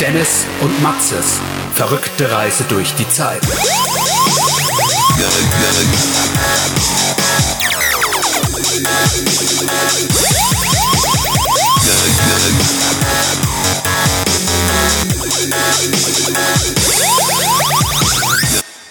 [0.00, 1.40] Dennis und Matzes
[1.74, 3.42] verrückte Reise durch die Zeit.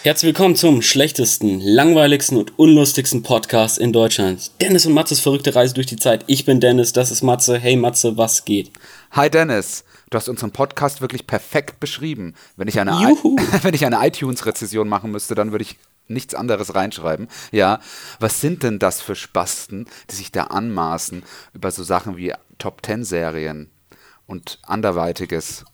[0.03, 4.51] Herzlich willkommen zum schlechtesten, langweiligsten und unlustigsten Podcast in Deutschland.
[4.59, 6.25] Dennis und Matzes verrückte Reise durch die Zeit.
[6.27, 7.57] Ich bin Dennis, das ist Matze.
[7.57, 8.71] Hey Matze, was geht?
[9.11, 12.33] Hi Dennis, du hast unseren Podcast wirklich perfekt beschrieben.
[12.55, 13.15] Wenn ich eine, I
[13.63, 17.27] wenn ich eine iTunes-Rezession machen müsste, dann würde ich nichts anderes reinschreiben.
[17.51, 17.79] Ja,
[18.19, 22.81] was sind denn das für Spasten, die sich da anmaßen über so Sachen wie Top
[22.81, 23.69] Ten Serien
[24.25, 25.65] und anderweitiges?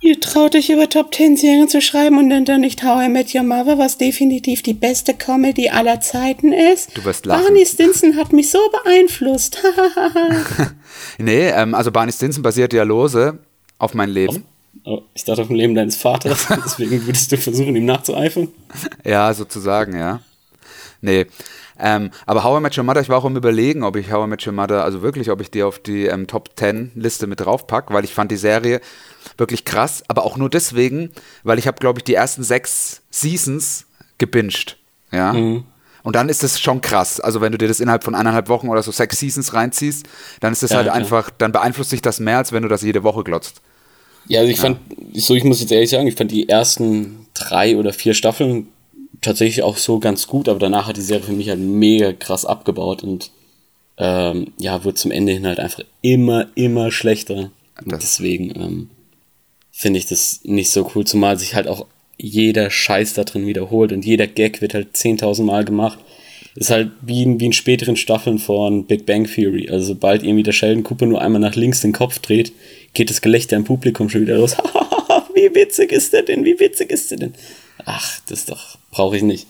[0.00, 3.08] Ihr traut euch über Top Ten Serien zu schreiben und nennt dann nicht How I
[3.08, 6.96] Met Your Mother, was definitiv die beste Comedy aller Zeiten ist.
[6.96, 7.44] Du wirst lachen.
[7.44, 9.62] Barney Stinson hat mich so beeinflusst.
[11.18, 13.38] nee, ähm, also Barney Stinson basiert ja lose
[13.78, 14.44] auf mein Leben.
[14.84, 18.48] Oh, ich dachte auf dem Leben deines Vaters, deswegen würdest du versuchen, ihm nachzueifern.
[19.04, 20.20] Ja, sozusagen, ja.
[21.00, 21.26] Nee.
[21.78, 24.26] Ähm, aber How I Met Your Mother, ich war auch am überlegen, ob ich How
[24.26, 27.26] I Met Your Mother, also wirklich, ob ich die auf die ähm, Top 10 Liste
[27.26, 28.80] mit draufpack, weil ich fand die Serie
[29.36, 31.10] wirklich krass, aber auch nur deswegen,
[31.42, 33.86] weil ich habe, glaube ich, die ersten sechs Seasons
[34.18, 34.76] gebinged.
[35.10, 35.32] Ja.
[35.32, 35.64] Mhm.
[36.04, 37.18] Und dann ist es schon krass.
[37.18, 40.06] Also wenn du dir das innerhalb von eineinhalb Wochen oder so sechs Seasons reinziehst,
[40.40, 40.96] dann ist es ja, halt okay.
[40.98, 43.62] einfach, dann beeinflusst sich das mehr, als wenn du das jede Woche glotzt.
[44.28, 44.64] Ja, also ich ja.
[44.64, 44.78] fand,
[45.14, 48.68] so ich muss jetzt ehrlich sagen, ich fand die ersten drei oder vier Staffeln
[49.22, 52.44] tatsächlich auch so ganz gut, aber danach hat die Serie für mich halt mega krass
[52.44, 53.30] abgebaut und
[53.96, 57.50] ähm, ja, wurde zum Ende hin halt einfach immer, immer schlechter.
[57.82, 58.90] Und deswegen ähm,
[59.72, 61.86] finde ich das nicht so cool, zumal sich halt auch
[62.16, 65.98] jeder Scheiß da drin wiederholt und jeder Gag wird halt 10.000 Mal gemacht.
[66.56, 69.68] Ist halt wie in, wie in späteren Staffeln von Big Bang Theory.
[69.70, 72.52] Also sobald irgendwie der Sheldon Cooper nur einmal nach links den Kopf dreht,
[72.92, 74.56] geht das Gelächter im Publikum schon wieder los.
[75.34, 76.44] wie witzig ist der denn?
[76.44, 77.34] Wie witzig ist der denn?
[77.84, 79.48] Ach, das doch, brauche ich nicht.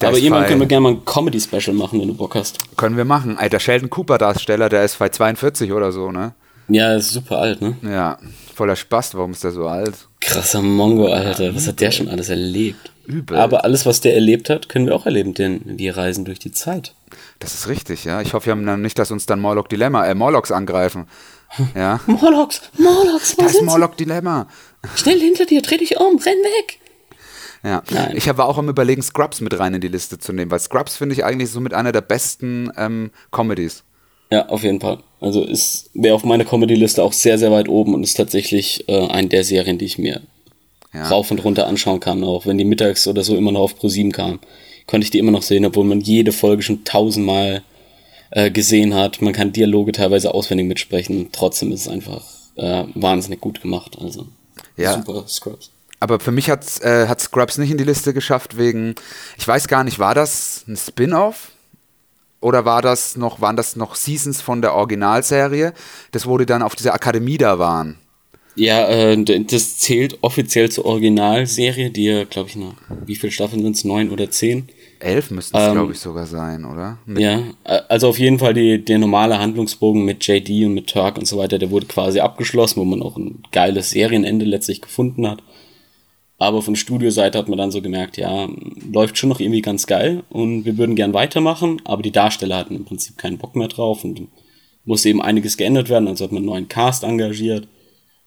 [0.00, 2.58] Der Aber irgendwann können wir gerne mal ein Comedy-Special machen, wenn du Bock hast.
[2.76, 3.38] Können wir machen.
[3.38, 6.34] Alter, Sheldon Cooper-Darsteller, der ist bei 42 oder so, ne?
[6.68, 7.76] Ja, ist super alt, ne?
[7.82, 8.18] Ja,
[8.54, 9.14] voller Spaß.
[9.14, 10.08] Warum ist der so alt?
[10.26, 11.54] Krasser Mongo, Alter.
[11.54, 12.92] Was hat der schon alles erlebt?
[13.06, 13.36] Übel.
[13.36, 16.50] Aber alles, was der erlebt hat, können wir auch erleben, denn wir reisen durch die
[16.50, 16.94] Zeit.
[17.38, 18.20] Das ist richtig, ja.
[18.20, 21.06] Ich hoffe, wir haben dann nicht, dass uns dann Morlock Dilemma, äh, Morlocks angreifen.
[21.76, 22.00] Ja.
[22.06, 24.48] Morlocks, Morlocks, was ist Morlock Dilemma.
[24.96, 26.80] Schnell hinter dir, dreh dich um, renn weg.
[27.62, 28.16] Ja, Nein.
[28.16, 30.96] ich war auch am überlegen, Scrubs mit rein in die Liste zu nehmen, weil Scrubs
[30.96, 33.84] finde ich eigentlich so mit einer der besten ähm, Comedies.
[34.30, 34.98] Ja, auf jeden Fall.
[35.20, 39.06] Also ist wäre auf meiner Comedy-Liste auch sehr, sehr weit oben und ist tatsächlich äh,
[39.08, 40.20] eine der Serien, die ich mir
[40.92, 41.08] ja.
[41.08, 44.12] rauf und runter anschauen kann, auch wenn die mittags oder so immer noch auf ProSieben
[44.12, 44.40] kam.
[44.86, 47.62] Konnte ich die immer noch sehen, obwohl man jede Folge schon tausendmal
[48.30, 49.20] äh, gesehen hat.
[49.20, 51.28] Man kann Dialoge teilweise auswendig mitsprechen.
[51.32, 52.24] Trotzdem ist es einfach
[52.56, 53.96] äh, wahnsinnig gut gemacht.
[54.00, 54.26] Also
[54.76, 54.94] ja.
[54.94, 55.70] super Scrubs.
[55.98, 58.94] Aber für mich hat äh, hat Scrubs nicht in die Liste geschafft wegen,
[59.38, 61.52] ich weiß gar nicht, war das ein Spin-off?
[62.46, 65.72] Oder war das noch, waren das noch Seasons von der Originalserie?
[66.12, 67.96] Das wurde dann auf dieser Akademie da waren.
[68.54, 72.74] Ja, äh, das zählt offiziell zur Originalserie, die ja, glaube ich, noch,
[73.04, 73.82] wie viele Staffeln sind es?
[73.82, 74.68] Neun oder zehn?
[75.00, 76.98] Elf müssten es, ähm, glaube ich, sogar sein, oder?
[77.04, 81.18] Mit ja, also auf jeden Fall die, der normale Handlungsbogen mit JD und mit Turk
[81.18, 85.28] und so weiter, der wurde quasi abgeschlossen, wo man auch ein geiles Serienende letztlich gefunden
[85.28, 85.42] hat.
[86.38, 88.48] Aber von Studioseite hat man dann so gemerkt, ja,
[88.92, 92.76] läuft schon noch irgendwie ganz geil und wir würden gern weitermachen, aber die Darsteller hatten
[92.76, 94.28] im Prinzip keinen Bock mehr drauf und
[94.84, 97.68] musste eben einiges geändert werden, also hat man einen neuen Cast engagiert,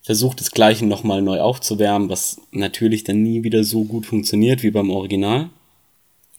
[0.01, 4.71] versucht das Gleiche nochmal neu aufzuwärmen, was natürlich dann nie wieder so gut funktioniert wie
[4.71, 5.49] beim Original.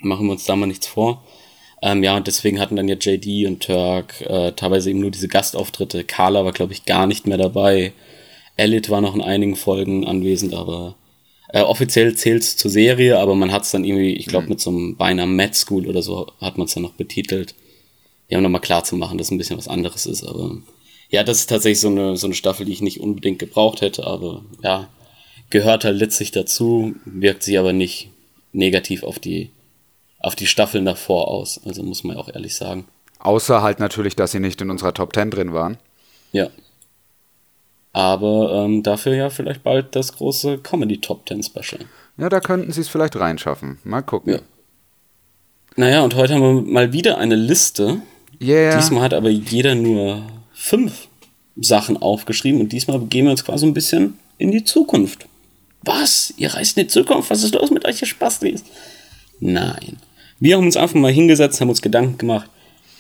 [0.01, 1.23] Machen wir uns da mal nichts vor.
[1.83, 5.29] Ähm, ja, und deswegen hatten dann ja JD und Turk äh, teilweise eben nur diese
[5.29, 6.05] Gastauftritte.
[6.05, 7.93] Carla war, glaube ich, gar nicht mehr dabei.
[8.57, 10.97] Elliot war noch in einigen Folgen anwesend, aber
[11.53, 14.51] äh, offiziell zählt es zur Serie, aber man hat es dann irgendwie, ich glaube, mhm.
[14.51, 17.55] mit so einem beinahe Mad School oder so hat man es dann noch betitelt.
[18.29, 20.23] Ja, um nochmal klar zu machen, dass es ein bisschen was anderes ist.
[20.23, 20.57] Aber
[21.09, 24.07] ja, das ist tatsächlich so eine, so eine Staffel, die ich nicht unbedingt gebraucht hätte,
[24.07, 24.89] aber ja,
[25.51, 28.11] gehört halt letztlich dazu, wirkt sich aber nicht
[28.53, 29.51] negativ auf die,
[30.21, 31.61] auf die Staffeln davor aus.
[31.65, 32.87] Also muss man ja auch ehrlich sagen.
[33.19, 35.79] Außer halt natürlich, dass sie nicht in unserer Top 10 drin waren.
[36.33, 36.49] Ja,
[37.93, 41.85] aber ähm, dafür ja vielleicht bald das große Comedy Top Ten Special.
[42.17, 43.79] Ja, da könnten sie es vielleicht reinschaffen.
[43.85, 44.35] Mal gucken.
[44.35, 44.41] Ja.
[45.77, 48.03] Naja, und heute haben wir mal wieder eine Liste.
[48.41, 48.77] Yeah.
[48.77, 51.09] Diesmal hat aber jeder nur fünf
[51.57, 55.27] Sachen aufgeschrieben und diesmal gehen wir uns quasi ein bisschen in die Zukunft.
[55.83, 56.35] Was?
[56.37, 57.31] Ihr reist in die Zukunft?
[57.31, 58.65] Was ist los mit euch, ihr Spastis?
[59.41, 59.97] Nein.
[60.39, 62.51] Wir haben uns einfach mal hingesetzt, haben uns Gedanken gemacht,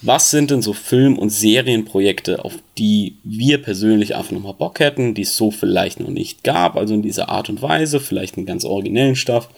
[0.02, 5.14] was sind denn so Film- und Serienprojekte, auf die wir persönlich einfach nochmal Bock hätten,
[5.14, 8.47] die es so vielleicht noch nicht gab, also in dieser Art und Weise, vielleicht einen
[8.47, 9.50] ganz originellen Stuff,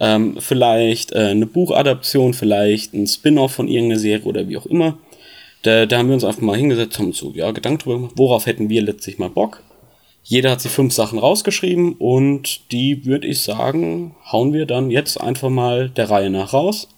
[0.00, 4.98] ähm, vielleicht äh, eine Buchadaption, vielleicht ein Spin-off von irgendeiner Serie oder wie auch immer.
[5.62, 8.46] Da, da haben wir uns einfach mal hingesetzt, haben so ja, Gedanken drüber gemacht, worauf
[8.46, 9.62] hätten wir letztlich mal Bock.
[10.24, 15.20] Jeder hat sich fünf Sachen rausgeschrieben und die würde ich sagen, hauen wir dann jetzt
[15.20, 16.88] einfach mal der Reihe nach raus.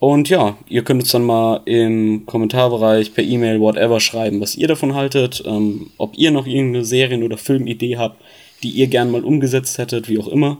[0.00, 4.66] Und ja, ihr könnt uns dann mal im Kommentarbereich per E-Mail, whatever schreiben, was ihr
[4.66, 8.18] davon haltet, ähm, ob ihr noch irgendeine Serien- oder Filmidee habt,
[8.62, 10.56] die ihr gern mal umgesetzt hättet, wie auch immer.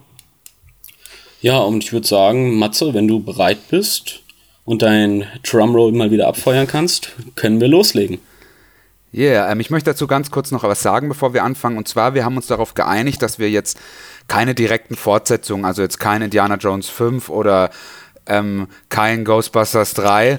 [1.41, 4.21] Ja, und ich würde sagen, Matze, wenn du bereit bist
[4.67, 8.19] und dein Drumroll mal wieder abfeuern kannst, können wir loslegen.
[9.13, 11.79] Ja, yeah, ähm, ich möchte dazu ganz kurz noch was sagen, bevor wir anfangen.
[11.79, 13.79] Und zwar, wir haben uns darauf geeinigt, dass wir jetzt
[14.29, 17.71] keine direkten Fortsetzungen, also jetzt kein Indiana Jones 5 oder
[18.31, 20.39] ähm, kein Ghostbusters 3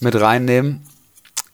[0.00, 0.82] mit reinnehmen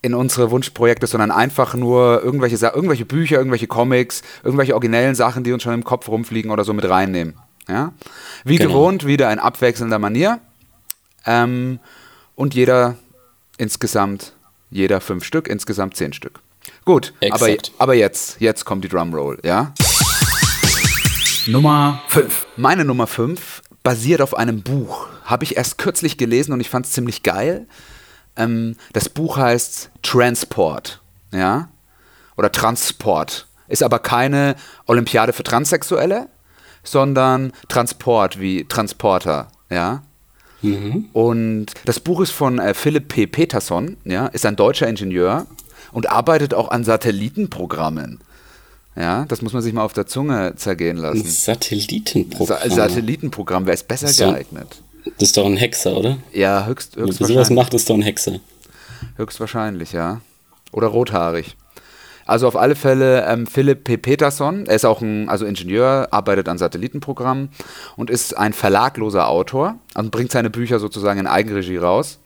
[0.00, 5.52] in unsere Wunschprojekte, sondern einfach nur irgendwelche, irgendwelche Bücher, irgendwelche Comics, irgendwelche originellen Sachen, die
[5.52, 7.34] uns schon im Kopf rumfliegen oder so mit reinnehmen.
[7.68, 7.92] Ja?
[8.44, 8.70] Wie genau.
[8.70, 10.40] gewohnt, wieder in abwechselnder Manier.
[11.24, 11.78] Ähm,
[12.34, 12.96] und jeder
[13.58, 14.32] insgesamt,
[14.70, 16.40] jeder fünf Stück, insgesamt zehn Stück.
[16.84, 17.48] Gut, aber,
[17.78, 19.72] aber jetzt, jetzt kommt die Drumroll, ja?
[21.46, 22.46] Nummer 5.
[22.56, 23.51] Meine Nummer 5
[23.82, 25.08] basiert auf einem Buch.
[25.24, 27.66] Habe ich erst kürzlich gelesen und ich fand es ziemlich geil.
[28.36, 31.00] Ähm, das Buch heißt Transport,
[31.32, 31.68] ja?
[32.36, 33.46] Oder Transport.
[33.68, 34.56] Ist aber keine
[34.86, 36.28] Olympiade für Transsexuelle,
[36.82, 40.02] sondern Transport wie Transporter, ja?
[40.62, 41.08] Mhm.
[41.12, 43.26] Und das Buch ist von äh, Philipp P.
[43.26, 45.46] Peterson, ja, ist ein deutscher Ingenieur
[45.90, 48.20] und arbeitet auch an Satellitenprogrammen.
[48.94, 51.20] Ja, das muss man sich mal auf der Zunge zergehen lassen.
[51.20, 52.58] Ein Satellitenprogramm.
[52.68, 54.82] Sa Satellitenprogramm, wer ist besser so, geeignet?
[55.18, 56.18] Das ist doch ein Hexer, oder?
[56.32, 57.20] Ja, höchst, höchstwahrscheinlich.
[57.20, 58.40] Wenn sowas macht, ist doch ein Hexer.
[59.16, 60.20] Höchstwahrscheinlich, ja.
[60.72, 61.56] Oder rothaarig.
[62.24, 63.96] Also auf alle Fälle ähm, Philipp P.
[63.96, 67.50] Peterson, er ist auch ein also Ingenieur, arbeitet an Satellitenprogrammen
[67.96, 72.18] und ist ein verlagloser Autor und bringt seine Bücher sozusagen in Eigenregie raus.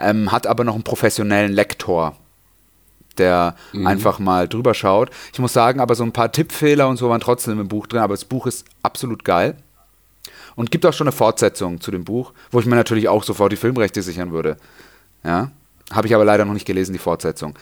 [0.00, 2.16] Ähm, hat aber noch einen professionellen Lektor,
[3.20, 3.86] der mhm.
[3.86, 5.10] einfach mal drüber schaut.
[5.32, 8.00] Ich muss sagen, aber so ein paar Tippfehler und so waren trotzdem im Buch drin,
[8.00, 9.54] aber das Buch ist absolut geil.
[10.56, 13.52] Und gibt auch schon eine Fortsetzung zu dem Buch, wo ich mir natürlich auch sofort
[13.52, 14.56] die Filmrechte sichern würde.
[15.22, 15.52] Ja,
[15.92, 17.54] habe ich aber leider noch nicht gelesen, die Fortsetzung.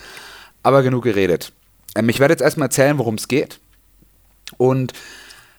[0.63, 1.53] Aber genug geredet.
[1.95, 3.61] Ähm, ich werde jetzt erstmal erzählen, worum es geht.
[4.57, 4.93] Und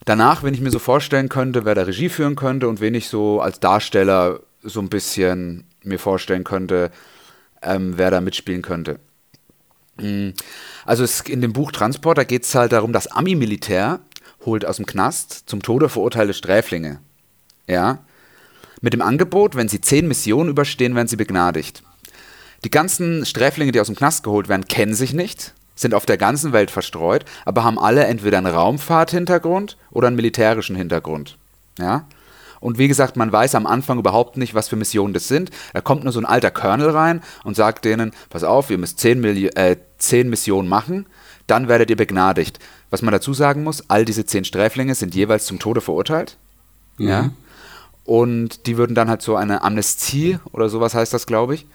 [0.05, 3.09] danach, wenn ich mir so vorstellen könnte, wer da Regie führen könnte und wen ich
[3.09, 6.91] so als Darsteller so ein bisschen mir vorstellen könnte,
[7.61, 8.99] ähm, wer da mitspielen könnte.
[9.99, 10.33] Mm,
[10.85, 13.99] also in dem Buch Transporter geht es halt darum, das Ami-Militär
[14.45, 16.99] holt aus dem Knast zum Tode verurteilte Sträflinge.
[17.67, 17.99] Ja.
[18.81, 21.83] Mit dem Angebot, wenn sie zehn Missionen überstehen, werden sie begnadigt.
[22.63, 26.17] Die ganzen Sträflinge, die aus dem Knast geholt werden, kennen sich nicht, sind auf der
[26.17, 31.37] ganzen Welt verstreut, aber haben alle entweder einen Raumfahrthintergrund oder einen militärischen Hintergrund.
[31.77, 32.05] Ja.
[32.59, 35.49] Und wie gesagt, man weiß am Anfang überhaupt nicht, was für Missionen das sind.
[35.73, 38.99] Da kommt nur so ein alter Colonel rein und sagt denen, pass auf, ihr müsst
[38.99, 41.05] zehn, äh, zehn Missionen machen,
[41.47, 42.59] dann werdet ihr begnadigt.
[42.89, 46.37] Was man dazu sagen muss, all diese zehn Sträflinge sind jeweils zum Tode verurteilt.
[46.97, 47.07] Mhm.
[47.07, 47.29] Ja.
[48.03, 51.67] Und die würden dann halt so eine Amnestie oder sowas heißt das, glaube ich,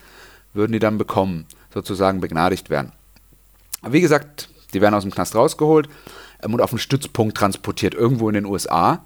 [0.52, 2.92] würden die dann bekommen, sozusagen begnadigt werden.
[3.86, 5.88] wie gesagt, die werden aus dem Knast rausgeholt
[6.42, 9.04] ähm, und auf einen Stützpunkt transportiert, irgendwo in den USA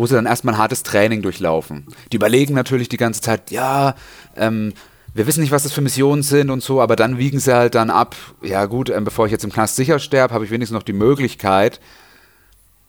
[0.00, 1.86] wo sie dann erstmal ein hartes Training durchlaufen.
[2.10, 3.94] Die überlegen natürlich die ganze Zeit, ja,
[4.34, 4.72] ähm,
[5.12, 7.74] wir wissen nicht, was das für Missionen sind und so, aber dann wiegen sie halt
[7.74, 10.74] dann ab, ja gut, ähm, bevor ich jetzt im Knast sicher sterbe, habe ich wenigstens
[10.74, 11.80] noch die Möglichkeit,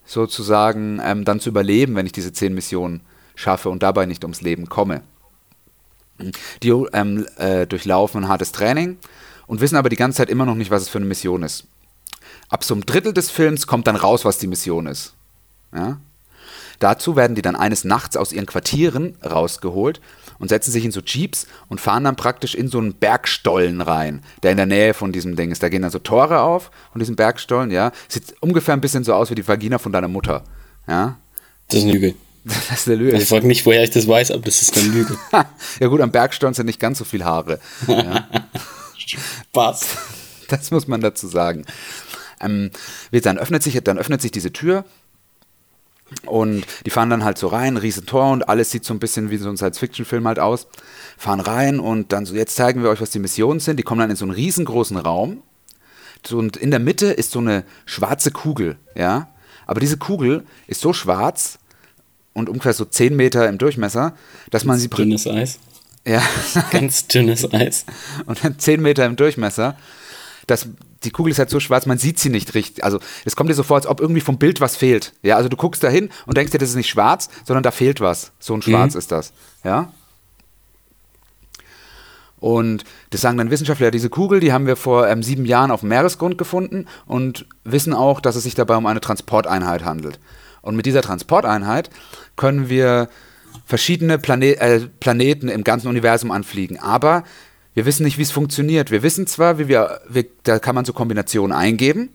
[0.06, 3.02] sozusagen ähm, dann zu überleben, wenn ich diese zehn Missionen
[3.36, 5.02] schaffe und dabei nicht ums Leben komme.
[6.64, 9.00] Die ähm, äh, durchlaufen ein hartes Training
[9.48, 11.68] und wissen aber die ganze Zeit immer noch nicht, was es für eine Mission ist.
[12.48, 15.14] Ab so einem Drittel des Films kommt dann raus, was die Mission ist.
[15.76, 16.00] Ja?
[16.82, 20.02] Dazu werden die dann eines Nachts aus ihren Quartieren rausgeholt
[20.40, 24.24] und setzen sich in so Jeeps und fahren dann praktisch in so einen Bergstollen rein,
[24.42, 25.62] der in der Nähe von diesem Ding ist.
[25.62, 27.92] Da gehen dann so Tore auf von diesem Bergstollen, ja.
[28.08, 30.44] Sieht ungefähr ein bisschen so aus wie die Vagina von deiner Mutter,
[30.88, 31.18] ja.
[31.68, 32.16] Das ist eine Lüge.
[32.44, 33.18] Das ist eine Lüge.
[33.18, 35.16] Ich frage nicht, woher ich das weiß, aber das ist eine Lüge.
[35.80, 37.60] ja gut, am Bergstollen sind nicht ganz so viele Haare.
[37.88, 38.28] Ja.
[38.98, 39.86] Spaß.
[40.48, 41.68] Das muss man dazu sagen.
[42.40, 42.72] Ähm,
[43.12, 44.86] dann, öffnet sich, dann öffnet sich diese Tür
[46.26, 49.30] und die fahren dann halt so rein, riesen Tor und alles sieht so ein bisschen
[49.32, 50.68] wie so ein Science-Fiction-Film halt aus.
[51.18, 53.78] Fahren rein und dann so, jetzt zeigen wir euch, was die Missionen sind.
[53.78, 55.44] Die kommen dann in so einen riesengroßen Raum.
[56.32, 59.30] Und in der Mitte ist so eine schwarze Kugel, ja.
[59.66, 61.58] Aber diese Kugel ist so schwarz
[62.34, 64.16] und ungefähr so 10 Meter im Durchmesser,
[64.50, 64.90] dass man sie.
[64.90, 65.60] Dünnes Eis.
[66.06, 66.22] Ja.
[66.72, 67.86] Ganz dünnes Eis.
[68.26, 69.78] Und dann 10 Meter im Durchmesser.
[70.48, 70.68] Das,
[71.04, 72.84] die Kugel ist halt so schwarz, man sieht sie nicht richtig.
[72.84, 75.14] Also es kommt dir so vor, als ob irgendwie vom Bild was fehlt.
[75.24, 77.72] Ja, also du guckst da hin und denkst dir, das ist nicht schwarz, sondern da
[77.72, 78.32] fehlt was.
[78.40, 79.00] So ein Schwarz Mhm.
[79.00, 79.34] ist das.
[79.64, 79.92] Ja.
[82.40, 85.82] Und das sagen dann Wissenschaftler, diese Kugel, die haben wir vor ähm, sieben Jahren auf
[85.82, 90.20] dem Meeresgrund gefunden und wissen auch, dass es sich dabei um eine Transporteinheit handelt.
[90.64, 91.90] Und mit dieser Transporteinheit
[92.36, 93.10] können wir
[93.66, 96.80] verschiedene Plane äh, Planeten im ganzen Universum anfliegen.
[96.80, 97.24] Aber
[97.74, 98.92] wir wissen nicht, wie es funktioniert.
[98.92, 102.10] Wir wissen zwar, wie wir, wir da kann man so Kombinationen eingeben,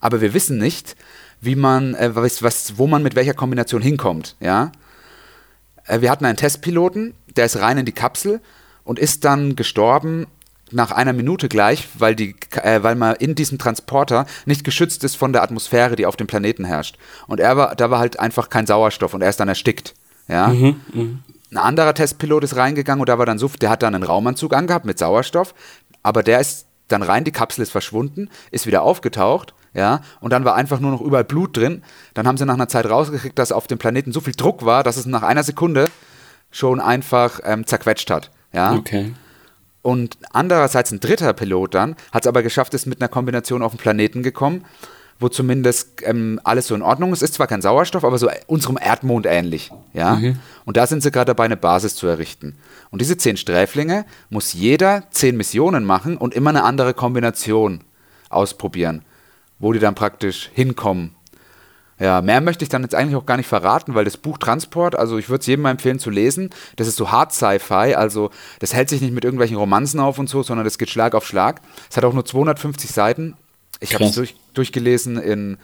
[0.00, 0.96] aber wir wissen nicht,
[1.40, 4.36] wie man, äh, was, was, wo man mit welcher Kombination hinkommt.
[4.40, 4.72] Ja?
[5.86, 8.40] Äh, wir hatten einen Testpiloten, der ist rein in die Kapsel
[8.84, 10.26] und ist dann gestorben
[10.70, 15.16] nach einer Minute gleich, weil, die, äh, weil man in diesem Transporter nicht geschützt ist
[15.16, 16.96] von der Atmosphäre, die auf dem Planeten herrscht.
[17.26, 19.94] Und er war, da war halt einfach kein Sauerstoff und er ist dann erstickt.
[20.28, 20.50] Ja?
[21.52, 24.54] Ein anderer Testpilot ist reingegangen und da war dann so, der hat dann einen Raumanzug
[24.54, 25.54] angehabt mit Sauerstoff,
[26.02, 30.44] aber der ist dann rein, die Kapsel ist verschwunden, ist wieder aufgetaucht, ja, und dann
[30.44, 31.82] war einfach nur noch überall Blut drin.
[32.14, 34.82] Dann haben sie nach einer Zeit rausgekriegt, dass auf dem Planeten so viel Druck war,
[34.82, 35.88] dass es nach einer Sekunde
[36.50, 38.30] schon einfach ähm, zerquetscht hat.
[38.52, 38.74] Ja.
[38.74, 39.14] Okay.
[39.80, 43.72] Und andererseits ein dritter Pilot dann hat es aber geschafft, ist mit einer Kombination auf
[43.72, 44.64] den Planeten gekommen,
[45.22, 47.22] wo zumindest ähm, alles so in Ordnung ist.
[47.22, 49.70] Ist zwar kein Sauerstoff, aber so unserem Erdmond ähnlich.
[49.94, 50.20] Ja?
[50.64, 52.56] Und da sind sie gerade dabei, eine Basis zu errichten.
[52.90, 57.82] Und diese zehn Sträflinge muss jeder zehn Missionen machen und immer eine andere Kombination
[58.28, 59.02] ausprobieren,
[59.58, 61.14] wo die dann praktisch hinkommen.
[62.02, 64.98] Ja, mehr möchte ich dann jetzt eigentlich auch gar nicht verraten, weil das Buch Transport,
[64.98, 66.50] also ich würde es jedem mal empfehlen zu lesen.
[66.74, 70.28] Das ist so Hard Sci-Fi, also das hält sich nicht mit irgendwelchen Romanzen auf und
[70.28, 71.60] so, sondern das geht Schlag auf Schlag.
[71.88, 73.36] Es hat auch nur 250 Seiten.
[73.82, 75.58] Ich habe es durch, durchgelesen in,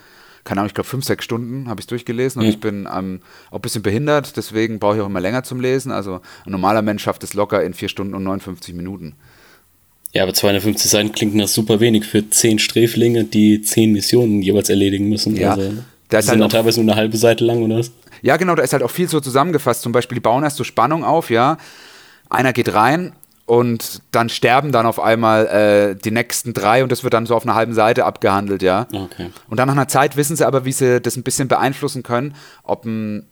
[0.45, 2.53] keine Ahnung, ich glaube fünf, sechs Stunden habe ich durchgelesen und Ja.
[2.53, 3.21] ich bin ähm,
[3.51, 5.93] auch ein bisschen behindert, deswegen brauche ich auch immer länger zum Lesen.
[5.93, 9.15] Also ein normaler Mensch schafft es locker in vier Stunden und 59 Minuten.
[10.13, 14.71] Ja, aber 250 Seiten klingt nach super wenig für 10 Sträflinge, die 10 Missionen jeweils
[14.71, 15.37] erledigen müssen.
[15.37, 17.63] Ja, Also, da die ist sind halt dann auch- teilweise nur eine halbe Seite lang
[17.63, 17.91] oder was?
[18.23, 19.83] Ja, genau, da ist halt auch viel so zusammengefasst.
[19.83, 21.59] Zum Beispiel, die bauen erst so Spannung auf, ja.
[22.31, 23.13] Einer geht rein
[23.49, 27.35] und dann sterben dann auf einmal äh, die nächsten drei und das wird dann so
[27.35, 28.87] auf einer halben Seite abgehandelt, ja.
[28.93, 29.31] Okay.
[29.49, 32.35] Und dann nach einer Zeit wissen sie aber, wie sie das ein bisschen beeinflussen können,
[32.63, 33.27] ob ein,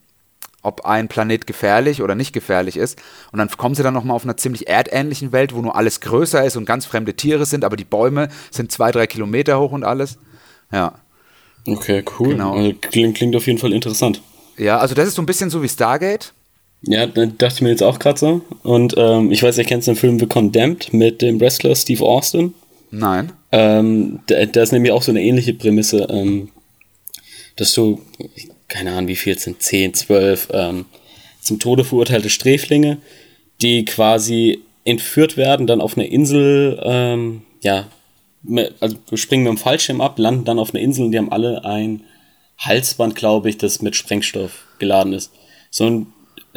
[0.63, 2.99] ob ein Planet gefährlich oder nicht gefährlich ist.
[3.31, 6.43] Und dann kommen sie dann nochmal auf einer ziemlich erdähnlichen Welt, wo nur alles größer
[6.47, 9.85] ist und ganz fremde Tiere sind, aber die Bäume sind zwei, drei Kilometer hoch und
[9.85, 10.17] alles.
[10.73, 10.95] Ja.
[11.69, 12.29] Okay, cool.
[12.29, 12.57] Genau.
[12.57, 14.23] Also, klingt, klingt auf jeden Fall interessant.
[14.57, 16.33] Ja, also das ist so ein bisschen so wie Stargate.
[16.83, 18.43] Ja, da dachte ich mir jetzt auch gerade so.
[18.63, 22.55] Und ähm, ich weiß, ihr kennt den Film The Condemned mit dem Wrestler Steve Austin.
[22.91, 23.33] Nein.
[23.53, 26.51] Ähm, da, da ist nämlich auch so eine ähnliche Prämisse, ähm,
[27.57, 28.01] dass du,
[28.69, 30.85] keine Ahnung, wie viel es sind, 10, 12, ähm,
[31.41, 32.99] zum Tode verurteilte Sträflinge,
[33.63, 37.89] die quasi entführt werden, dann auf einer Insel, ähm, ja,
[38.81, 41.65] also springen mit dem Fallschirm ab, landen dann auf einer Insel und die haben alle
[41.65, 42.05] ein
[42.59, 45.33] Halsband, glaube ich, das mit Sprengstoff geladen ist.
[45.71, 46.07] So, und,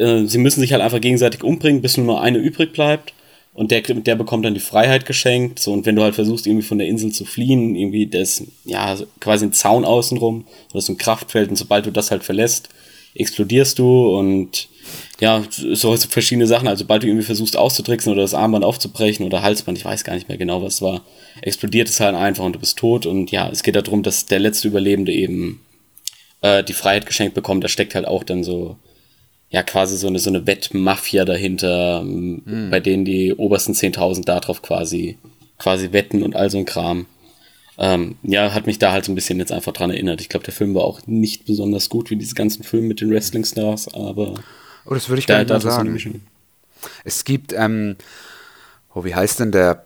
[0.00, 3.12] äh, sie müssen sich halt einfach gegenseitig umbringen, bis nur noch eine übrig bleibt.
[3.52, 5.58] Und der, der bekommt dann die Freiheit geschenkt.
[5.58, 8.96] So, und wenn du halt versuchst, irgendwie von der Insel zu fliehen, irgendwie das, ja,
[8.96, 12.68] so quasi ein Zaun außenrum oder so ein Kraftfeld, und sobald du das halt verlässt,
[13.14, 14.68] explodierst du und
[15.20, 16.68] ja, so verschiedene Sachen.
[16.68, 20.14] Also, sobald du irgendwie versuchst auszutricksen oder das Armband aufzubrechen oder Halsband, ich weiß gar
[20.14, 21.02] nicht mehr genau, was war,
[21.42, 23.04] explodiert es halt einfach und du bist tot.
[23.04, 25.60] Und ja, es geht darum, dass der letzte Überlebende eben
[26.40, 27.64] äh, die Freiheit geschenkt bekommt.
[27.64, 28.76] Da steckt halt auch dann so,
[29.50, 34.62] ja, quasi so eine, so eine Wettmafia dahinter, m, bei denen die obersten 10.000 darauf
[34.62, 35.18] quasi,
[35.58, 37.06] quasi wetten und all so ein Kram.
[37.78, 40.20] Ähm, ja, hat mich da halt so ein bisschen jetzt einfach dran erinnert.
[40.20, 43.10] Ich glaube, der Film war auch nicht besonders gut wie diese ganzen Filme mit den
[43.10, 44.34] Wrestling-Stars, aber
[44.86, 45.92] Oh, das würde ich gar nicht da so eine sagen.
[45.92, 46.20] Mischung.
[47.04, 47.96] Es gibt, ähm,
[48.94, 49.84] oh, wie heißt denn der?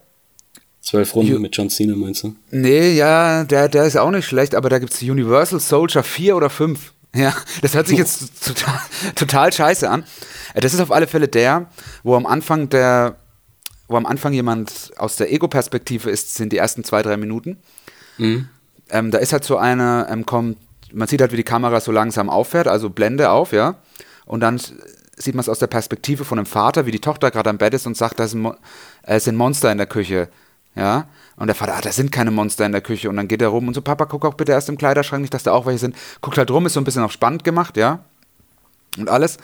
[0.81, 2.37] Zwölf Runden Ju- mit John Cena, meinst du?
[2.51, 6.37] Nee, ja, der, der ist auch nicht schlecht, aber da gibt es Universal Soldier 4
[6.37, 6.93] oder 5.
[7.15, 8.81] Ja, das hört sich jetzt total,
[9.15, 10.05] total scheiße an.
[10.55, 11.67] Äh, Das ist auf alle Fälle der,
[12.03, 13.17] wo am Anfang der,
[13.89, 17.59] wo am Anfang jemand aus der Ego-Perspektive ist, sind die ersten zwei, drei Minuten.
[18.19, 18.49] Mhm.
[18.91, 20.59] Ähm, da ist halt so eine, ähm, kommt,
[20.93, 23.77] man sieht halt, wie die Kamera so langsam auffährt, also Blende auf, ja.
[24.27, 24.59] Und dann
[25.17, 27.75] sieht man es aus der Perspektive von einem Vater, wie die Tochter gerade am Bett
[27.75, 28.55] ist und sagt, da sind, Mo
[29.03, 30.29] äh, sind Monster in der Küche.
[30.75, 33.09] Ja, und der Vater, ah, da sind keine Monster in der Küche.
[33.09, 35.35] Und dann geht er rum und so, Papa, guck auch bitte erst im Kleiderschrank, nicht,
[35.35, 35.97] dass da auch welche sind.
[36.21, 38.05] Guckt halt rum, ist so ein bisschen auf spannend gemacht, ja.
[38.97, 39.39] Und alles.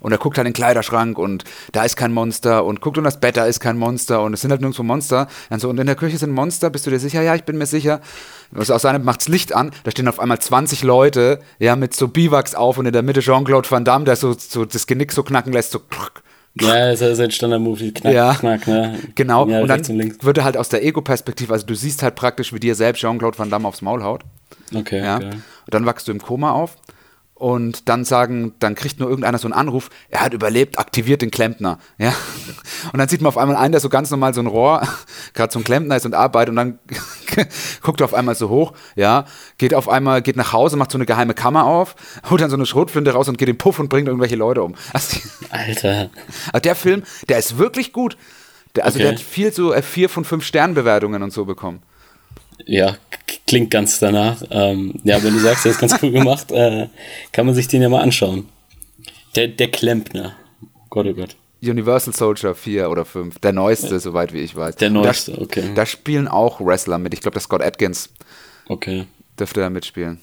[0.00, 3.06] Und er guckt halt in den Kleiderschrank und da ist kein Monster und guckt unter
[3.08, 5.28] das Bett, da ist kein Monster und es sind halt nirgendwo Monster.
[5.48, 7.22] Dann so, und in der Küche sind Monster, bist du dir sicher?
[7.22, 8.00] Ja, ich bin mir sicher.
[8.52, 12.08] Also aus seinem macht's Licht an, da stehen auf einmal 20 Leute, ja, mit so
[12.08, 15.22] Biwaks auf und in der Mitte Jean-Claude Van Damme, der so, so das Genick so
[15.22, 15.78] knacken lässt, so
[16.60, 18.34] Ja, das ist ein Standard-Movie, knack, Ja.
[18.34, 18.98] knack, ne?
[19.14, 22.14] Genau, Ja, und dann und wird er halt aus der Ego-Perspektive, also du siehst halt
[22.14, 24.22] praktisch, wie dir selbst Jean-Claude Van Damme aufs Maul haut.
[24.74, 25.18] Okay, Ja.
[25.18, 25.30] geil.
[25.32, 26.76] Und dann wachst du im Koma auf
[27.36, 31.30] und dann sagen, dann kriegt nur irgendeiner so einen Anruf, er hat überlebt, aktiviert den
[31.30, 31.78] Klempner.
[31.98, 32.14] Ja.
[32.92, 34.86] Und dann sieht man auf einmal einen, der so ganz normal so ein Rohr,
[35.34, 36.78] gerade so ein Klempner ist und arbeitet und dann
[37.82, 39.24] guckt er auf einmal so hoch, ja,
[39.58, 41.94] geht auf einmal, geht nach Hause, macht so eine geheime Kammer auf,
[42.30, 44.62] holt dann so eine Schrotflinte raus und geht in den Puff und bringt irgendwelche Leute
[44.62, 44.74] um.
[44.92, 45.18] Also,
[45.50, 46.10] Alter.
[46.52, 48.16] also der Film, der ist wirklich gut.
[48.76, 49.04] Der, also Okay.
[49.08, 51.82] der hat viel so äh, vier von fünf Sternbewertungen und so bekommen.
[52.64, 52.96] Ja,
[53.46, 54.42] klingt ganz danach.
[54.50, 56.88] Ähm, ja, wenn du sagst, der ist ganz cool gemacht, äh,
[57.32, 58.48] kann man sich den ja mal anschauen.
[59.36, 60.34] Der, der Klempner.
[60.90, 61.36] Gott, oh Gott.
[61.62, 64.76] Universal Soldier 4 oder 5, der neueste, soweit wie ich weiß.
[64.76, 65.70] Der Und da- neueste, okay.
[65.74, 67.12] Da spielen auch Wrestler mit.
[67.14, 68.10] Ich glaube, der Scott Atkins
[68.68, 69.06] Okay.
[69.38, 70.20] dürfte da mitspielen.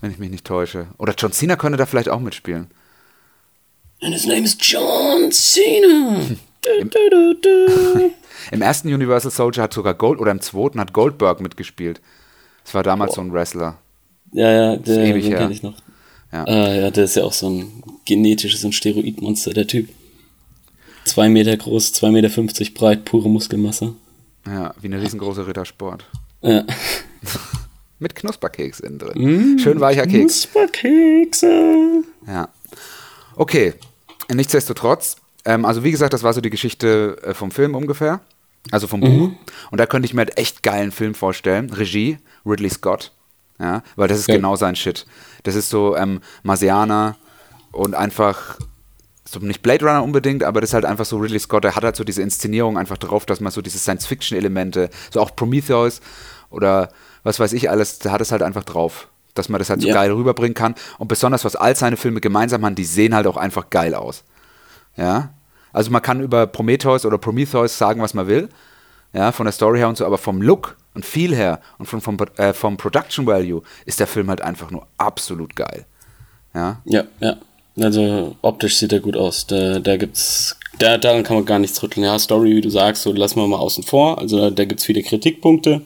[0.00, 0.88] Wenn ich mich nicht täusche.
[0.98, 2.68] Oder John Cena könnte da vielleicht auch mitspielen.
[4.00, 6.20] And his name is John Cena.
[8.50, 12.00] Im ersten Universal Soldier hat sogar Gold, oder im zweiten hat Goldberg mitgespielt.
[12.64, 13.78] Das war damals so ein Wrestler.
[14.32, 15.38] Ja, ja, der, ewig den her.
[15.40, 15.74] kenn ich noch.
[16.32, 16.44] Ja.
[16.44, 19.88] Äh, ja, der ist ja auch so ein genetisches und Steroidmonster, der Typ.
[21.04, 23.94] Zwei Meter groß, 2,50 Meter breit, pure Muskelmasse.
[24.46, 26.04] Ja, wie eine riesengroße Rittersport.
[26.42, 26.64] Ja.
[27.98, 29.58] Mit Knusperkeks innen drin.
[29.58, 30.48] Schön weicher Keks.
[30.52, 32.04] Knusperkekse.
[32.26, 32.48] Ja.
[33.34, 33.74] Okay,
[34.32, 35.16] nichtsdestotrotz,
[35.48, 38.20] ähm, also wie gesagt, das war so die Geschichte äh, vom Film ungefähr,
[38.70, 39.30] also vom Buch.
[39.70, 41.70] Und da könnte ich mir halt echt geilen Film vorstellen.
[41.72, 43.12] Regie, Ridley Scott,
[43.58, 44.36] ja, weil das ist Ja.
[44.36, 45.06] genau sein Shit.
[45.44, 47.16] Das ist so ähm, Marsianer
[47.72, 48.58] und einfach,
[49.24, 51.84] so nicht Blade Runner unbedingt, aber das ist halt einfach so Ridley Scott, der hat
[51.84, 56.00] halt so diese Inszenierung einfach drauf, dass man so diese Science-Fiction-Elemente, so auch Prometheus
[56.50, 56.90] oder
[57.24, 59.08] was weiß ich alles, da hat es halt einfach drauf.
[59.34, 59.94] Dass man das halt so Ja.
[59.94, 60.74] geil rüberbringen kann.
[60.98, 64.24] Und besonders, was all seine Filme gemeinsam haben, die sehen halt auch einfach geil aus.
[64.96, 65.30] Ja.
[65.72, 68.48] Also man kann über Prometheus oder Prometheus sagen, was man will.
[69.12, 72.00] Ja, von der Story her und so, aber vom Look und Feel her und von,
[72.00, 75.86] vom, äh, vom Production Value ist der Film halt einfach nur absolut geil.
[76.54, 76.82] Ja.
[76.84, 77.36] Ja, ja.
[77.80, 79.46] Also optisch sieht er gut aus.
[79.46, 82.04] Da, da gibt's, da, daran kann man gar nichts rütteln.
[82.04, 84.18] Ja, Story, wie du sagst, so lassen wir mal außen vor.
[84.18, 85.82] Also da, da gibt's viele Kritikpunkte.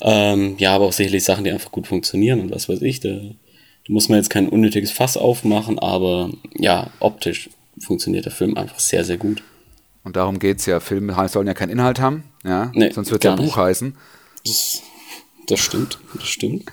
[0.00, 3.00] Ähm, ja, aber auch sicherlich Sachen, die einfach gut funktionieren und was weiß ich.
[3.00, 7.48] Da, da muss man jetzt kein unnötiges Fass aufmachen, aber ja, optisch
[7.80, 9.42] funktioniert der Film einfach sehr, sehr gut.
[10.04, 10.80] Und darum geht es ja.
[10.80, 12.24] Filme sollen ja keinen Inhalt haben.
[12.44, 12.70] Ja.
[12.74, 13.56] Nee, Sonst wird es ja Buch nicht.
[13.56, 13.96] heißen.
[14.44, 14.82] Das,
[15.48, 16.64] das stimmt, das stimmt.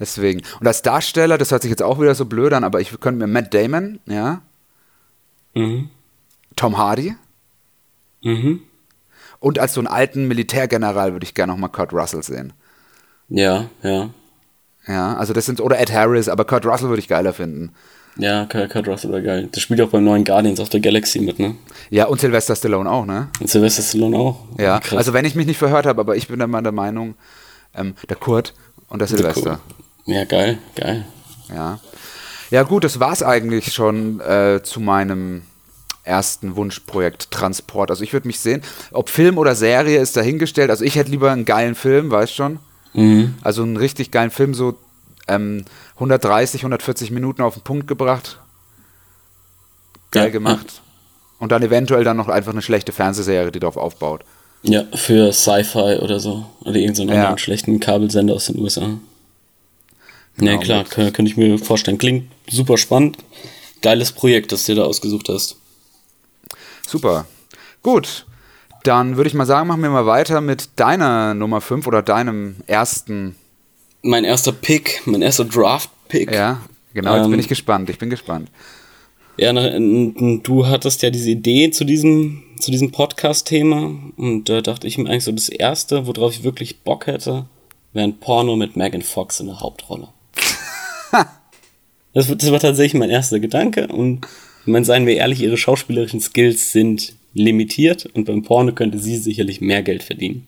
[0.00, 0.42] Deswegen.
[0.60, 3.18] Und als Darsteller, das hört sich jetzt auch wieder so blöd an, aber ich könnte
[3.18, 4.42] mir Matt Damon, ja,
[5.54, 5.88] Mhm.
[6.56, 7.16] Tom Hardy
[8.22, 8.60] Mhm.
[9.40, 12.52] und als so einen alten Militärgeneral würde ich gerne nochmal Kurt Russell sehen.
[13.28, 14.10] Ja, ja.
[14.86, 17.74] Ja, also das sind, oder Ed Harris, aber Kurt Russell würde ich geiler finden.
[18.18, 19.48] Ja, Kurt Russell war geil.
[19.52, 21.54] Das spielt auch beim neuen Guardians of the Galaxy mit, ne?
[21.88, 23.28] Ja, und Sylvester Stallone auch, ne?
[23.40, 24.44] Und Sylvester Stallone auch.
[24.58, 24.98] Ja, Krass.
[24.98, 27.14] also wenn ich mich nicht verhört habe, aber ich bin dann mal der Meinung,
[27.74, 28.54] ähm, der Kurt
[28.88, 29.60] und der Sylvester.
[30.04, 31.04] Ja, geil, geil.
[31.54, 31.78] Ja.
[32.50, 35.42] Ja, gut, das war's eigentlich schon äh, zu meinem
[36.02, 37.90] ersten Wunschprojekt Transport.
[37.90, 40.70] Also ich würde mich sehen, ob Film oder Serie ist dahingestellt.
[40.70, 42.58] Also ich hätte lieber einen geilen Film, weißt schon.
[42.94, 43.34] Mhm.
[43.42, 44.76] Also einen richtig geilen Film, so
[45.28, 45.64] ähm,
[45.98, 48.38] 130, 140 Minuten auf den Punkt gebracht.
[50.10, 50.80] Geil Ja, gemacht.
[51.38, 54.24] Und dann eventuell dann noch einfach eine schlechte Fernsehserie, die darauf aufbaut.
[54.62, 56.46] Ja, für Sci-Fi oder so.
[56.60, 57.14] Oder irgendeinen Ja.
[57.16, 58.98] anderen schlechten Kabelsender aus den USA.
[60.36, 61.98] Genau, nee, klar, kann, könnte ich mir vorstellen.
[61.98, 63.18] Klingt super spannend.
[63.82, 65.56] Geiles Projekt, das du dir da ausgesucht hast.
[66.86, 67.26] Super.
[67.82, 68.24] Gut.
[68.84, 72.56] Dann würde ich mal sagen, machen wir mal weiter mit deiner Nummer 5 oder deinem
[72.66, 73.36] ersten.
[74.02, 76.30] Mein erster Pick, mein erster Draft-Pick.
[76.32, 76.62] Ja,
[76.94, 77.90] genau, jetzt Ähm, bin ich gespannt.
[77.90, 78.50] Ich bin gespannt.
[79.36, 84.98] Ja, du hattest ja diese Idee zu diesem, zu diesem Podcast-Thema und da dachte ich
[84.98, 87.46] mir eigentlich so, das erste, worauf ich wirklich Bock hätte,
[87.92, 90.08] wäre ein Porno mit Megan Fox in der Hauptrolle.
[92.14, 94.26] das, war- das war tatsächlich mein erster Gedanke und
[94.62, 99.16] ich meine, seien wir ehrlich, ihre schauspielerischen Skills sind limitiert und beim Porno könnte sie
[99.16, 100.46] sicherlich mehr Geld verdienen.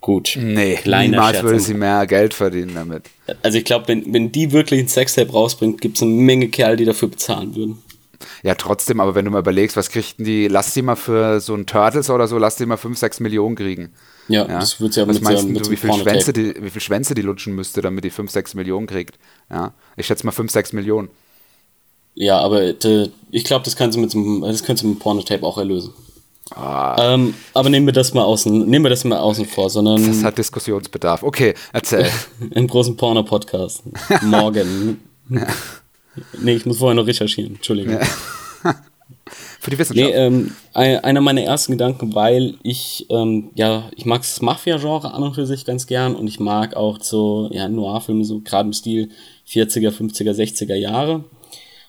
[0.00, 0.36] Gut.
[0.40, 3.04] Nee, kleiner niemals Scherz würde sie mehr Geld verdienen damit.
[3.42, 6.76] Also ich glaube, wenn, wenn die wirklich ein Sextape rausbringt, gibt es eine Menge Kerl,
[6.76, 7.82] die dafür bezahlen würden.
[8.42, 11.54] Ja, trotzdem, aber wenn du mal überlegst, was kriegten die, lass die mal für so
[11.54, 13.90] ein Turtles oder so, lass die mal 5, 6 Millionen kriegen.
[14.28, 14.58] Ja, Ja?
[14.60, 15.92] das wird ja was mit, meinst so- du, mit so wie, viel.
[15.92, 19.18] Schwänze die, wie viel Schwänze die lutschen müsste, damit die 5, 6 Millionen kriegt?
[19.50, 21.08] Ja, ich schätze mal 5, 6 Millionen.
[22.14, 25.58] Ja, aber äh, ich glaube, das kannst du mit das könntest du mit Pornotape auch
[25.58, 25.92] erlösen.
[26.54, 30.22] Ähm, aber nehmen wir das mal außen, nehmen wir das mal außen vor, sondern Das
[30.22, 31.22] hat Diskussionsbedarf.
[31.22, 32.06] Okay, erzähl.
[32.50, 33.82] im großen Porno-Podcast.
[34.22, 35.00] Morgen.
[36.40, 37.56] Nee, ich muss vorher noch recherchieren.
[37.56, 37.98] Entschuldigung.
[39.60, 40.08] Für die Wissenschaft.
[40.08, 45.12] Nee, ähm, ein- einer meiner ersten Gedanken, weil ich, ähm, ja, ich mag das Mafia-Genre
[45.12, 48.68] an und für sich ganz gern und ich mag auch so, ja, Noir-Filme, so gerade
[48.68, 49.10] im Stil
[49.46, 51.24] 40er, 50er, 60er Jahre.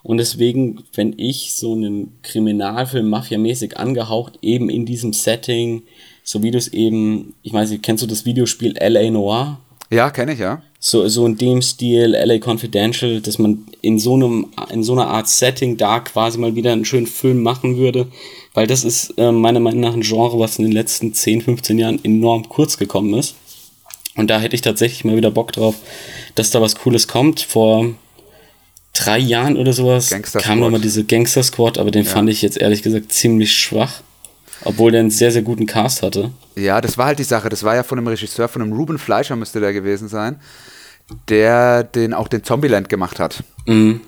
[0.04, 5.84] Und deswegen, wenn ich so einen Kriminalfilm Mafia-mäßig angehaucht, eben in diesem Setting,
[6.24, 9.10] so wie du es eben, ich weiß nicht, kennst du das Videospiel L.A.
[9.10, 9.60] Noir?
[9.90, 10.62] Ja, kenne ich, ja.
[10.80, 15.08] so, so in dem Stil LA Confidential, dass man in so einem, in so einer
[15.08, 18.08] Art Setting da quasi mal wieder einen schönen Film machen würde,
[18.54, 21.80] weil das ist äh, meiner Meinung nach ein Genre, was in den letzten 10, 15
[21.80, 23.36] Jahren enorm kurz gekommen ist.
[24.18, 25.76] Und da hätte ich tatsächlich mal wieder Bock drauf,
[26.36, 27.40] dass da was Cooles kommt.
[27.40, 27.94] Vor
[29.06, 32.58] drei Jahren oder sowas Gangster kam nochmal diese Gangster Squad, aber den fand ich jetzt
[32.58, 34.02] ehrlich gesagt ziemlich schwach.
[34.64, 36.32] Obwohl der einen sehr, sehr guten Cast hatte.
[36.56, 37.48] Ja, das war halt die Sache.
[37.48, 40.40] Das war ja von einem Regisseur, von einem Ruben Fleischer müsste der gewesen sein,
[41.30, 43.44] der den auch den Zombieland gemacht hat.
[43.68, 44.02] Mhm.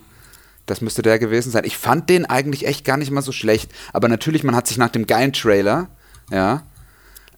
[0.65, 1.63] Das müsste der gewesen sein.
[1.65, 3.71] Ich fand den eigentlich echt gar nicht mal so schlecht.
[3.93, 5.87] Aber natürlich, man hat sich nach dem geilen Trailer,
[6.31, 6.63] ja,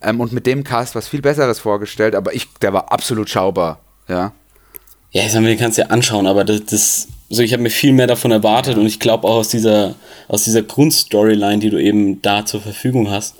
[0.02, 3.80] ähm, und mit dem Cast was viel Besseres vorgestellt, aber ich, der war absolut schaubar,
[4.08, 4.34] ja.
[5.12, 7.64] Ja, ich sag mal, den kannst du ja anschauen, aber das, das so ich habe
[7.64, 9.96] mir viel mehr davon erwartet und ich glaube auch aus dieser
[10.28, 13.36] aus dieser Grundstoryline, die du eben da zur Verfügung hast,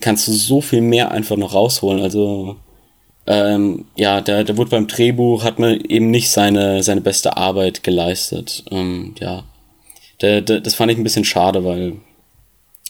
[0.00, 2.02] kannst du so viel mehr einfach noch rausholen.
[2.02, 2.56] Also
[3.26, 7.82] ähm, ja, der, der wurde beim Drehbuch hat man eben nicht seine seine beste Arbeit
[7.82, 8.64] geleistet.
[8.70, 9.44] Ähm, ja,
[10.22, 11.96] der, der, das fand ich ein bisschen schade, weil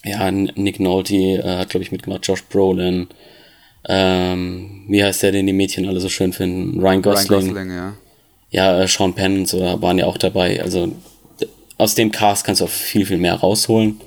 [0.04, 3.08] ja Nick Nolte äh, hat glaube ich mitgemacht, Josh Brolin.
[3.86, 6.80] Ähm, wie heißt der, den die Mädchen alle so schön finden?
[6.80, 7.94] Ryan Gosling Ryan Gosling, ja.
[8.54, 10.62] Ja, äh, Sean Penn und so waren ja auch dabei.
[10.62, 10.92] Also
[11.76, 14.00] aus dem Cast kannst du auch viel, viel mehr rausholen.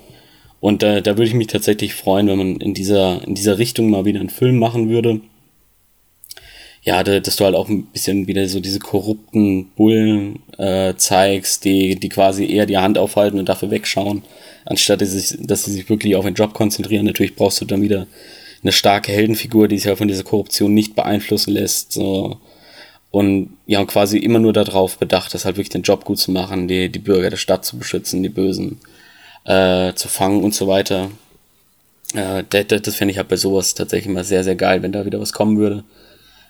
[0.61, 3.89] Und äh, da würde ich mich tatsächlich freuen, wenn man in dieser, in dieser Richtung
[3.89, 5.19] mal wieder einen Film machen würde.
[6.81, 11.65] Ja, da, dass du halt auch ein bisschen wieder so diese korrupten Bullen äh, zeigst,
[11.65, 14.21] die, die quasi eher die Hand aufhalten und dafür wegschauen,
[14.63, 17.05] anstatt dass sie, sich, dass sie sich wirklich auf den Job konzentrieren.
[17.05, 18.07] Natürlich brauchst du dann wieder
[18.63, 21.91] eine starke Heldenfigur, die sich halt von dieser Korruption nicht beeinflussen lässt.
[21.91, 22.37] So
[23.11, 26.67] und ja, quasi immer nur darauf bedacht, das halt wirklich den Job gut zu machen,
[26.67, 28.79] die, die Bürger der Stadt zu beschützen, die Bösen
[29.45, 31.09] äh, zu fangen und so weiter.
[32.13, 34.91] Äh, das das, das fände ich halt bei sowas tatsächlich mal sehr, sehr geil, wenn
[34.91, 35.83] da wieder was kommen würde.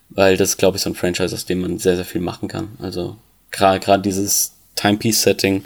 [0.10, 2.70] Weil das glaube ich, so ein Franchise, aus dem man sehr, sehr viel machen kann.
[2.80, 3.17] Also
[3.52, 5.63] gerade gerade dieses Timepiece-Setting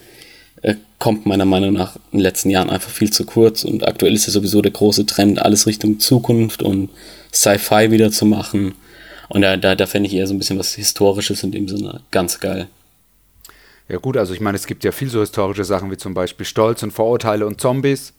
[0.61, 4.13] äh, kommt meiner Meinung nach in den letzten Jahren einfach viel zu kurz und aktuell
[4.13, 6.89] ist ja sowieso der große Trend, alles Richtung Zukunft und
[7.33, 8.75] Sci-Fi wieder zu machen.
[9.31, 12.01] Und da, da, da fände ich eher so ein bisschen was Historisches in dem Sinne
[12.11, 12.67] ganz geil.
[13.87, 16.45] Ja gut, also ich meine, es gibt ja viel so historische Sachen wie zum Beispiel
[16.45, 18.13] Stolz und Vorurteile und Zombies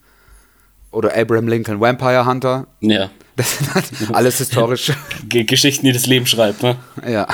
[0.90, 2.66] oder Abraham Lincoln Vampire Hunter.
[2.80, 3.10] Ja.
[3.36, 4.92] Das sind halt alles historisch.
[5.28, 6.76] G Geschichten, die das Leben schreibt, ne?
[7.08, 7.26] ja,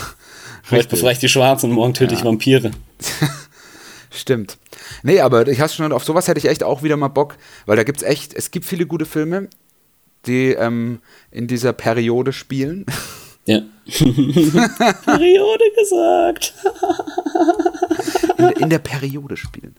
[0.70, 2.70] Heute befreie ich die Schwarzen und morgen töte ich Vampire.
[4.10, 4.58] stimmt.
[5.02, 7.36] Nee, aber ich hast schon auf sowas hätte ich echt auch wieder mal Bock,
[7.66, 9.48] weil da gibt's echt, es gibt viele gute Filme,
[10.26, 12.84] die ähm, in dieser Periode spielen.
[13.48, 13.62] Ja.
[15.06, 16.52] Periode gesagt.
[18.36, 19.74] In, in der Periode spielen.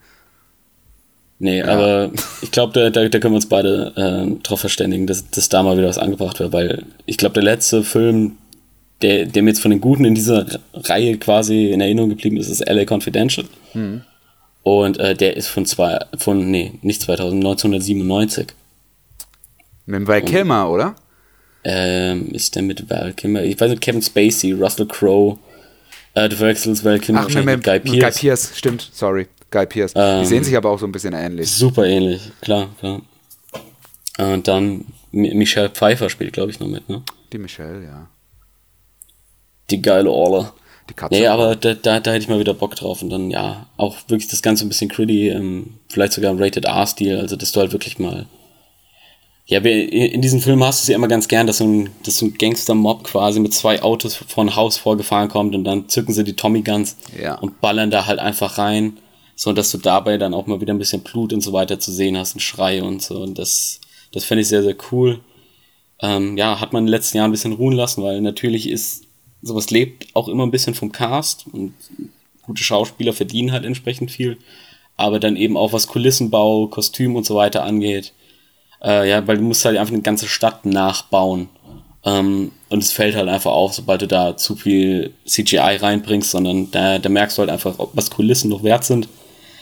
[1.37, 5.29] Nee, aber ich glaube, da, da, da können wir uns beide äh, drauf verständigen, dass,
[5.29, 8.37] dass da mal wieder was angebracht wird, weil ich glaube, der letzte Film,
[9.03, 12.49] der, der mir jetzt von den Guten in dieser Reihe quasi in Erinnerung geblieben ist,
[12.49, 13.45] ist LA Confidential.
[14.63, 18.47] Und äh, der ist von zwei, von, nee, nicht 2000, 1997.
[19.85, 20.95] Mit Val Kilmer, oder?
[21.63, 23.43] Ähm, ist der mit Val Kilmer?
[23.43, 25.37] Ich weiß nicht, Kevin Spacey, Russell Crowe,
[26.13, 28.51] äh, du verwechselst Val Kilmer Ach, mit, mit, Guy mit Pearce.
[28.55, 29.27] stimmt, sorry.
[29.51, 29.93] Guy Pierce.
[29.95, 31.49] Ähm, die sehen sich aber auch so ein bisschen ähnlich.
[31.51, 33.01] Super ähnlich, klar, klar.
[34.19, 37.01] Und dann Mi- Michelle Pfeiffer spielt, glaube ich, noch mit, ne?
[37.33, 38.07] Die Michelle, ja.
[39.69, 40.51] Die geile Orle.
[40.89, 41.15] Die Katze.
[41.15, 43.97] Nee, aber da, da, da hätte ich mal wieder Bock drauf und dann, ja, auch
[44.07, 47.59] wirklich das Ganze ein bisschen gritty, ähm, vielleicht sogar im Rated R-Stil, also dass du
[47.59, 48.25] halt wirklich mal.
[49.51, 51.89] Ja, wir- in diesem Film hast du es ja immer ganz gern, dass so ein,
[52.03, 55.89] dass so ein Gangster-Mob quasi mit zwei Autos vor ein Haus vorgefahren kommt und dann
[55.89, 57.33] zücken sie die Tommy Guns Ja.
[57.39, 58.97] und ballern da halt einfach rein,
[59.35, 61.91] so dass du dabei dann auch mal wieder ein bisschen Blut und so weiter zu
[61.91, 63.21] sehen hast, ein Schrei und so.
[63.23, 63.79] Und das,
[64.11, 65.19] das fände ich sehr, sehr cool.
[65.99, 69.05] Ähm, ja, hat man in den letzten Jahren ein bisschen ruhen lassen, weil natürlich ist,
[69.41, 71.73] sowas lebt auch immer ein bisschen vom Cast und
[72.43, 74.37] gute Schauspieler verdienen halt entsprechend viel.
[74.95, 78.13] Aber dann eben auch was Kulissenbau, Kostüm und so weiter angeht.
[78.83, 81.49] Äh, ja, weil du musst halt einfach eine ganze Stadt nachbauen.
[82.05, 86.71] Ähm, und es fällt halt einfach auf, sobald du da zu viel CGI reinbringst, sondern
[86.71, 89.09] da, da merkst du halt einfach, was Kulissen noch wert sind.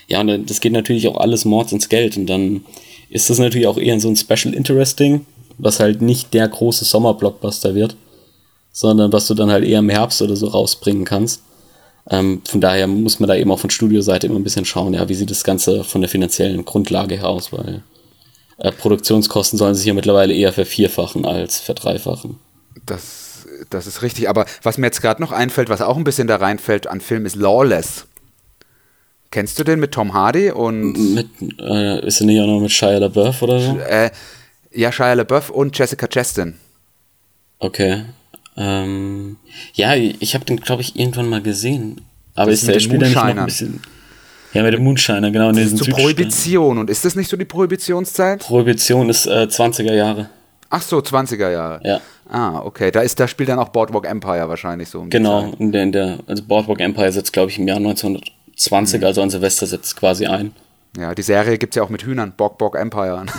[0.08, 2.18] Ja, und das geht natürlich auch alles Mords ins Geld.
[2.18, 2.64] Und dann
[3.10, 5.26] ist das natürlich auch eher so ein Special Interesting,
[5.58, 7.96] was halt nicht der große Sommerblockbuster wird,
[8.72, 11.42] sondern was du dann halt eher im Herbst oder so rausbringen kannst.
[12.10, 15.10] Ähm, von daher muss man da eben auch von Studioseite immer ein bisschen schauen, ja,
[15.10, 17.84] wie sieht das Ganze von der finanziellen Grundlage her aus, weil
[18.60, 22.40] äh, Produktionskosten sollen sich ja mittlerweile eher vervierfachen als verdreifachen.
[22.86, 24.30] Das, das ist richtig.
[24.30, 27.26] Aber was mir jetzt gerade noch einfällt, was auch ein bisschen da reinfällt an Film,
[27.26, 28.06] ist Lawless.
[29.30, 31.14] Kennst du den mit Tom Hardy und.
[31.14, 31.28] Mit,
[31.60, 33.78] äh, ist er nicht auch noch mit Shia LaBeouf oder so?
[33.80, 34.10] Äh,
[34.72, 36.58] ja, Shia LaBeouf und Jessica Chastain.
[37.60, 38.06] Okay.
[38.56, 39.38] Ähm,
[39.74, 42.02] ja, ich habe den, glaube ich, irgendwann mal gesehen.
[42.36, 43.82] Aber Das ist der Spieler nicht noch ein bisschen.
[44.58, 45.50] Ja, mit dem Moonshiner, genau.
[45.50, 46.02] In diesen Zur Südstaaten.
[46.02, 46.78] Prohibition.
[46.80, 48.40] Und ist das nicht so die Prohibitionszeit?
[48.40, 50.32] Prohibition ist äh, 20er Jahre.
[50.72, 51.80] Ach so, 20er Jahre.
[51.84, 52.02] Ja.
[52.28, 52.90] Ah, okay.
[52.90, 55.02] Da, ist, da spielt dann auch Boardwalk Empire wahrscheinlich so.
[55.02, 55.54] um Genau.
[55.60, 59.30] In der, in der, also Boardwalk Empire setzt, glaube ich, im Jahr 1920, also an
[59.30, 60.54] Silvester setzt quasi ein.
[60.98, 62.34] Ja, die Serie gibt es ja auch mit Hühnern.
[62.36, 63.26] Bock, Bock Empire.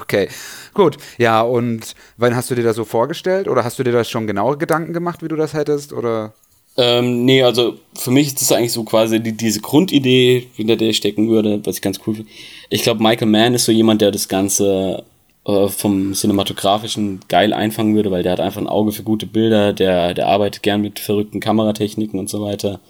[0.00, 0.30] okay,
[0.72, 0.96] gut.
[1.18, 3.48] Ja, und wann hast du dir das so vorgestellt?
[3.48, 5.92] Oder hast du dir das schon genaue Gedanken gemacht, wie du das hättest?
[5.92, 6.32] Oder?
[6.76, 10.88] Ähm, nee, also für mich ist das eigentlich so quasi die, diese Grundidee, hinter der
[10.88, 12.30] ich stecken würde, was ich ganz cool finde.
[12.70, 15.04] Ich glaube, Michael Mann ist so jemand, der das Ganze
[15.46, 19.72] äh, vom Cinematografischen geil einfangen würde, weil der hat einfach ein Auge für gute Bilder,
[19.72, 22.80] der, der arbeitet gern mit verrückten Kameratechniken und so weiter.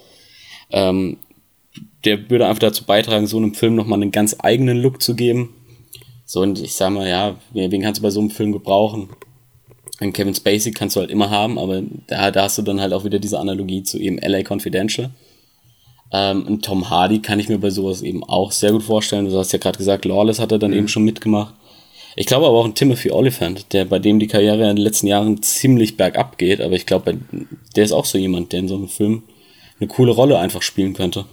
[0.70, 1.18] Ähm,
[2.04, 5.54] der würde einfach dazu beitragen, so einem Film nochmal einen ganz eigenen Look zu geben.
[6.24, 9.10] So, und ich sag mal, ja, wen kannst du bei so einem Film gebrauchen?
[10.00, 12.92] Einen Kevin Spacey kannst du halt immer haben, aber da, da hast du dann halt
[12.92, 15.10] auch wieder diese Analogie zu eben LA Confidential.
[16.12, 19.28] Ähm, und Tom Hardy kann ich mir bei sowas eben auch sehr gut vorstellen.
[19.28, 21.54] Du hast ja gerade gesagt, Lawless hat er dann eben schon mitgemacht.
[22.16, 25.08] Ich glaube aber auch ein Timothy Oliphant, der bei dem die Karriere in den letzten
[25.08, 27.18] Jahren ziemlich bergab geht, aber ich glaube,
[27.74, 29.22] der ist auch so jemand, der in so einem Film
[29.80, 31.24] eine coole Rolle einfach spielen könnte.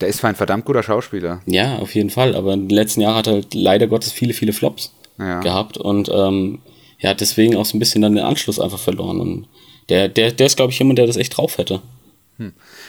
[0.00, 1.40] Der ist zwar ein verdammt guter Schauspieler.
[1.46, 2.36] Ja, auf jeden Fall.
[2.36, 5.40] Aber in den letzten Jahren hat er halt leider Gottes viele, viele Flops Ja.
[5.40, 6.60] gehabt und ähm,
[6.98, 9.20] ja, hat deswegen auch so ein bisschen dann den Anschluss einfach verloren.
[9.20, 9.48] Und
[9.88, 11.80] der, der, der ist, glaube ich, jemand, der das echt drauf hätte.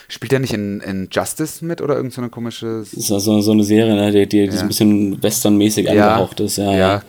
[0.08, 2.80] Spielt er nicht in, in Justice mit oder irgend so eine komische.
[2.80, 6.40] Das ist also so eine Serie, ne, die, die, die so ein bisschen westernmäßig angehaucht
[6.40, 6.58] ist.
[6.58, 6.78] Ja, ja.
[6.78, 7.04] ja.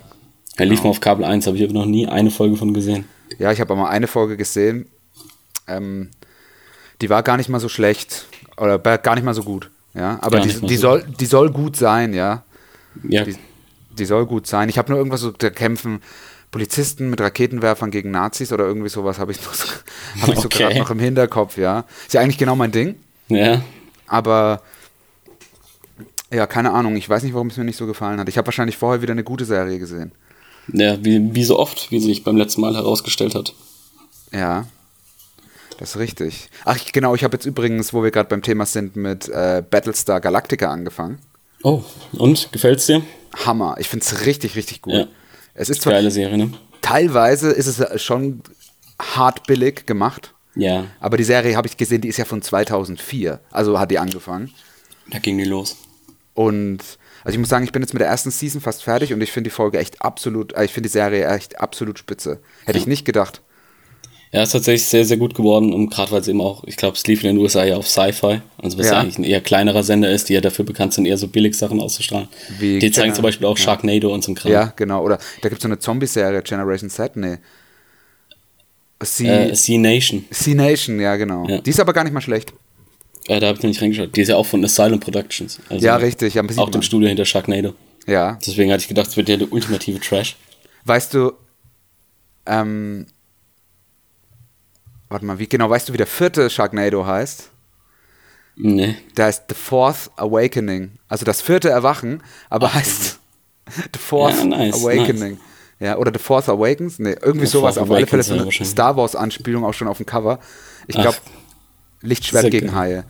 [0.56, 3.04] Er lief mal auf Kabel 1, habe ich aber noch nie eine Folge von gesehen.
[3.38, 4.86] Ja, ich habe mal eine Folge gesehen.
[5.66, 6.10] Ähm,
[7.00, 8.26] die war gar nicht mal so schlecht.
[8.56, 9.70] Oder gar nicht mal so gut.
[9.94, 12.44] Ja, aber Gar die, die, so soll, die soll gut sein, ja.
[13.08, 13.36] Ja, Die,
[13.98, 14.68] die soll gut sein.
[14.68, 16.00] Ich habe nur irgendwas so, kämpfen
[16.50, 19.66] Polizisten mit Raketenwerfern gegen Nazis oder irgendwie sowas habe ich, noch so,
[20.22, 20.58] hab ich so Okay.
[20.64, 21.84] gerade noch im Hinterkopf, ja.
[22.06, 22.96] Ist ja eigentlich genau mein Ding,
[23.28, 23.62] ja.
[24.06, 24.62] aber
[26.32, 26.96] ja, keine Ahnung.
[26.96, 28.28] Ich weiß nicht, warum es mir nicht so gefallen hat.
[28.28, 30.12] Ich habe wahrscheinlich vorher wieder eine gute Serie gesehen.
[30.72, 33.54] ja wie, wie so oft, wie sich beim letzten Mal herausgestellt hat.
[34.32, 34.66] Ja,
[35.78, 36.48] das ist richtig.
[36.64, 39.62] Ach, ich- genau, ich habe jetzt übrigens, wo wir gerade beim Thema sind, mit äh,
[39.68, 41.18] Battlestar Galactica angefangen.
[41.62, 41.82] Oh,
[42.12, 42.50] und?
[42.52, 43.02] Gefällt's dir?
[43.44, 43.76] Hammer.
[43.78, 44.94] Ich finde es richtig, richtig gut.
[44.94, 45.06] Ja.
[45.54, 46.52] Es ist zwar, Geile Serie, ne?
[46.80, 48.42] teilweise ist es schon
[49.00, 53.40] hart billig gemacht, Ja, aber die Serie habe ich gesehen, die ist ja von 2004.
[53.50, 54.50] Also hat die angefangen.
[55.10, 55.76] da ging die los.
[56.34, 56.82] Und
[57.24, 59.32] also ich muss sagen, ich bin jetzt mit der ersten Season fast fertig und ich
[59.32, 62.40] finde die Folge echt absolut, äh, ich finde die Serie echt absolut spitze.
[62.64, 63.42] Hätte ich nicht gedacht.
[64.32, 66.96] Ja, ist tatsächlich sehr, sehr gut geworden und gerade weil es eben auch, ich glaube,
[66.96, 68.92] es lief in den USA ja auf Sci-Fi, also was Ja.
[68.92, 69.00] ja.
[69.00, 72.28] eigentlich ein eher kleinerer Sender ist, die ja dafür bekannt sind, eher so Billigsachen auszustrahlen.
[72.60, 73.64] Wie die zeigen zum Beispiel auch ja.
[73.64, 74.52] Sharknado und so ein Kram.
[74.52, 75.02] Ja, genau.
[75.02, 77.38] Oder da gibt es so eine Zombie-Serie, Generation Z, nee.
[79.02, 81.48] C, Äh, C-Nation, C-Nation, ja, genau.
[81.48, 81.58] Ja.
[81.60, 82.52] Die ist aber gar nicht mal schlecht.
[83.28, 84.14] äh, da habe ich noch nicht reingeschaut.
[84.14, 85.58] Die ist ja auch von Asylum Productions.
[85.68, 86.34] Also Ja, richtig.
[86.34, 87.74] Ja, Auch dem Studio hinter Sharknado.
[88.06, 88.38] Ja.
[88.46, 90.36] Deswegen hatte ich gedacht, es wird ja der ultimative Trash.
[90.84, 91.32] Weißt du,
[92.46, 93.06] ähm,
[95.10, 97.50] warte mal, wie genau, weißt du, wie der vierte Sharknado heißt?
[98.56, 98.96] Nee.
[99.16, 100.92] Der heißt The Fourth Awakening.
[101.08, 103.18] Also das vierte Erwachen, aber heißt
[103.94, 105.38] The Fourth Ja, nice, Awakening.
[105.78, 106.98] Ja, oder The Fourth Awakens?
[106.98, 107.76] Nee, irgendwie The sowas.
[107.76, 108.52] Fourth Auf alle Fälle so ja, eine.
[108.52, 110.38] Star Wars-Anspielung auch schon auf dem Cover.
[110.86, 111.02] Ich Ach.
[111.02, 111.16] glaube,
[112.02, 112.74] Lichtschwert Sehr gegen.
[112.74, 113.04] Haie.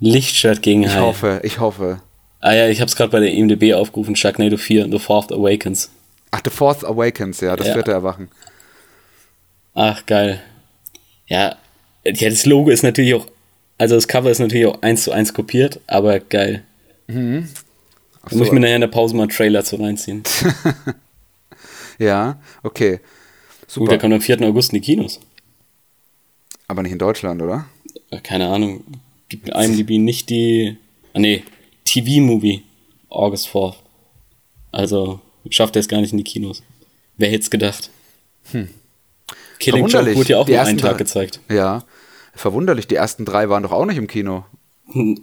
[0.00, 1.00] Lichtschwert gegen Ich Hai.
[1.00, 2.00] hoffe, ich hoffe.
[2.40, 4.14] Ah ja, ich habe es gerade bei der IMDb aufgerufen.
[4.14, 5.90] Sharknado 4, The Fourth Awakens.
[6.30, 7.72] Ach, The Fourth Awakens, ja, das Ja.
[7.72, 8.28] vierte Erwachen.
[9.74, 10.42] Ach, geil.
[11.26, 11.56] Ja,
[12.04, 13.26] ja, das Logo ist natürlich auch,
[13.78, 16.62] also das Cover ist natürlich auch eins zu eins kopiert, aber geil.
[17.08, 18.52] Ach Da muss ich so.
[18.52, 20.22] mir nachher in der Pause mal einen Trailer zu reinziehen.
[21.98, 22.98] Ja, okay.
[22.98, 23.88] Gut, Super.
[23.92, 24.42] der kommt am 4.
[24.42, 25.18] August in die Kinos.
[26.68, 27.66] aber nicht in Deutschland, oder?
[28.10, 28.84] Äh, Keine Ahnung.
[29.30, 30.76] Gibt IMDb nicht die.
[31.14, 31.42] Ah, nee.
[31.86, 32.62] TV-Movie.
[33.08, 33.74] August 4.
[34.72, 36.62] Also schafft er es gar nicht in die Kinos.
[37.16, 37.88] Wer hätte es gedacht?
[39.58, 39.90] Killing Joke.
[39.90, 40.18] Verwunderlich.
[40.18, 41.40] wurde ja auch Die nur ersten einen Tag drei- gezeigt.
[41.50, 41.82] Ja.
[42.34, 44.44] Verwunderlich, die ersten drei waren doch auch nicht im Kino.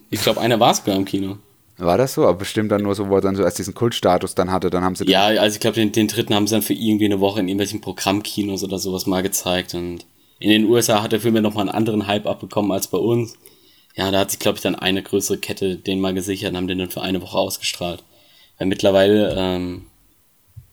[0.09, 1.37] Ich glaube, einer war sogar im Kino.
[1.77, 2.23] War das so?
[2.23, 4.83] Aber bestimmt dann nur so, wo er dann so erst diesen Kultstatus dann hatte, dann
[4.83, 7.19] haben sie Ja, also ich glaube, den, den dritten haben sie dann für irgendwie eine
[7.19, 10.05] Woche in irgendwelchen Programmkinos oder sowas mal gezeigt und
[10.39, 13.35] in den USA hat der Film ja nochmal einen anderen Hype abbekommen als bei uns.
[13.95, 16.67] Ja, da hat sich, glaube ich, dann eine größere Kette den mal gesichert und haben
[16.67, 18.03] den dann für eine Woche ausgestrahlt.
[18.57, 19.83] Weil mittlerweile, ähm,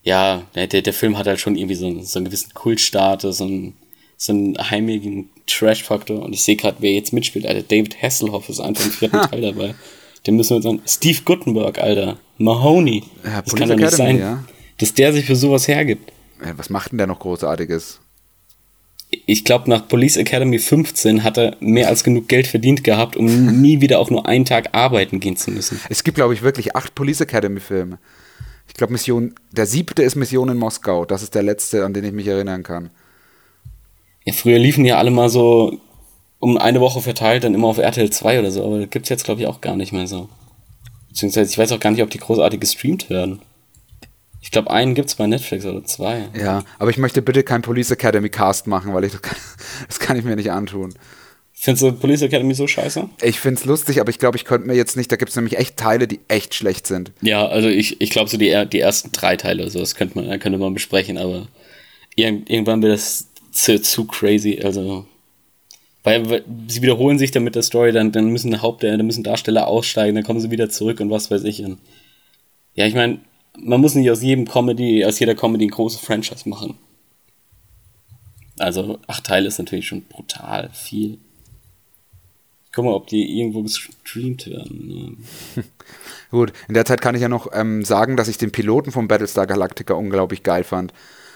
[0.03, 3.45] ja, der, der Film hat halt schon irgendwie so, einen, so einen gewissen Kultstatus, so
[3.45, 3.75] einen,
[4.17, 6.23] so einen heimigen Trash-Faktor.
[6.23, 7.63] Und ich sehe gerade, wer jetzt mitspielt, Alter.
[7.63, 9.75] David Hasselhoff ist einfach im vierten Teil dabei.
[10.27, 10.83] Den müssen wir uns an.
[10.87, 12.19] Steve Guttenberg, Alter.
[12.39, 13.05] Mahoney.
[13.25, 14.45] Ja, das Police kann doch nicht Academy, sein, ja.
[14.79, 16.13] dass der sich für sowas hergibt.
[16.45, 18.01] Ja, was macht denn der noch Großartiges?
[19.27, 23.61] Ich glaube, nach Police Academy 15 hat er mehr als genug Geld verdient gehabt, um
[23.61, 25.81] nie wieder auch nur einen Tag arbeiten gehen zu müssen.
[25.89, 27.99] Es gibt, glaube ich, wirklich acht Police Academy-Filme.
[28.71, 31.05] Ich glaube, Mission, der siebte ist Mission in Moskau.
[31.05, 32.91] Das ist der letzte, an den ich mich erinnern kann.
[34.25, 35.81] Ja, früher liefen ja alle mal so
[36.39, 39.41] um eine Woche verteilt, dann immer auf RTL 2 oder so, aber gibt's jetzt, glaube
[39.41, 40.29] ich, auch gar nicht mehr so.
[41.09, 43.43] Beziehungsweise, ich weiß auch gar nicht, ob die großartig gestreamt werden.
[44.41, 46.29] Ich glaube, einen gibt's bei Netflix oder zwei.
[46.35, 49.37] Ja, aber ich möchte bitte kein Police Academy Cast machen, weil ich das kann,
[49.89, 50.95] das kann ich mir nicht antun.
[51.63, 53.11] Findest du Police Academy so scheiße?
[53.21, 55.37] Ich finde es lustig, aber ich glaube, ich könnte mir jetzt nicht, da gibt es
[55.37, 57.13] nämlich echt Teile, die echt schlecht sind.
[57.21, 60.19] Ja, also ich, ich glaube so die, die ersten drei Teile oder so, das könnte
[60.19, 61.49] man, könnte man besprechen, aber
[62.17, 65.05] irgend, irgendwann wird das zu, zu crazy, also
[66.03, 69.23] weil weil sie wiederholen sich dann mit der Story, dann, dann müssen Haupt, dann müssen
[69.23, 71.63] Darsteller aussteigen, dann kommen sie wieder zurück und was weiß ich.
[71.63, 71.77] Und
[72.75, 73.21] ja, ich meine,
[73.59, 76.79] man muss nicht aus jedem Comedy, aus jeder Comedy ein großes Franchise machen.
[78.59, 81.19] Also acht Teile ist natürlich schon brutal viel.
[82.73, 85.17] Guck mal, ob die irgendwo gestreamt werden.
[85.57, 85.65] ne?
[86.31, 89.09] Gut, in der Zeit kann ich ja noch ähm, sagen, dass ich den Piloten von
[89.09, 90.93] Battlestar Galactica unglaublich geil fand.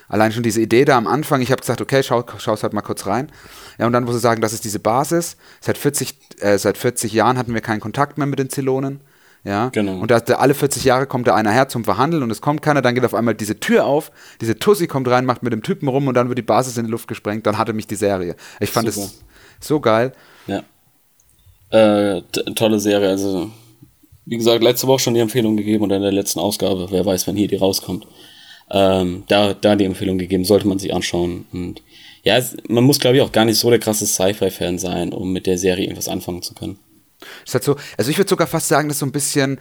[0.08, 2.82] Allein schon diese Idee da am Anfang, ich habe gesagt, okay, schau, schau's halt mal
[2.82, 3.32] kurz rein.
[3.78, 5.36] Ja, und dann muss ich sagen, das ist diese Basis.
[5.60, 9.00] Seit 40, äh, seit 40 Jahren hatten wir keinen Kontakt mehr mit den Zylonen.
[9.42, 9.98] Ja, Genau.
[9.98, 12.62] und da, da alle 40 Jahre kommt da einer her zum Verhandeln und es kommt
[12.62, 15.62] keiner, dann geht auf einmal diese Tür auf, diese Tussi kommt rein, macht mit dem
[15.62, 17.94] Typen rum und dann wird die Basis in die Luft gesprengt, dann hatte mich die
[17.94, 18.36] Serie.
[18.60, 19.22] Ich fand es
[19.60, 20.12] so geil.
[21.74, 22.22] Äh,
[22.54, 23.08] tolle Serie.
[23.08, 23.50] Also,
[24.26, 27.26] wie gesagt, letzte Woche schon die Empfehlung gegeben oder in der letzten Ausgabe, wer weiß,
[27.26, 28.06] wann hier die rauskommt.
[28.70, 31.46] Ähm, da, da die Empfehlung gegeben, sollte man sich anschauen.
[31.52, 31.82] Und
[32.22, 35.32] ja, es, man muss, glaube ich, auch gar nicht so der krasse Sci-Fi-Fan sein, um
[35.32, 36.78] mit der Serie irgendwas anfangen zu können.
[37.44, 39.58] Ist halt so, also ich würde sogar fast sagen, das ist so ein bisschen,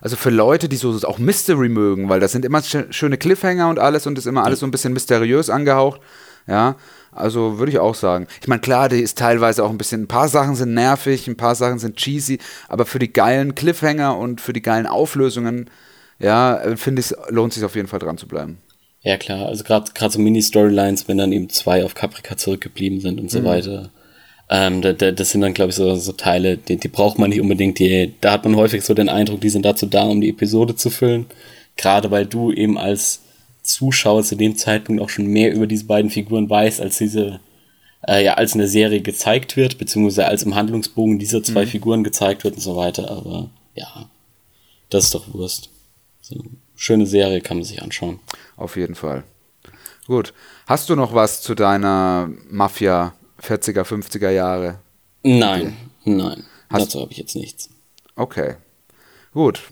[0.00, 3.68] also für Leute, die so auch Mystery mögen, weil das sind immer schö- schöne Cliffhanger
[3.68, 6.00] und alles und ist immer alles so ein bisschen mysteriös angehaucht.
[6.46, 6.76] Ja,
[7.16, 8.26] also würde ich auch sagen.
[8.40, 11.36] Ich meine, klar, die ist teilweise auch ein bisschen, ein paar Sachen sind nervig, ein
[11.36, 15.70] paar Sachen sind cheesy, aber für die geilen Cliffhanger und für die geilen Auflösungen,
[16.18, 18.58] ja, äh, finde ich, lohnt sich auf jeden Fall dran zu bleiben.
[19.02, 19.46] Ja, klar.
[19.46, 23.44] Also gerade gerade so Mini-Storylines, wenn dann eben zwei auf Caprica zurückgeblieben sind und so
[23.44, 23.90] weiter.
[24.48, 27.30] Ähm, da, da, das sind dann, glaube ich, so, so Teile, die, die braucht man
[27.30, 27.78] nicht unbedingt.
[27.78, 30.76] Die, da hat man häufig so den Eindruck, die sind dazu da, um die Episode
[30.76, 31.26] zu füllen.
[31.76, 33.22] Gerade weil du eben als
[33.66, 37.40] Zuschauer zu dem Zeitpunkt auch schon mehr über diese beiden Figuren weißt, als diese,
[38.06, 42.04] äh, ja, als in der Serie gezeigt wird, beziehungsweise als im Handlungsbogen dieser zwei Figuren
[42.04, 43.10] gezeigt wird und so weiter.
[43.10, 44.08] Aber ja,
[44.90, 45.68] das ist doch Wurst.
[46.22, 46.42] So,
[46.74, 48.20] schöne Serie kann man sich anschauen.
[48.56, 49.24] Auf jeden Fall.
[50.06, 50.32] Gut.
[50.66, 54.78] Hast du noch was zu deiner Mafia 40er, 50er Jahre?
[55.22, 56.44] Nein, nein.
[56.70, 57.68] Hast- dazu habe ich jetzt nichts.
[58.14, 58.54] Okay.
[59.32, 59.62] Gut.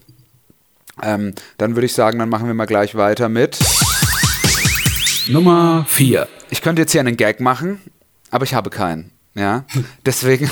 [1.02, 3.58] Ähm, dann würde ich sagen, dann machen wir mal gleich weiter mit.
[5.28, 6.28] Nummer 4.
[6.50, 7.80] Ich könnte jetzt hier einen Gag machen,
[8.30, 9.10] aber ich habe keinen.
[9.34, 9.64] Ja.
[10.06, 10.48] Deswegen,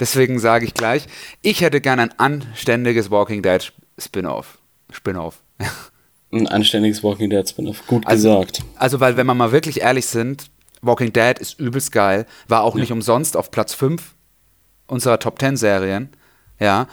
[0.00, 1.06] deswegen sage ich gleich,
[1.42, 4.58] ich hätte gern ein anständiges Walking Dead Spin-off.
[4.90, 5.42] Spin-off.
[6.32, 7.86] Ein anständiges Walking Dead Spin-off.
[7.86, 8.62] Gut Also- gesagt.
[8.76, 10.50] Also, weil, wenn wir mal wirklich ehrlich sind,
[10.82, 14.02] Walking Dead ist übelst geil, war auch nicht umsonst auf Platz 5
[14.88, 16.10] unserer Top 10 Serien,
[16.60, 16.86] ja,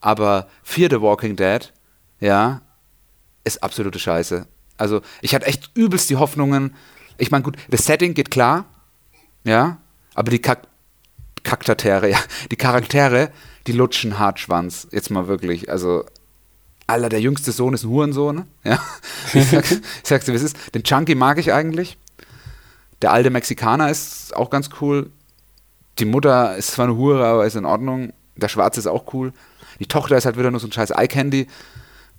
[0.00, 1.72] aber vierte Walking Dead,
[2.20, 2.60] ja,
[3.44, 4.46] ist absolute Scheiße.
[4.76, 6.74] Also, ich hatte echt übelst die Hoffnungen,
[7.16, 8.64] ich meine, gut, das Setting geht klar,
[9.44, 9.78] ja,
[10.14, 10.62] aber die Kak
[11.42, 12.18] Charaktere, ja,
[12.50, 13.30] die Charaktere,
[13.66, 16.04] die lutschen hart Schwanz, jetzt mal wirklich, also
[16.88, 18.44] Alter, der jüngste Sohn ist ein Hurensohn.
[18.64, 18.80] Ja?
[19.34, 20.74] Ich, sag, ich sag's dir, wie es ist.
[20.74, 21.98] Den Chunky mag ich eigentlich.
[23.02, 25.10] Der alte Mexikaner ist auch ganz cool.
[25.98, 28.14] Die Mutter ist zwar eine Hure, aber ist in Ordnung.
[28.36, 29.34] Der Schwarze ist auch cool.
[29.80, 31.46] Die Tochter ist halt wieder nur so ein scheiß Eye-Candy.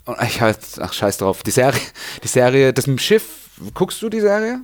[0.09, 1.43] Und ich halt, ach, scheiß drauf.
[1.43, 1.79] Die Serie,
[2.23, 4.59] die Serie, das mit dem Schiff, guckst du die Serie?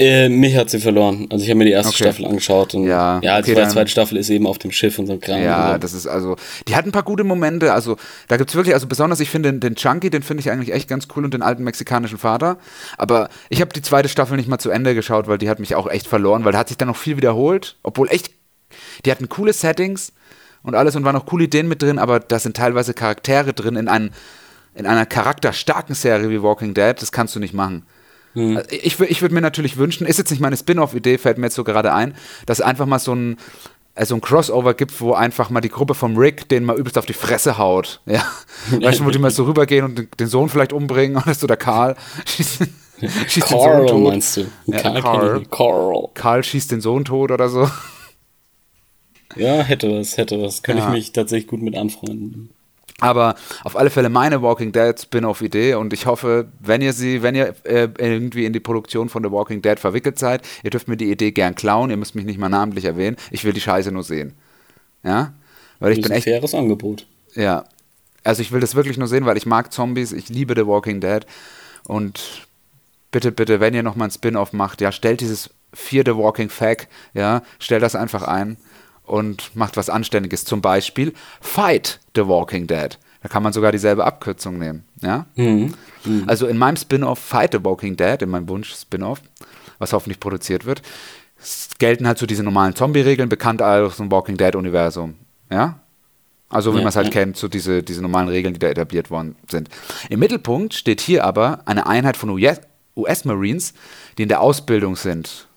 [0.00, 1.26] Äh, mich hat sie verloren.
[1.30, 2.04] Also ich habe mir die erste Okay.
[2.04, 4.96] Staffel angeschaut und Ja, ja, okay, die dann- zweite Staffel ist eben auf dem Schiff
[5.00, 5.42] und so ein Kram.
[5.42, 6.36] Ja, Also, das ist also,
[6.68, 7.96] die hat ein paar gute Momente, also
[8.28, 10.72] da gibt es wirklich, also besonders, ich finde den, den Chunky, den finde ich eigentlich
[10.72, 12.58] echt ganz cool und den alten mexikanischen Vater,
[12.96, 15.74] aber ich habe die zweite Staffel nicht mal zu Ende geschaut, weil die hat mich
[15.74, 18.30] auch echt verloren, weil da hat sich dann noch viel wiederholt, obwohl echt,
[19.04, 20.12] die hatten coole Settings
[20.62, 23.74] und alles und waren noch coole Ideen mit drin, aber da sind teilweise Charaktere drin
[23.74, 24.10] in, einem,
[24.78, 27.84] in einer charakterstarken Serie wie Walking Dead, das kannst du nicht machen.
[28.34, 31.56] Also Ich, ich würde mir natürlich wünschen, ist jetzt nicht meine Spin-off-Idee, fällt mir jetzt
[31.56, 32.14] so gerade ein,
[32.46, 33.36] dass es einfach mal so ein,
[33.96, 36.96] äh, so ein Crossover gibt, wo einfach mal die Gruppe vom Rick den mal übelst
[36.98, 38.00] auf die Fresse haut.
[38.06, 38.22] Ja.
[38.70, 41.56] Weißt du, wo die mal so rübergehen und den, Sohn vielleicht umbringen oder so, der
[41.56, 42.62] Karl schießt,
[43.28, 44.04] schießt den Sohn Carl tot.
[44.08, 44.46] meinst du?
[44.66, 45.02] Ja, Karl.
[45.02, 45.38] Carl.
[45.40, 45.50] nicht.
[45.50, 46.08] Carl.
[46.14, 47.68] Karl schießt den Sohn tot oder so.
[49.36, 50.62] Ja, hätte was, hätte was.
[50.62, 50.88] Könnte Ja.
[50.88, 52.50] ich mich tatsächlich gut mit anfreunden.
[53.00, 57.36] Aber auf alle Fälle meine Walking Dead Spin-off-Idee und ich hoffe, wenn ihr sie, wenn
[57.36, 60.96] ihr äh, irgendwie in die Produktion von The Walking Dead verwickelt seid, ihr dürft mir
[60.96, 63.92] die Idee gern klauen, ihr müsst mich nicht mal namentlich erwähnen, ich will die Scheiße
[63.92, 64.34] nur sehen.
[65.04, 65.32] Ja?
[65.78, 67.06] Weil ich das bin ist ein echt, faires Angebot.
[67.34, 67.64] ja.
[68.24, 71.00] Also ich will das wirklich nur sehen, weil ich mag Zombies, ich liebe The Walking
[71.00, 71.24] Dead
[71.84, 72.46] und
[73.12, 77.42] bitte, bitte, wenn ihr nochmal ein Spin-off macht, ja, stellt dieses vierte Walking Fag, ja,
[77.58, 78.56] stellt das einfach ein
[79.08, 80.44] und macht was Anständiges.
[80.44, 82.98] Zum Beispiel Fight the Walking Dead.
[83.22, 85.26] Da kann man sogar dieselbe Abkürzung nehmen, ja.
[86.28, 89.20] Also in meinem Spin-off Fight the Walking Dead, in meinem Wunsch-Spin-off,
[89.78, 90.82] was hoffentlich produziert wird,
[91.78, 95.14] gelten halt so diese normalen Zombie-Regeln, bekannt aus dem Walking Dead-Universum,
[95.50, 95.80] ja.
[96.48, 97.12] Also wie Ja, man es halt ja.
[97.12, 99.68] kennt, so diese, diese normalen Regeln, die da etabliert worden sind.
[100.08, 102.60] Im Mittelpunkt steht hier aber eine Einheit von US
[102.96, 103.74] US-Marines,
[104.16, 105.47] die in der Ausbildung sind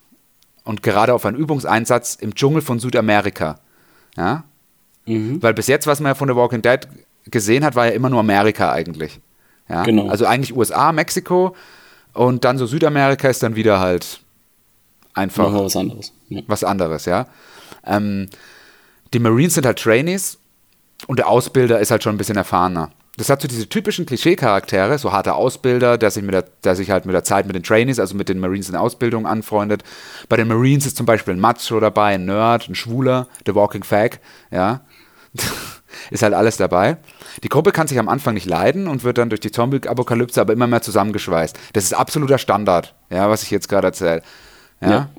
[0.63, 3.59] und gerade auf einen Übungseinsatz im Dschungel von Südamerika.
[4.15, 4.43] Ja?
[5.05, 5.41] Mhm.
[5.41, 6.87] Weil bis jetzt, was man ja von The Walking Dead
[7.25, 9.19] gesehen hat, war ja immer nur Amerika eigentlich.
[9.69, 9.83] Ja?
[9.83, 10.07] Genau.
[10.09, 11.55] Also eigentlich USA, Mexiko
[12.13, 14.19] und dann so Südamerika ist dann wieder halt
[15.13, 16.13] einfach was anderes.
[16.29, 16.41] Ja.
[16.47, 17.27] was anderes, ja.
[17.85, 18.29] Ähm,
[19.13, 20.37] die Marines sind halt Trainees
[21.07, 22.91] und der Ausbilder ist halt schon ein bisschen erfahrener.
[23.21, 26.89] Das hat so diese typischen Klischee-Charaktere, so harter Ausbilder, der sich, mit der, der sich
[26.89, 29.83] halt mit der Zeit mit den Trainees, also mit den Marines in Ausbildung anfreundet.
[30.27, 33.83] Bei den Marines ist zum Beispiel ein Macho dabei, ein Nerd, ein Schwuler, The Walking
[33.83, 34.81] Fag, ja.
[36.09, 36.97] ist halt alles dabei.
[37.43, 40.53] Die Gruppe kann sich am Anfang nicht leiden und wird dann durch die Zombie-Apokalypse aber
[40.53, 41.55] immer mehr zusammengeschweißt.
[41.73, 44.23] Das ist absoluter Standard, ja, was ich jetzt gerade erzähle.
[44.81, 44.89] Ja?
[44.89, 45.09] Ja.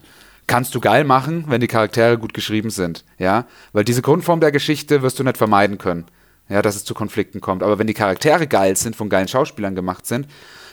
[0.48, 4.50] Kannst du geil machen, wenn die Charaktere gut geschrieben sind, ja, weil diese Grundform der
[4.50, 6.06] Geschichte wirst du nicht vermeiden können,
[6.48, 7.62] ja, dass es zu Konflikten kommt.
[7.62, 10.26] Aber wenn die Charaktere geil sind, von geilen Schauspielern gemacht sind,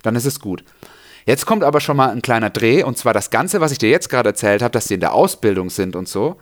[0.03, 0.63] dann ist es gut.
[1.26, 3.89] Jetzt kommt aber schon mal ein kleiner Dreh und zwar das Ganze, was ich dir
[3.89, 6.38] jetzt gerade erzählt habe, dass die in der Ausbildung sind und so.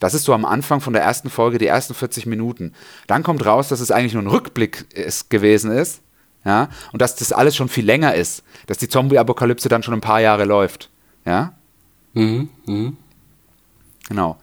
[0.00, 2.72] Das ist so am Anfang von der ersten Folge, die ersten 40 Minuten.
[3.06, 6.00] Dann kommt raus, dass es eigentlich nur ein Rückblick ist, gewesen ist.
[6.44, 8.42] Ja, und dass das alles schon viel länger ist.
[8.66, 10.90] Dass die Zombie-Apokalypse dann schon ein paar Jahre läuft.
[11.24, 11.52] Ja,
[12.14, 12.48] Mhm.
[12.66, 12.96] Mhm.
[14.08, 14.38] genau.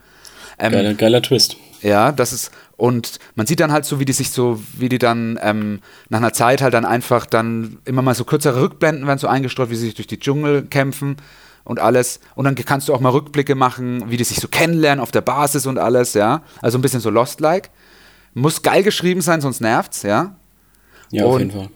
[0.58, 1.58] Ähm, Geiler, geiler Twist.
[1.82, 4.98] ja, das ist, und man sieht dann halt so, wie die sich so, wie die
[5.00, 9.20] dann ähm, nach einer Zeit halt dann einfach dann immer mal so kürzere Rückblenden werden
[9.20, 11.18] so eingestreut, wie sie sich durch die Dschungel kämpfen
[11.66, 12.20] und alles.
[12.36, 15.22] Und dann kannst du auch mal Rückblicke machen, wie die sich so kennenlernen auf der
[15.22, 16.42] Basis und alles, ja.
[16.62, 17.70] Also ein bisschen so Lost-like.
[18.34, 20.36] Muss geil geschrieben sein, sonst nervt's, ja.
[21.12, 21.70] Ja, auf Und- jeden Fall.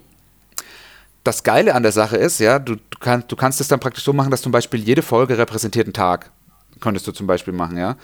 [1.24, 4.04] das Geile an der Sache ist, ja, du, du, kannst, du kannst es dann praktisch
[4.04, 6.32] so machen, dass zum Beispiel jede Folge repräsentiert einen Tag.
[6.80, 7.96] Könntest du zum Beispiel machen, ja.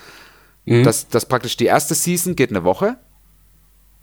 [0.66, 0.84] Mhm.
[0.84, 2.98] Das, das praktisch die erste Season geht eine Woche,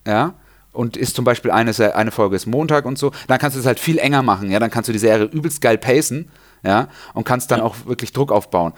[0.06, 0.34] ja,
[0.72, 3.12] und ist zum Beispiel eine, eine Folge ist Montag und so.
[3.28, 4.58] Dann kannst du es halt viel enger machen, ja.
[4.58, 6.30] Dann kannst du die Serie übelst geil pacen,
[6.62, 8.72] ja, und kannst dann auch wirklich Druck aufbauen,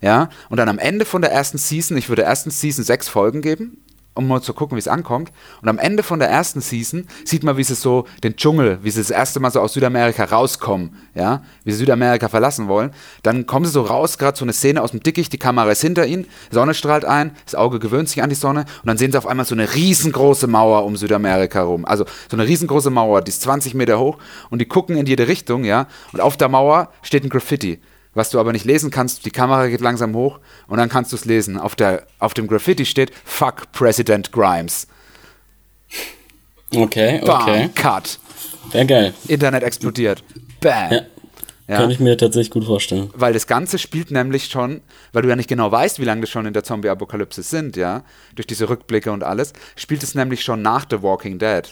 [0.00, 0.28] ja.
[0.48, 3.42] Und dann am Ende von der ersten Season, ich würde der ersten Season sechs Folgen
[3.42, 3.82] geben,
[4.14, 5.30] um mal zu gucken, wie es ankommt.
[5.62, 8.90] Und am Ende von der ersten Season sieht man, wie sie so den Dschungel, wie
[8.90, 12.90] sie das erste Mal so aus Südamerika rauskommen, ja, wie sie Südamerika verlassen wollen.
[13.22, 15.80] Dann kommen sie so raus, gerade so eine Szene aus dem Dickicht, die Kamera ist
[15.80, 19.12] hinter ihnen, Sonne strahlt ein, das Auge gewöhnt sich an die Sonne und dann sehen
[19.12, 21.84] sie auf einmal so eine riesengroße Mauer um Südamerika rum.
[21.84, 24.18] Also so eine riesengroße Mauer, die ist 20 Meter hoch
[24.50, 27.80] und die gucken in jede Richtung, ja, und auf der Mauer steht ein Graffiti.
[28.14, 31.16] Was du aber nicht lesen kannst, die Kamera geht langsam hoch und dann kannst du
[31.16, 31.56] es lesen.
[31.56, 34.88] Auf, der, auf dem Graffiti steht Fuck President Grimes.
[36.74, 37.70] Okay, Bam, okay.
[37.74, 38.18] Cut.
[38.72, 39.14] Wäre geil.
[39.28, 40.22] Internet explodiert.
[40.60, 40.92] Bam.
[40.92, 41.00] Ja.
[41.68, 41.76] Ja.
[41.76, 43.10] Kann ich mir tatsächlich gut vorstellen.
[43.14, 44.80] Weil das Ganze spielt nämlich schon,
[45.12, 48.02] weil du ja nicht genau weißt, wie lange das schon in der Zombie-Apokalypse sind, ja,
[48.34, 51.62] durch diese Rückblicke und alles, spielt es nämlich schon nach The Walking Dead.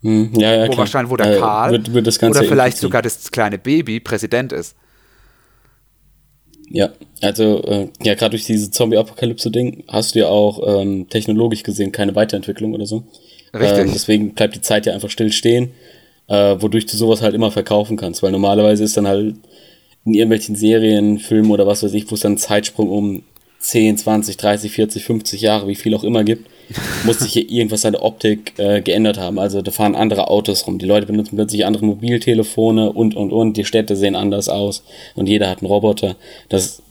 [0.00, 0.78] Hm, ja, ja, Wo klar.
[0.78, 4.74] wahrscheinlich, wo der Äh, Karl wird, wird oder vielleicht sogar das kleine Baby Präsident ist.
[6.76, 6.90] Ja,
[7.22, 12.14] also, äh, ja, gerade durch diese Zombie-Apokalypse-Ding hast du ja auch ähm, technologisch gesehen keine
[12.14, 13.04] Weiterentwicklung oder so.
[13.54, 13.78] Richtig.
[13.78, 15.70] Ähm, deswegen bleibt die Zeit ja einfach still stehen,
[16.26, 19.36] äh, wodurch du sowas halt immer verkaufen kannst, weil normalerweise ist dann halt
[20.04, 23.22] in irgendwelchen Serien, Filmen oder was weiß ich, wo es dann einen Zeitsprung um
[23.58, 26.46] 10, 20, 30, 40, 50 Jahre, wie viel auch immer gibt,
[27.04, 29.38] muss sich hier irgendwas an der Optik äh, geändert haben.
[29.38, 33.56] Also da fahren andere Autos rum, die Leute benutzen plötzlich andere Mobiltelefone und und und,
[33.56, 34.82] die Städte sehen anders aus
[35.14, 36.16] und jeder hat einen Roboter.
[36.48, 36.82] Das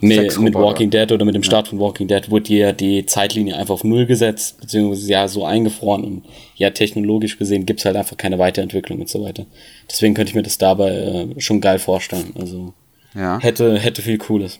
[0.00, 3.56] mit, mit Walking Dead oder mit dem Start von Walking Dead wurde ja die Zeitlinie
[3.56, 6.24] einfach auf Null gesetzt, beziehungsweise ja so eingefroren und
[6.56, 9.46] ja technologisch gesehen gibt's halt einfach keine Weiterentwicklung und so weiter.
[9.90, 12.34] Deswegen könnte ich mir das dabei äh, schon geil vorstellen.
[12.38, 12.74] Also
[13.14, 13.38] Ja.
[13.40, 14.58] hätte, hätte viel Cooles.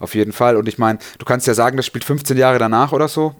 [0.00, 0.56] Auf jeden Fall.
[0.56, 3.34] Und ich meine, du kannst ja sagen, das spielt 15 Jahre danach oder so.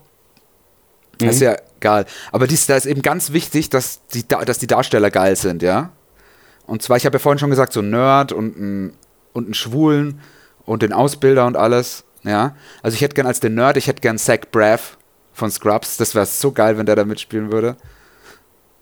[1.27, 2.05] Das ist ja geil.
[2.33, 5.63] Aber dies, da ist eben ganz wichtig, dass die, Da- dass die Darsteller geil sind,
[5.63, 5.91] ja.
[6.67, 8.93] Und zwar, ich habe ja vorhin schon gesagt, so ein Nerd und ein,
[9.33, 10.21] und einen Schwulen
[10.65, 12.57] und den Ausbilder und alles, ja.
[12.83, 14.97] Also ich hätte gern als den Nerd, ich hätte gern Zach Braff
[15.33, 15.97] von Scrubs.
[15.99, 17.77] Das wäre so geil, wenn der da mitspielen würde.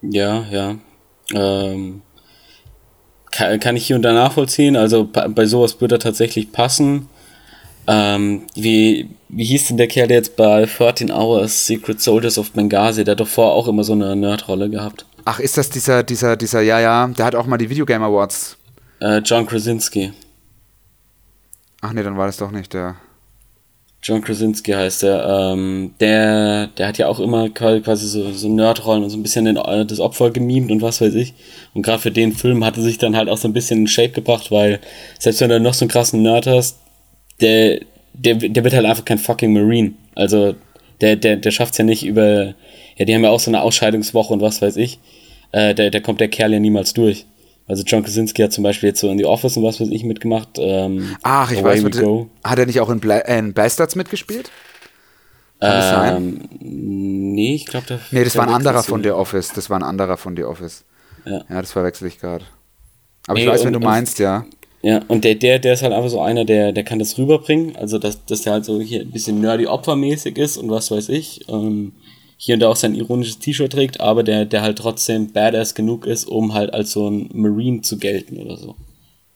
[0.03, 0.77] Ja, ja.
[1.35, 2.03] Ähm,
[3.31, 4.77] kann, kann ich hier und da nachvollziehen.
[4.77, 7.09] Also bei sowas würde er tatsächlich passen.
[7.87, 12.53] Ähm, wie, wie hieß denn der Kerl der jetzt bei 13 Hours Secret Soldiers of
[12.53, 13.05] Benghazi?
[13.05, 15.05] Der hat doch vorher auch immer so eine Nerdrolle gehabt.
[15.25, 18.57] Ach, ist das dieser, dieser, dieser, ja, ja, der hat auch mal die Videogame Awards.
[19.01, 20.13] Äh, John Krasinski.
[21.81, 22.97] Ach nee, dann war das doch nicht der.
[24.03, 25.25] John Krasinski heißt der.
[25.27, 29.45] Ähm, der, der hat ja auch immer quasi so, so Nerdrollen und so ein bisschen
[29.45, 31.35] den, äh, das Opfer gemimt und was weiß ich.
[31.73, 33.87] Und gerade für den Film hat er sich dann halt auch so ein bisschen in
[33.87, 34.81] Shape gebracht, weil
[35.21, 36.79] selbst wenn du noch so einen krassen Nerd hast,
[37.43, 37.81] der,
[38.15, 39.93] der, der wird halt einfach kein fucking Marine.
[40.15, 40.55] Also
[41.01, 42.55] der, der, der schafft's ja nicht über.
[42.97, 44.99] Ja, die haben ja auch so eine Ausscheidungswoche und was weiß ich.
[45.53, 47.27] Äh, der, der kommt der Kerl ja niemals durch.
[47.67, 50.05] Also John Krasinski hat zum Beispiel jetzt so in The Office und was weiß ich
[50.05, 50.59] mitgemacht.
[50.59, 52.29] Ähm, Ach, ich weiß, Go.
[52.45, 54.51] hat er nicht auch in, Bla in Bastards mitgespielt?
[55.61, 56.17] Kann?
[56.17, 59.53] Ähm, nee, ich glaube, Nee, das war ein anderer von The Office.
[59.55, 60.85] Das war ein anderer von The Office.
[61.25, 61.45] Ja.
[61.49, 62.45] Ja, das verwechsel ich gerade.
[63.29, 64.45] Aber ich Nee, weiß, wenn du meinst, ja.
[64.83, 67.77] Ja, und der, der, der ist halt einfach so einer, der, der kann das rüberbringen.
[67.77, 71.09] Also, dass, dass der halt so hier ein bisschen nerdy opfermäßig ist und was weiß
[71.09, 71.49] ich.
[71.49, 71.93] Ähm,
[72.37, 76.05] hier und da auch sein ironisches T-Shirt trägt, aber der, der halt trotzdem badass genug
[76.07, 78.75] ist, um halt als so ein Marine zu gelten oder so.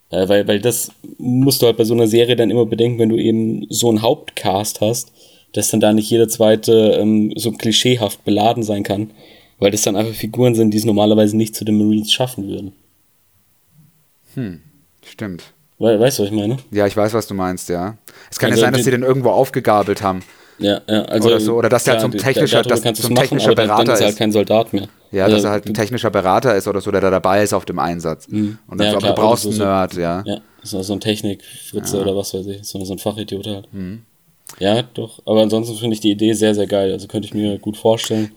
[0.09, 3.09] Äh, weil, weil das musst du halt bei so einer Serie dann immer bedenken, wenn
[3.09, 5.13] du eben so einen Hauptcast hast,
[5.53, 9.11] dass dann da nicht jeder zweite ähm, so klischeehaft beladen sein kann,
[9.59, 12.73] weil das dann einfach Figuren sind, die es normalerweise nicht zu den Marines schaffen würden.
[15.09, 15.43] Stimmt.
[15.79, 16.57] We weißt du, was ich meine?
[16.71, 17.97] Ja, ich weiß, was du meinst, ja.
[18.31, 20.23] Es kann Also ja sein, dass sie den irgendwo aufgegabelt haben.
[20.59, 21.27] Ja, ja, also.
[21.27, 23.67] Oder so, oder dass der halt so ein technischer- dass so ein technischer aber dann,
[23.67, 24.87] dann Berater ist er halt kein Soldat mehr.
[25.11, 27.53] Ja, Also, dass er halt ein technischer Berater ist oder so, der da dabei ist
[27.53, 28.25] auf dem Einsatz.
[28.25, 28.81] Und dann Mhm.
[28.81, 30.23] Ja, so, klar, du brauchst einen so- Nerd, ja.
[30.25, 33.71] Ja, so, so ein Technikfritze oder was weiß ich, so, so ein Fachidiot halt.
[33.71, 34.01] Mhm.
[34.59, 35.19] Ja, doch.
[35.27, 36.91] Aber ansonsten finde ich die Idee sehr, sehr geil.
[36.91, 38.31] Also könnte ich mir gut vorstellen.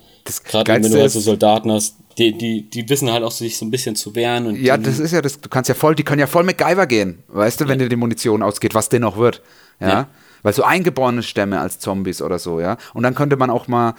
[0.44, 3.64] Gerade wenn du halt so Soldaten hast, die, die, die wissen halt auch, sich so
[3.64, 4.46] ein bisschen zu wehren.
[4.46, 6.86] Und Ja, das ist ja das, du kannst ja voll, die können ja voll MacGyver
[6.86, 9.42] gehen, weißt du, wenn dir die Munition ausgeht, was denn noch wird,
[9.80, 9.88] ja?
[9.88, 10.08] Ja.
[10.42, 12.76] Weil so eingeborene Stämme als Zombies oder so, ja.
[12.94, 13.94] Und dann könnte man auch mal,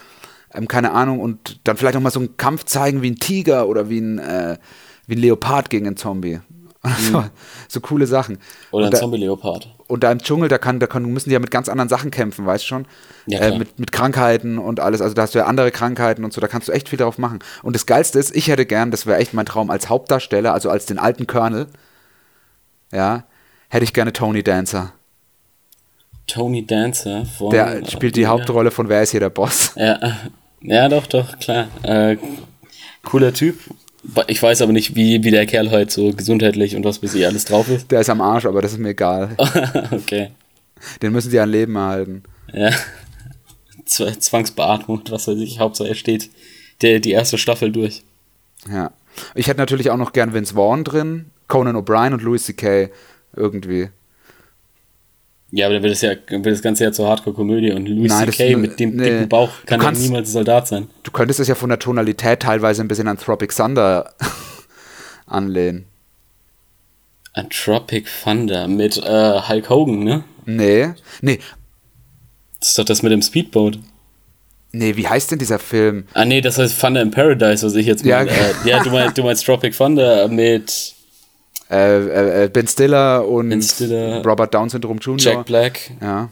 [0.54, 3.68] ähm, keine Ahnung, und dann vielleicht auch mal so einen Kampf zeigen wie ein Tiger
[3.68, 4.58] oder wie ein, äh,
[5.08, 6.40] wie ein Leopard gegen einen Zombie.
[6.84, 7.24] So,
[7.68, 8.36] so coole Sachen.
[8.36, 8.40] Mhm.
[8.72, 9.70] Oder ein Zombie-Leopard.
[9.88, 12.10] und da im Dschungel, da, kann, da kann, müssen die ja mit ganz anderen Sachen
[12.10, 12.86] kämpfen, weißt du schon?
[13.28, 15.00] Ja, äh, mit, mit Krankheiten und alles.
[15.00, 17.20] Also da hast du ja andere Krankheiten und so, da kannst du echt viel drauf
[17.20, 17.40] machen.
[17.62, 20.72] Und das Geilste ist, ich hätte gern, das wäre echt mein Traum, als Hauptdarsteller, also
[20.72, 21.68] als den alten Colonel,
[22.92, 23.26] ja,
[23.70, 24.94] hätte ich gerne Tony Dancer.
[26.26, 27.52] Tony Dancer von.
[27.52, 28.30] Der spielt die ja.
[28.30, 29.74] Hauptrolle von Wer ist hier der Boss?
[29.76, 30.00] Ja,
[30.62, 31.68] ja, doch, doch, klar.
[31.84, 32.18] Äh,
[33.04, 33.60] cooler Typ.
[34.28, 37.26] Ich weiß aber nicht, wie, wie der Kerl heute so gesundheitlich und was bis sie
[37.26, 37.92] alles drauf ist.
[37.92, 39.36] Der ist am Arsch, aber das ist mir egal.
[39.92, 40.32] okay.
[41.02, 42.24] Den müssen sie an Leben erhalten.
[42.52, 42.72] Ja.
[43.86, 45.60] Zwangsbeatmung was weiß ich.
[45.60, 46.30] Hauptsache er steht
[46.82, 48.04] der, die erste Staffel durch.
[48.70, 48.92] Ja.
[49.36, 52.90] Ich hätte natürlich auch noch gern Vince Vaughn drin, Conan O'Brien und Louis C.K.
[53.36, 53.90] irgendwie.
[55.54, 58.38] Ja, aber dann wird es ja wird das Ganze ja zur Hardcore-Komödie und Louis das
[58.38, 58.56] C.K.
[58.56, 59.04] mit dem nee.
[59.04, 60.88] dicken Bauch Du kann ja kannst- niemals ein Soldat sein.
[61.04, 64.14] Du könntest es ja von der Tonalität teilweise ein bisschen an Tropic Thunder
[65.28, 65.86] anlehnen.
[67.34, 70.24] Ein Tropic Thunder mit äh, Hulk Hogan, ne?
[70.46, 70.90] Nee.
[71.22, 71.40] Nee.
[72.60, 73.80] Das ist doch das mit dem Speedboat.
[74.74, 76.06] Nee, wie heißt denn dieser Film?
[76.14, 78.20] Ah, nee, das heißt Thunder in Paradise, was ich jetzt Ja.
[78.20, 78.32] meine.
[78.32, 80.94] Äh, ja, du meinst, du meinst Tropic Thunder mit
[81.72, 85.18] Äh, äh, äh, ben Stiller und Ben Stiller, Robert Down Syndrom Jr.
[85.18, 85.80] Jack Black.
[86.02, 86.30] Ja.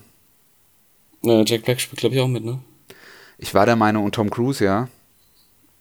[1.24, 2.60] Äh, Jack Black spielt, glaube ich, auch mit, ne?
[3.38, 4.90] Ich war der Meinung, und Tom Cruise, ja.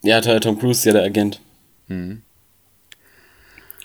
[0.03, 1.41] Ja, Tom Cruise ist ja der Agent.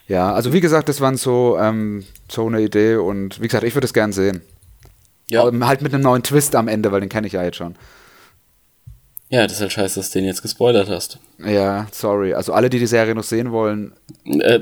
[0.07, 3.73] Ja, also wie gesagt, das waren so, ähm, so eine Idee und wie gesagt, ich
[3.73, 4.41] würde es gern sehen.
[5.27, 5.41] Ja.
[5.43, 7.75] Aber halt mit einem neuen Twist am Ende, weil den kenne ich ja jetzt schon.
[9.29, 11.17] Ja, das ist halt scheiße, dass du den jetzt gespoilert hast.
[11.43, 12.35] Ja, sorry.
[12.35, 13.93] Also alle, die die Serie noch sehen wollen,
[14.25, 14.59] Äh,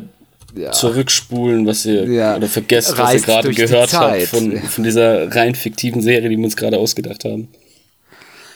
[0.56, 0.72] ja.
[0.72, 2.36] Zurückspulen, was ihr Ja.
[2.36, 6.38] oder vergesst, was ihr Reist gerade gehört habt von, von dieser rein fiktiven Serie, die
[6.38, 7.48] wir uns gerade ausgedacht haben.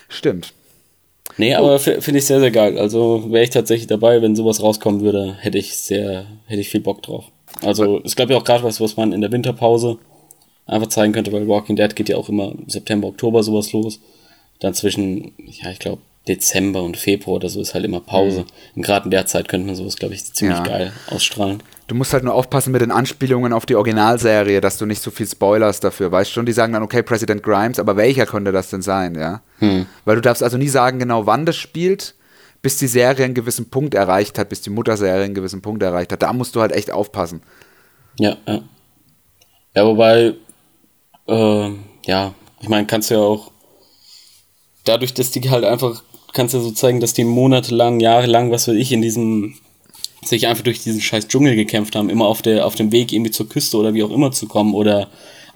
[0.10, 0.54] Stimmt.
[1.38, 2.78] Nee, aber finde ich sehr, sehr geil.
[2.78, 6.80] Also wäre ich tatsächlich dabei, wenn sowas rauskommen würde, hätte ich sehr, hätte ich viel
[6.82, 7.26] Bock drauf.
[7.62, 9.98] Also es gab ja auch gerade was, was man in der Winterpause
[10.66, 14.00] einfach zeigen könnte, weil Walking Dead geht ja auch immer September, Oktober sowas los.
[14.60, 18.42] Dann zwischen, ja, ich glaube, Dezember und Februar oder so ist halt immer Pause.
[18.42, 18.78] Mhm.
[18.78, 20.64] Und gerade in der Zeit könnte man sowas, glaube ich, ziemlich ja.
[20.64, 21.62] geil ausstrahlen.
[21.88, 25.12] Du musst halt nur aufpassen mit den Anspielungen auf die Originalserie, dass du nicht so
[25.12, 26.12] viel spoilerst dafür.
[26.12, 29.42] Weißt schon, die sagen dann, okay, President Grimes, aber welcher könnte das denn sein, ja?
[29.60, 29.86] Hm.
[30.04, 32.16] Weil du darfst also nie sagen, genau wann das spielt,
[32.64, 36.12] bis die Serie einen gewissen Punkt erreicht hat, bis die Mutterserie einen gewissen Punkt erreicht
[36.12, 36.24] hat.
[36.24, 37.44] Da musst du halt echt aufpassen.
[38.18, 38.62] Ja, ja.
[39.76, 40.34] Ja, wobei,
[41.28, 41.70] äh,
[42.06, 43.52] ja, ich meine, kannst du ja auch
[44.86, 46.02] dadurch, dass die halt einfach,
[46.36, 49.56] kannst ja so zeigen, dass die monatelang, jahrelang, was weiß ich, in diesem
[50.24, 53.32] sich einfach durch diesen scheiß Dschungel gekämpft haben, immer auf, der, auf dem Weg irgendwie
[53.32, 55.08] zur Küste oder wie auch immer zu kommen oder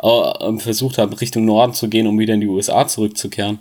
[0.01, 3.59] äh, versucht haben, Richtung Norden zu gehen, um wieder in die USA zurückzukehren.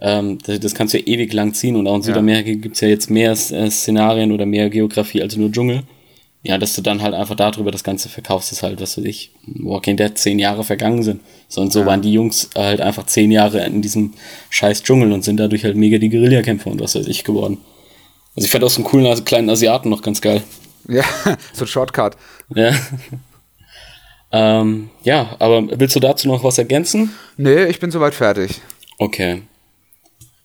[0.00, 2.56] Ähm, das, das, kannst du ja ewig lang ziehen und auch in Südamerika ja.
[2.56, 5.82] gibt es ja jetzt mehr äh, Szenarien oder mehr Geografie als nur Dschungel.
[6.42, 9.32] Ja, dass du dann halt einfach darüber das Ganze verkaufst, ist halt, was weiß ich,
[9.46, 11.20] Walking Dead zehn Jahre vergangen sind.
[11.48, 11.86] So und so ja.
[11.86, 14.14] waren die Jungs halt einfach zehn Jahre in diesem
[14.48, 17.58] scheiß Dschungel und sind dadurch halt mega die Guerillakämpfer und was weiß ich geworden.
[18.36, 20.42] Also ich fand auch so einen coolen kleinen Asiaten noch ganz geil.
[20.88, 21.04] Ja,
[21.52, 22.16] so ein Shortcut.
[22.54, 22.72] Ja.
[24.32, 27.12] ähm, ja, aber willst du dazu noch was ergänzen?
[27.36, 28.62] Nee, ich bin soweit fertig.
[28.98, 29.42] Okay.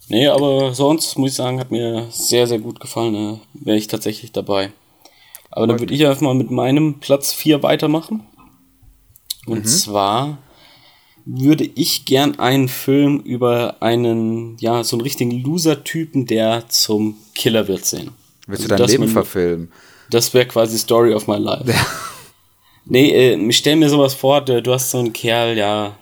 [0.08, 3.14] Nee, aber sonst muss ich sagen, hat mir sehr, sehr gut gefallen.
[3.14, 3.40] Ne?
[3.54, 4.72] Wäre ich tatsächlich dabei.
[5.56, 8.24] Aber dann würde ich einfach mal mit meinem Platz 4 weitermachen.
[9.46, 9.66] Und mhm.
[9.66, 10.38] zwar
[11.26, 17.68] würde ich gern einen Film über einen, ja, so einen richtigen Loser-Typen, der zum Killer
[17.70, 18.12] wird sehen.
[18.48, 19.72] Willst also du dein Leben verfilmen?
[20.10, 21.72] Das wäre quasi Story of my life.
[21.72, 21.86] Ja.
[22.88, 25.98] Nee, äh, ich stell mir sowas vor, du, du hast so einen Kerl, ja,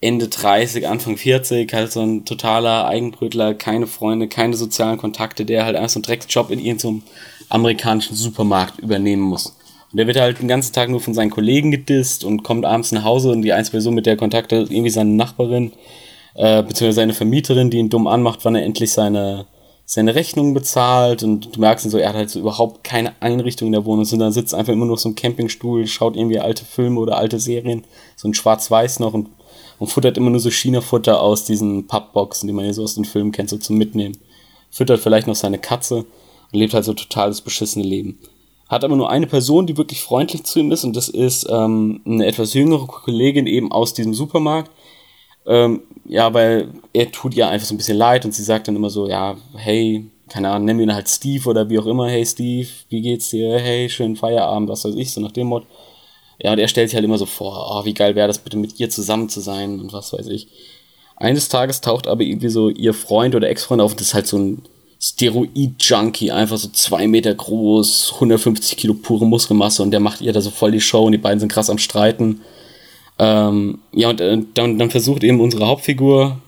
[0.00, 5.64] Ende 30, Anfang 40, halt so ein totaler Eigenbrötler, keine Freunde, keine sozialen Kontakte, der
[5.64, 7.02] halt einfach so einen Drecksjob in irgendeinem
[7.48, 9.56] amerikanischen Supermarkt übernehmen muss.
[9.90, 12.92] Und der wird halt den ganzen Tag nur von seinen Kollegen gedisst und kommt abends
[12.92, 15.72] nach Hause und die einzige Person, mit der er Kontakt hat, irgendwie seine Nachbarin,
[16.34, 19.46] äh, beziehungsweise seine Vermieterin, die ihn dumm anmacht, wann er endlich seine,
[19.86, 23.66] seine Rechnung bezahlt und du merkst dann so, er hat halt so überhaupt keine Einrichtung
[23.66, 27.00] in der Wohnung, sondern sitzt einfach immer nur so ein Campingstuhl, schaut irgendwie alte Filme
[27.00, 27.84] oder alte Serien,
[28.14, 29.28] so ein Schwarz-Weiß noch und,
[29.78, 33.04] und futtert immer nur so China-Futter aus diesen Pappboxen, die man ja so aus den
[33.04, 34.16] Filmen kennt, so zum Mitnehmen.
[34.70, 38.18] Füttert vielleicht noch seine Katze und lebt halt so totales beschissene Leben
[38.68, 42.02] hat aber nur eine Person, die wirklich freundlich zu ihm ist und das ist ähm,
[42.04, 44.70] eine etwas jüngere Kollegin eben aus diesem Supermarkt.
[45.46, 48.76] Ähm, ja, weil er tut ihr einfach so ein bisschen leid und sie sagt dann
[48.76, 52.08] immer so, ja, hey, keine Ahnung, nennen wir ihn halt Steve oder wie auch immer,
[52.08, 53.58] hey Steve, wie geht's dir?
[53.58, 55.66] Hey, schönen Feierabend, was weiß ich, so nach dem Motto.
[56.38, 58.56] Ja, und er stellt sich halt immer so vor, oh, wie geil wäre das bitte
[58.56, 60.48] mit ihr zusammen zu sein und was weiß ich.
[61.16, 64.38] Eines Tages taucht aber irgendwie so ihr Freund oder Ex-Freund auf das ist halt so
[64.38, 64.62] ein
[65.00, 70.40] Steroid-Junkie, einfach so zwei Meter groß, 150 Kilo pure Muskelmasse und der macht ihr da
[70.40, 72.40] so voll die Show und die beiden sind krass am Streiten.
[73.18, 76.38] Ähm, ja, und äh, dann, dann versucht eben unsere Hauptfigur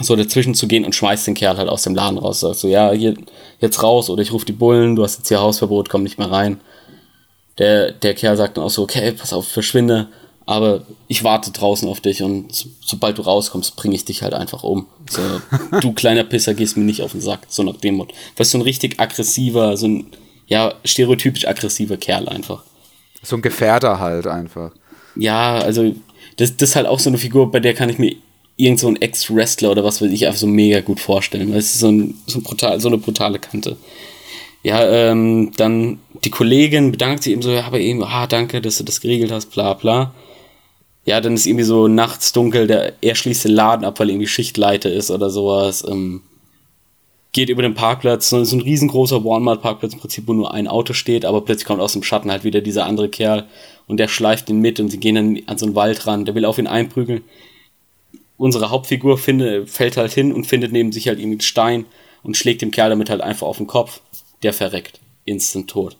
[0.00, 2.40] so dazwischen zu gehen und schmeißt den Kerl halt aus dem Laden raus.
[2.40, 3.14] Sagt so, ja, hier,
[3.60, 6.30] jetzt raus oder ich rufe die Bullen, du hast jetzt hier Hausverbot, komm nicht mehr
[6.30, 6.60] rein.
[7.58, 10.08] Der, der Kerl sagt dann auch so, okay, pass auf, verschwinde
[10.48, 14.32] aber ich warte draußen auf dich und so, sobald du rauskommst, bringe ich dich halt
[14.32, 14.86] einfach um.
[15.10, 15.20] So,
[15.82, 18.14] du kleiner Pisser gehst mir nicht auf den Sack, so nach dem Motto.
[18.38, 20.06] Weißt du, so ein richtig aggressiver, so ein,
[20.46, 22.64] ja, stereotypisch aggressiver Kerl einfach.
[23.22, 24.72] So ein Gefährder halt einfach.
[25.16, 25.94] Ja, also,
[26.38, 28.16] das, das ist halt auch so eine Figur, bei der kann ich mir
[28.56, 31.50] irgend so ein Ex-Wrestler oder was weiß ich einfach so mega gut vorstellen.
[31.50, 33.76] Weil es ist so, ein, so, ein brutal, so eine brutale Kante.
[34.62, 38.78] Ja, ähm, dann die Kollegin bedankt sich eben so, ja, aber eben, ah, danke, dass
[38.78, 40.12] du das geregelt hast, bla bla
[41.08, 44.26] ja, dann ist irgendwie so nachts dunkel, der, er schließt den Laden ab, weil irgendwie
[44.26, 45.82] Schichtleiter ist oder sowas.
[45.88, 46.20] Ähm,
[47.32, 51.24] geht über den Parkplatz, so, ein riesengroßer Walmart-Parkplatz im Prinzip, wo nur ein Auto steht,
[51.24, 53.46] aber plötzlich kommt aus dem Schatten halt wieder dieser andere Kerl
[53.86, 56.34] und der schleift ihn mit und sie gehen dann an so einen Wald ran, der
[56.34, 57.22] will auf ihn einprügeln.
[58.36, 61.86] Unsere Hauptfigur finde, fällt halt hin und findet neben sich halt irgendwie einen Stein
[62.22, 64.02] und schlägt dem Kerl damit halt einfach auf den Kopf.
[64.42, 65.00] Der verreckt.
[65.24, 65.96] Instant tot.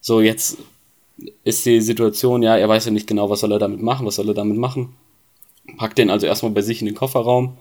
[0.00, 0.58] So, jetzt
[1.44, 4.16] ist die Situation, ja, er weiß ja nicht genau, was soll er damit machen, was
[4.16, 4.94] soll er damit machen.
[5.78, 7.56] Packt den also erstmal bei sich in den Kofferraum,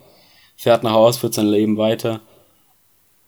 [0.56, 2.22] fährt nach Hause, führt sein Leben weiter.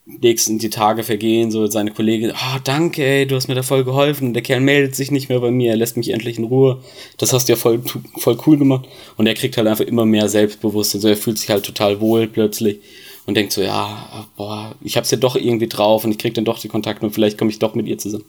[0.06, 3.62] Nächsten die Tage vergehen, so seine Kollegin, ah, oh, danke, ey, du hast mir da
[3.62, 4.32] voll geholfen.
[4.32, 6.82] Der Kerl meldet sich nicht mehr bei mir, er lässt mich endlich in Ruhe.
[7.18, 7.82] Das hast du ja voll,
[8.16, 8.88] voll cool gemacht.
[9.18, 11.02] Und er kriegt halt einfach immer mehr Selbstbewusstsein.
[11.02, 12.78] So, er fühlt sich halt total wohl plötzlich
[13.28, 16.44] und denkt so, ja, boah, ich hab's ja doch irgendwie drauf und ich krieg dann
[16.44, 18.24] doch die Kontakte und vielleicht komme ich doch mit ihr zusammen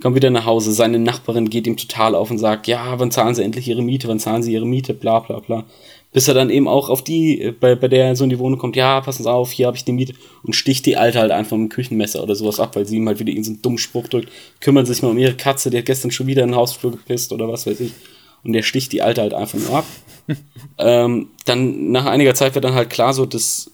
[0.00, 3.34] kommt wieder nach Hause, seine Nachbarin geht ihm total auf und sagt, ja, wann zahlen
[3.34, 5.64] sie endlich ihre Miete, wann zahlen sie ihre Miete, bla bla bla.
[6.12, 8.38] Bis er dann eben auch auf die, äh, bei, bei der er so in die
[8.38, 11.18] Wohnung kommt, ja, passen Sie auf, hier habe ich die Miete und sticht die Alte
[11.18, 13.62] halt einfach mit dem Küchenmesser oder sowas ab, weil sie ihm halt wieder irgendeinen so
[13.62, 14.30] dummen Spruch drückt,
[14.60, 17.32] kümmern sich mal um ihre Katze, die hat gestern schon wieder in den Hausflur gepisst
[17.32, 17.92] oder was weiß ich.
[18.44, 19.84] und der sticht die Alte halt einfach nur ab.
[20.78, 23.70] ähm, dann nach einiger Zeit wird dann halt klar so, dass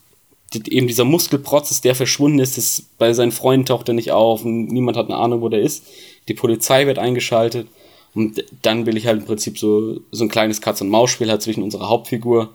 [0.55, 4.45] eben dieser Muskelprotz ist, der verschwunden ist, das bei seinen Freunden taucht er nicht auf
[4.45, 5.85] und niemand hat eine Ahnung, wo der ist.
[6.29, 7.69] Die Polizei wird eingeschaltet
[8.15, 11.89] und dann will ich halt im Prinzip so, so ein kleines Katz-und-Maus-Spiel halt zwischen unserer
[11.89, 12.51] Hauptfigur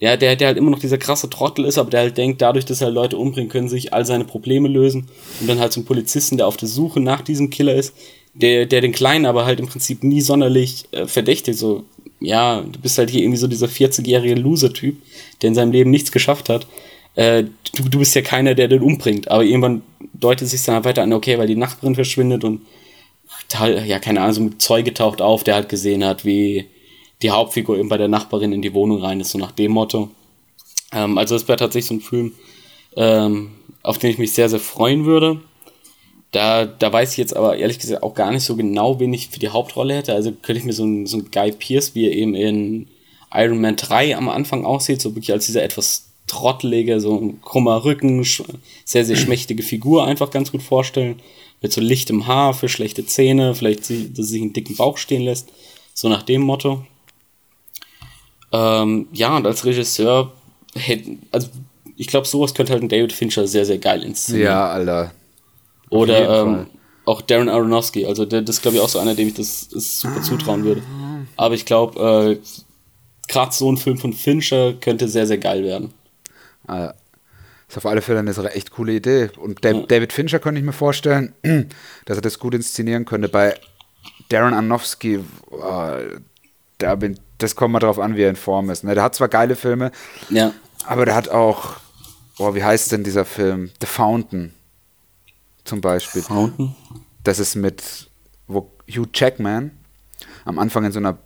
[0.00, 2.64] ja, der, der halt immer noch dieser krasse Trottel ist, aber der halt denkt, dadurch,
[2.64, 5.08] dass er Leute umbringen können, sich all seine Probleme lösen.
[5.40, 7.94] Und dann halt so ein Polizisten, der auf der Suche nach diesem Killer ist,
[8.34, 11.58] der, der den Kleinen aber halt im Prinzip nie sonderlich äh, verdächtigt.
[11.58, 11.82] So,
[12.20, 14.96] ja, du bist halt hier irgendwie so dieser 40-jährige Loser-Typ,
[15.42, 16.68] der in seinem Leben nichts geschafft hat.
[17.18, 19.28] Äh, du, du bist ja keiner, der den umbringt.
[19.28, 19.82] Aber irgendwann
[20.14, 22.60] deutet sich dann halt weiter an, okay, weil die Nachbarin verschwindet und
[23.50, 26.66] ja, keine Ahnung, so ein Zeuge taucht auf, der halt gesehen hat, wie
[27.22, 30.10] die Hauptfigur eben bei der Nachbarin in die Wohnung rein ist, so nach dem Motto.
[30.92, 32.34] Ähm, also es wäre tatsächlich so ein Film,
[32.96, 33.50] ähm,
[33.82, 35.40] auf den ich mich sehr, sehr freuen würde.
[36.30, 39.28] Da, da weiß ich jetzt aber ehrlich gesagt auch gar nicht so genau, wen ich
[39.28, 40.14] für die Hauptrolle hätte.
[40.14, 42.86] Also könnte ich mir so einen, so einen Guy Pierce, wie er eben in
[43.32, 47.84] Iron Man 3 am Anfang aussieht, so wirklich als dieser etwas trottelige, so ein krummer
[47.84, 48.24] Rücken,
[48.84, 51.20] sehr, sehr schmächtige Figur einfach ganz gut vorstellen.
[51.60, 55.22] Mit so lichtem Haar, für schlechte Zähne, vielleicht, dass er sich einen dicken Bauch stehen
[55.22, 55.48] lässt.
[55.92, 56.84] So nach dem Motto.
[58.52, 60.32] Ähm, ja, und als Regisseur,
[61.32, 61.48] also
[61.96, 64.46] ich glaube, sowas könnte halt ein David Fincher sehr, sehr geil inszenieren.
[64.46, 65.12] Ja, Alter.
[65.90, 66.66] Oder ähm,
[67.04, 69.68] auch Darren Aronofsky, also der, das ist, glaube ich, auch so einer, dem ich das,
[69.68, 70.82] das super zutrauen würde.
[71.36, 72.48] Aber ich glaube, äh,
[73.28, 75.92] gerade so ein Film von Fincher könnte sehr, sehr geil werden.
[76.68, 76.94] Ah,
[77.68, 79.30] ist auf alle Fälle eine echt coole Idee.
[79.36, 79.64] Und.
[79.64, 81.34] David Fincher könnte ich mir vorstellen,
[82.06, 83.28] dass er das gut inszenieren könnte.
[83.28, 83.54] Bei
[84.30, 85.96] Darren Aronofsky, oh,
[86.78, 88.84] da bin, das kommt mal drauf an, wie er in Form ist.
[88.84, 88.94] Ne?
[88.94, 89.90] Der hat zwar geile Filme,
[90.30, 90.52] ja.
[90.86, 91.76] aber der hat auch,
[92.36, 93.70] boah, wie heißt denn dieser Film?
[93.80, 94.54] The Fountain
[95.64, 96.22] zum Beispiel.
[96.22, 96.74] Fountain?
[97.24, 98.10] Das ist mit,
[98.46, 99.72] wo Hugh Jackman
[100.44, 101.18] am Anfang in so einer,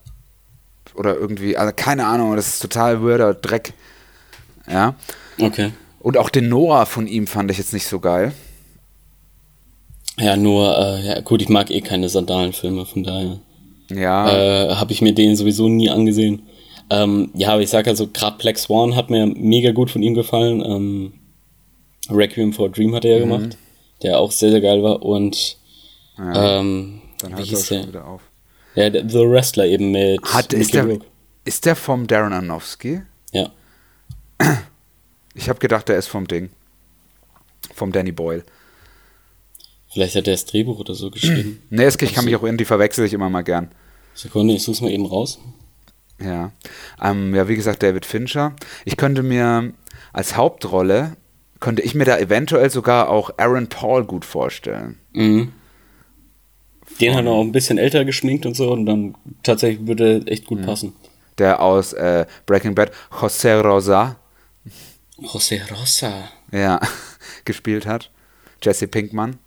[0.94, 3.72] oder irgendwie, also keine Ahnung, das ist total weirder Dreck.
[4.66, 4.94] Ja.
[5.40, 5.72] Okay.
[6.00, 8.32] Und auch den Noah von ihm fand ich jetzt nicht so geil.
[10.18, 13.38] Ja, nur, äh, ja, gut, ich mag eh keine Sandalenfilme, von daher.
[13.88, 14.28] Ja.
[14.28, 16.42] Äh, Habe ich mir den sowieso nie angesehen.
[16.90, 20.14] Ähm, ja, aber ich sag also, gerade Black Swan hat mir mega gut von ihm
[20.14, 20.62] gefallen.
[20.64, 21.12] Ähm,
[22.10, 23.30] Requiem for a Dream hat er ja mhm.
[23.30, 23.58] gemacht,
[24.02, 25.02] der auch sehr, sehr geil war.
[25.02, 25.56] Und
[26.18, 28.22] ja, ähm, dann hört er schon wieder auf.
[28.74, 30.22] Ja, The Wrestler eben mit.
[30.24, 30.98] Hat, ist, der,
[31.44, 33.02] ist der vom Darren Aronofsky?
[33.32, 33.50] Ja.
[35.34, 36.50] Ich habe gedacht, der ist vom Ding.
[37.74, 38.44] Vom Danny Boyle.
[39.92, 41.62] Vielleicht hat er das Drehbuch oder so geschrieben.
[41.70, 43.70] nee, es, ich kann mich auch irgendwie verwechsel ich immer mal gern.
[44.14, 45.38] Sekunde, ich such's mal eben raus.
[46.20, 46.52] Ja.
[47.02, 48.54] Ähm, ja, wie gesagt, David Fincher.
[48.84, 49.72] Ich könnte mir
[50.12, 51.16] als Hauptrolle,
[51.60, 54.98] könnte ich mir da eventuell sogar auch Aaron Paul gut vorstellen.
[55.12, 55.52] Mhm.
[57.00, 60.46] Den hat er auch ein bisschen älter geschminkt und so und dann tatsächlich würde echt
[60.46, 60.66] gut ja.
[60.66, 60.94] passen.
[61.38, 64.16] Der aus äh, Breaking Bad, José Rosa.
[65.24, 66.28] José Rosa.
[66.52, 66.80] Ja,
[67.44, 68.10] gespielt hat.
[68.62, 69.38] Jesse Pinkman.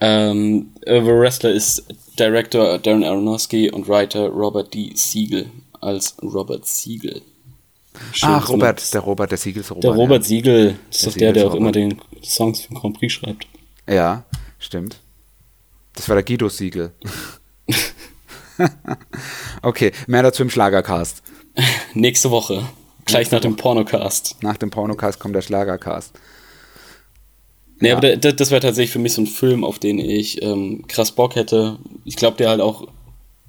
[0.00, 1.84] Ähm, The Wrestler ist
[2.18, 4.92] Director Darren Aronofsky und Writer Robert D.
[4.94, 5.50] Siegel
[5.80, 7.22] als Robert Siegel.
[8.12, 9.84] Schön Ach, Robert, der Robert, der Siegel Robert.
[9.84, 10.28] Der Robert ja.
[10.28, 13.46] Siegel, das ist doch der, der auch immer den Songs für den Grand Prix schreibt.
[13.88, 14.24] Ja,
[14.58, 14.98] stimmt.
[15.94, 16.92] Das war der Guido Siegel.
[19.62, 21.22] okay, mehr dazu im Schlagercast.
[21.94, 22.64] Nächste Woche.
[23.04, 24.42] Gleich nach dem Pornocast.
[24.42, 26.12] Nach dem Pornocast kommt der Schlagercast.
[27.80, 27.96] Nee, ja.
[27.96, 31.12] aber das, das wäre tatsächlich für mich so ein Film, auf den ich ähm, krass
[31.12, 31.78] Bock hätte.
[32.04, 32.86] Ich glaube, der halt auch,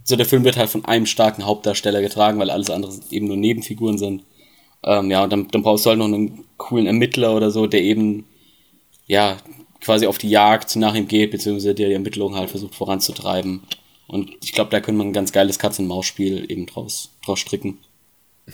[0.04, 3.38] so der Film wird halt von einem starken Hauptdarsteller getragen, weil alles andere eben nur
[3.38, 4.24] Nebenfiguren sind.
[4.84, 7.82] Ähm, ja, und dann, dann brauchst du halt noch einen coolen Ermittler oder so, der
[7.82, 8.26] eben,
[9.08, 9.38] ja,
[9.82, 13.62] quasi auf die Jagd nach ihm geht, beziehungsweise der die Ermittlungen halt versucht voranzutreiben.
[14.08, 17.80] Und ich glaube, da könnte man ein ganz geiles Katz-und-Maus-Spiel eben draus, draus stricken.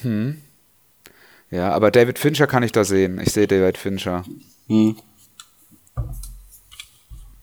[0.01, 0.41] Hm.
[1.51, 3.19] Ja, aber David Fincher kann ich da sehen.
[3.21, 4.23] Ich sehe David Fincher.
[4.67, 4.95] Hm.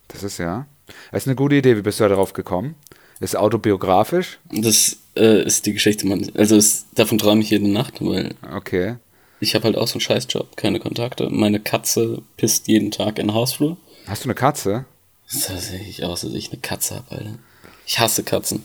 [0.09, 0.67] Das ist ja.
[1.13, 1.77] Das ist eine gute Idee.
[1.77, 2.75] Wie bist du da drauf gekommen?
[3.21, 4.39] Ist autobiografisch?
[4.51, 6.31] Das äh, ist die Geschichte, man.
[6.35, 8.35] Also ist, davon träume ich jede Nacht, weil.
[8.55, 8.97] Okay.
[9.41, 11.29] Ich habe halt auch so einen Scheißjob, keine Kontakte.
[11.31, 13.77] Meine Katze pisst jeden Tag in den Hausflur.
[14.07, 14.87] Hast du eine Katze?
[15.31, 17.39] Das sehe ich aus, dass ich eine Katze habe, Alter.
[17.87, 18.65] Ich hasse Katzen.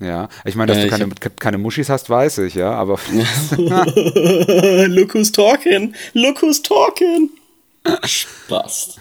[0.00, 1.40] Ja, ich meine, dass äh, du keine, hab...
[1.40, 2.98] keine Muschis hast, weiß ich, ja, aber.
[4.88, 5.94] Look who's talking!
[6.12, 7.30] Look who's talking!
[8.02, 8.96] Spaß.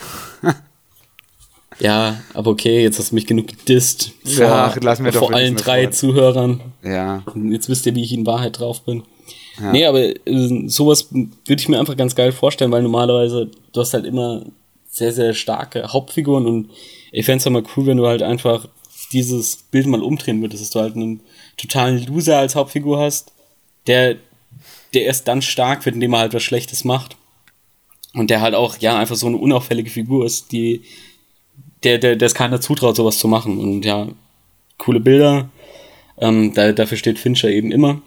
[1.80, 4.12] Ja, aber okay, jetzt hast du mich genug gedisst.
[4.24, 5.92] Vor, ja, lassen wir vor doch allen drei Freude.
[5.92, 6.62] Zuhörern.
[6.84, 7.24] Ja.
[7.50, 9.04] Jetzt wisst ihr, wie ich in Wahrheit drauf bin.
[9.60, 9.72] Ja.
[9.72, 13.94] Nee, aber äh, sowas würde ich mir einfach ganz geil vorstellen, weil normalerweise du hast
[13.94, 14.44] halt immer
[14.90, 16.70] sehr, sehr starke Hauptfiguren und
[17.12, 18.68] ich fände es mal cool, wenn du halt einfach
[19.14, 21.22] dieses Bild mal umdrehen würdest, dass du halt einen
[21.58, 23.32] totalen Loser als Hauptfigur hast,
[23.88, 24.16] der,
[24.94, 27.18] der erst dann stark wird, indem er halt was Schlechtes macht.
[28.14, 30.84] Und der halt auch, ja, einfach so eine unauffällige Figur ist, die,
[31.84, 33.60] der, der, der es keiner zutraut, sowas zu machen.
[33.60, 34.08] Und ja,
[34.78, 35.50] coole Bilder.
[36.18, 38.02] Ähm, da, dafür steht Fincher eben immer.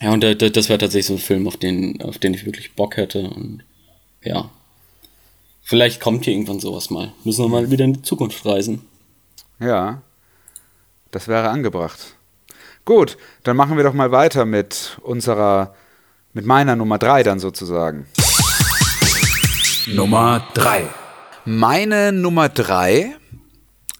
[0.00, 2.46] Ja, und da, da, das wäre tatsächlich so ein Film, auf den, auf den ich
[2.46, 3.28] wirklich Bock hätte.
[3.28, 3.64] Und
[4.22, 4.50] ja.
[5.62, 7.12] Vielleicht kommt hier irgendwann sowas mal.
[7.24, 8.82] Müssen wir mal wieder in die Zukunft reisen.
[9.60, 10.02] Ja,
[11.10, 12.16] das wäre angebracht.
[12.84, 15.74] Gut, dann machen wir doch mal weiter mit unserer,
[16.32, 18.06] mit meiner Nummer 3 dann sozusagen.
[19.86, 20.86] Nummer 3.
[21.44, 23.14] Meine Nummer 3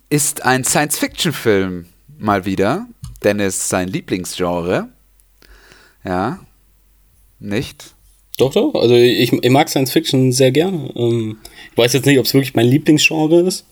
[0.09, 1.87] ist ein Science-Fiction-Film
[2.19, 2.87] mal wieder,
[3.23, 4.89] denn es ist sein Lieblingsgenre.
[6.05, 6.41] Ja,
[7.39, 7.95] nicht?
[8.39, 8.75] Doch, doch.
[8.75, 10.91] Also ich, ich mag Science Fiction sehr gerne.
[10.97, 11.39] Ähm,
[11.71, 13.67] ich weiß jetzt nicht, ob es wirklich mein Lieblingsgenre ist.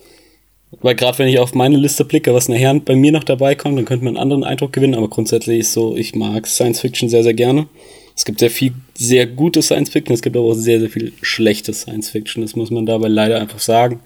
[0.70, 3.78] Weil gerade wenn ich auf meine Liste blicke, was nachher bei mir noch dabei kommt,
[3.78, 4.94] dann könnte man einen anderen Eindruck gewinnen.
[4.94, 7.68] Aber grundsätzlich ist so, ich mag Science Fiction sehr, sehr gerne.
[8.14, 10.14] Es gibt sehr viel, sehr gute Science Fiction.
[10.14, 12.42] Es gibt aber auch sehr, sehr viel schlechtes Science Fiction.
[12.42, 14.00] Das muss man dabei leider einfach sagen.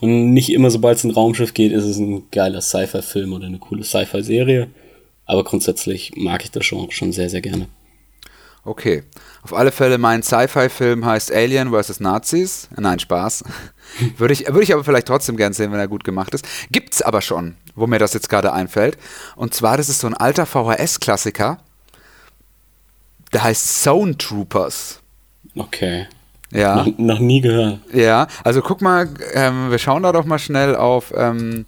[0.00, 3.58] Und nicht immer, sobald es ein Raumschiff geht, ist es ein geiler Sci-Fi-Film oder eine
[3.58, 4.68] coole Sci-Fi-Serie.
[5.24, 7.68] Aber grundsätzlich mag ich das Genre schon sehr, sehr gerne.
[8.66, 9.04] Okay.
[9.42, 12.00] Auf alle Fälle, mein Sci-Fi-Film heißt Alien vs.
[12.00, 12.68] Nazis.
[12.76, 13.44] Nein, Spaß.
[14.18, 16.44] würde, ich, würde ich aber vielleicht trotzdem gern sehen, wenn er gut gemacht ist.
[16.72, 18.98] Gibt's aber schon, wo mir das jetzt gerade einfällt.
[19.36, 21.58] Und zwar, das ist so ein alter VHS-Klassiker.
[23.32, 25.00] Der heißt Zone Troopers.
[25.54, 26.08] Okay.
[26.50, 26.84] Ja.
[26.84, 27.78] Noch, noch nie gehört.
[27.92, 31.66] Ja, also guck mal, ähm, wir schauen da doch mal schnell auf ähm,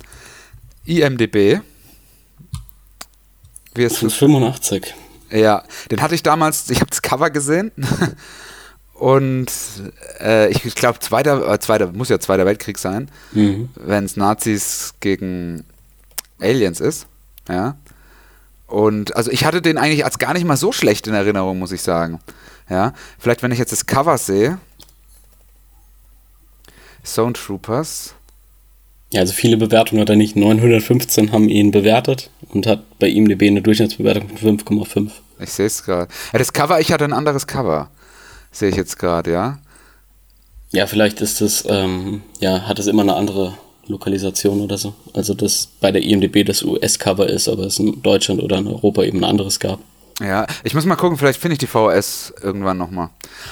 [0.85, 1.61] IMDB.
[3.75, 4.17] Wie ist Von das?
[4.17, 4.95] 85.
[5.31, 7.71] Ja, den hatte ich damals, ich habe das Cover gesehen
[8.95, 9.47] und
[10.21, 13.69] äh, ich glaube, zweiter, äh, zweiter, muss ja Zweiter Weltkrieg sein, Mhm.
[13.77, 15.65] wenn es Nazis gegen
[16.41, 17.07] Aliens ist,
[17.49, 17.77] ja.
[18.67, 21.73] Und also ich hatte den eigentlich als gar nicht mal so schlecht in Erinnerung, muss
[21.73, 22.21] ich sagen.
[22.69, 24.59] Ja, vielleicht wenn ich jetzt das Cover sehe.
[27.03, 28.15] Zone Troopers.
[29.11, 30.37] Ja, also viele Bewertungen hat er nicht.
[30.37, 35.11] 915 haben ihn bewertet und hat bei ihm die eine Durchschnittsbewertung von 5,5.
[35.41, 36.13] Ich sehe es gerade.
[36.33, 37.89] Ja, das Cover, ich hatte ein anderes Cover.
[38.51, 39.59] Sehe ich jetzt gerade, ja.
[40.71, 43.55] Ja, vielleicht ist es, ähm, ja, hat es immer eine andere
[43.87, 44.95] Lokalisation oder so.
[45.15, 49.03] Also, dass bei der IMDB das US-Cover ist, aber es in Deutschland oder in Europa
[49.03, 49.79] eben ein anderes gab.
[50.21, 53.11] Ja, ich muss mal gucken, vielleicht finde ich die VHS irgendwann nochmal.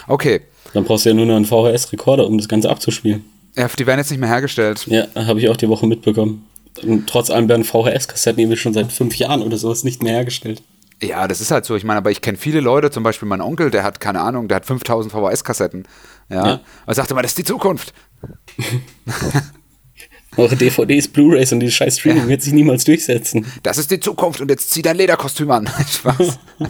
[0.08, 0.42] Okay.
[0.74, 3.24] Dann brauchst du ja nur noch einen VHS-Rekorder, um das Ganze abzuspielen.
[3.56, 4.86] Ja, die werden jetzt nicht mehr hergestellt.
[4.86, 6.46] Ja, habe ich auch die Woche mitbekommen.
[6.82, 10.62] Und trotz allem werden VHS-Kassetten irgendwie schon seit fünf Jahren oder sowas nicht mehr hergestellt.
[11.02, 11.76] Ja, das ist halt so.
[11.76, 14.48] Ich meine, aber ich kenne viele Leute, zum Beispiel mein Onkel, der hat, keine Ahnung,
[14.48, 15.86] der hat 5000 VHS-Kassetten.
[16.28, 16.46] Ja.
[16.46, 16.60] Ja.
[16.86, 17.92] Und sagte mal, das ist die Zukunft.
[20.36, 23.46] Eure DVDs, Blu-Rays und dieses scheiß Streaming wird sich niemals durchsetzen.
[23.62, 25.68] Das ist die Zukunft und jetzt zieh dein Lederkostüm an.
[25.90, 26.38] Spaß.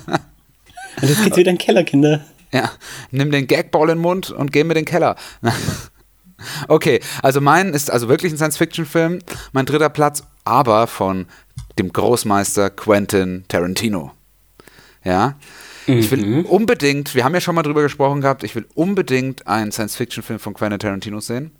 [0.98, 2.24] Und jetzt geht's wieder in den Keller, Kinder.
[2.52, 2.70] Ja,
[3.10, 5.16] nimm den Gagball in den Mund und geh mit in den Keller.
[6.68, 9.20] Okay, also mein ist also wirklich ein Science-Fiction-Film,
[9.52, 11.26] mein dritter Platz, aber von
[11.78, 14.12] dem Großmeister Quentin Tarantino.
[15.04, 15.36] Ja,
[15.86, 19.70] ich will unbedingt, wir haben ja schon mal drüber gesprochen gehabt, ich will unbedingt einen
[19.70, 21.52] Science-Fiction-Film von Quentin Tarantino sehen,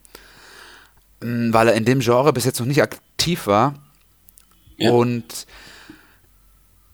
[1.20, 3.74] Mm, weil er in dem Genre bis jetzt noch nicht aktiv war
[4.76, 4.90] Ja.
[4.90, 5.46] und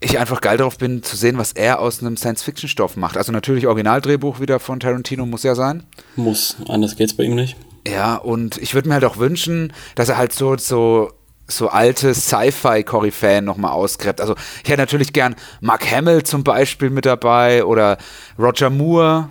[0.01, 3.16] ich einfach geil darauf bin zu sehen, was er aus einem Science-Fiction-Stoff macht.
[3.16, 5.85] Also natürlich Originaldrehbuch wieder von Tarantino muss ja sein.
[6.16, 6.57] Muss.
[6.68, 7.57] Anders geht's bei ihm nicht.
[7.87, 11.12] Ja, und ich würde mir halt auch wünschen, dass er halt so, so,
[11.49, 14.20] so alte Sci-Fi-Koryphäen nochmal ausgräbt.
[14.20, 17.99] Also ich hätte natürlich gern Mark Hamill zum Beispiel mit dabei oder
[18.39, 19.28] Roger Moore,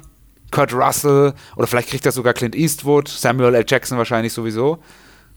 [0.52, 3.66] Kurt Russell oder vielleicht kriegt er sogar Clint Eastwood, Samuel L.
[3.68, 4.80] Jackson wahrscheinlich sowieso.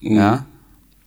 [0.01, 0.45] Ja.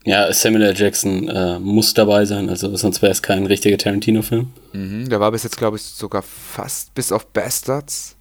[0.05, 0.75] Ja, Samuel L.
[0.77, 4.49] Jackson äh, muss dabei sein, also sonst wäre es kein richtiger Tarantino-Film.
[4.73, 8.17] Mhm, der war bis jetzt, glaube ich, sogar fast bis auf Bastards.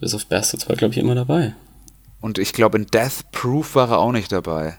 [0.00, 1.54] Bis auf Bastards war, glaube ich, immer dabei.
[2.20, 4.78] Und ich glaube, in Death Proof war er auch nicht dabei.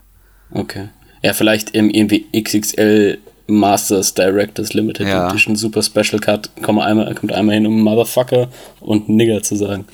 [0.51, 0.89] Okay.
[1.21, 3.17] Ja, vielleicht im irgendwie XXL
[3.47, 5.29] Masters Directors Limited Ja.
[5.29, 8.49] Edition Super Special Cut kommt einmal, kommt einmal hin, um Motherfucker
[8.81, 9.85] und Nigger zu sagen.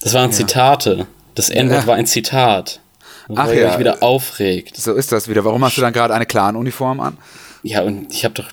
[0.00, 1.06] Das waren Zitate.
[1.34, 1.86] Das N-Wort Ja.
[1.86, 2.80] war ein Zitat.
[3.34, 3.72] Ach ja.
[3.72, 4.76] euch wieder aufregt.
[4.76, 5.44] So ist das wieder.
[5.44, 7.16] Warum hast du dann gerade eine Clan-Uniform an?
[7.62, 8.50] Ja, und ich hab doch,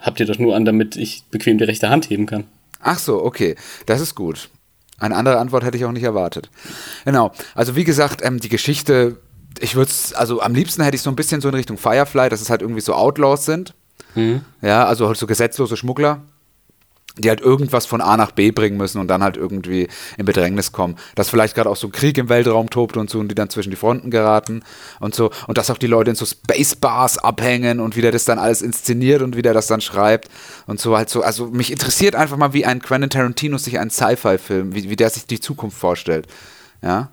[0.00, 2.44] habt ihr doch nur an, damit ich bequem die rechte Hand heben kann.
[2.80, 3.54] Ach so, okay.
[3.86, 4.48] Das ist gut.
[4.98, 6.50] Eine andere Antwort hätte ich auch nicht erwartet.
[7.04, 7.32] Genau.
[7.54, 9.16] Also wie gesagt, ähm, die Geschichte,
[9.60, 12.28] ich würde es, also am liebsten hätte ich so ein bisschen so in Richtung Firefly,
[12.28, 13.74] dass es halt irgendwie so Outlaws sind.
[14.62, 16.22] Ja, also halt so gesetzlose Schmuggler.
[17.18, 20.72] Die halt irgendwas von A nach B bringen müssen und dann halt irgendwie in Bedrängnis
[20.72, 20.96] kommen.
[21.14, 23.50] Dass vielleicht gerade auch so ein Krieg im Weltraum tobt und so und die dann
[23.50, 24.62] zwischen die Fronten geraten
[25.00, 25.30] und so.
[25.46, 28.62] Und dass auch die Leute in so Spacebars abhängen und wie der das dann alles
[28.62, 30.28] inszeniert und wie der das dann schreibt
[30.66, 31.22] und so halt so.
[31.22, 35.10] Also mich interessiert einfach mal, wie ein Quentin Tarantino sich einen Sci-Fi-Film, wie, wie der
[35.10, 36.26] sich die Zukunft vorstellt.
[36.82, 37.10] Ja.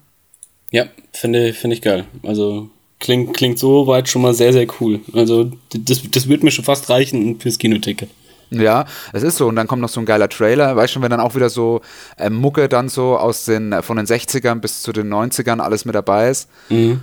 [0.71, 2.05] Ja, finde find ich geil.
[2.23, 4.99] Also klingt, klingt so weit schon mal sehr, sehr cool.
[5.13, 8.09] Also das, das wird mir schon fast reichen fürs Kinoticket.
[8.51, 9.47] Ja, es ist so.
[9.47, 10.75] Und dann kommt noch so ein geiler Trailer.
[10.75, 11.81] Weißt du, wenn dann auch wieder so
[12.17, 15.85] äh, Mucke dann so aus den, äh, von den 60ern bis zu den 90ern alles
[15.85, 16.49] mit dabei ist.
[16.69, 17.01] Mhm.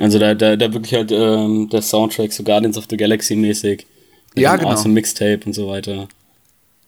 [0.00, 3.86] Also da, da, da wirklich halt ähm, der Soundtrack so Guardians of the Galaxy mäßig.
[4.34, 4.70] Ja, genau.
[4.70, 6.08] Awesome Mixtape und so weiter.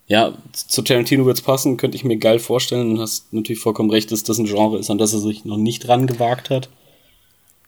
[0.08, 2.94] Ja, zu Tarantino wird's passen, könnte ich mir geil vorstellen.
[2.94, 5.56] Du hast natürlich vollkommen recht, dass das ein Genre ist, an das er sich noch
[5.56, 6.68] nicht dran gewagt hat.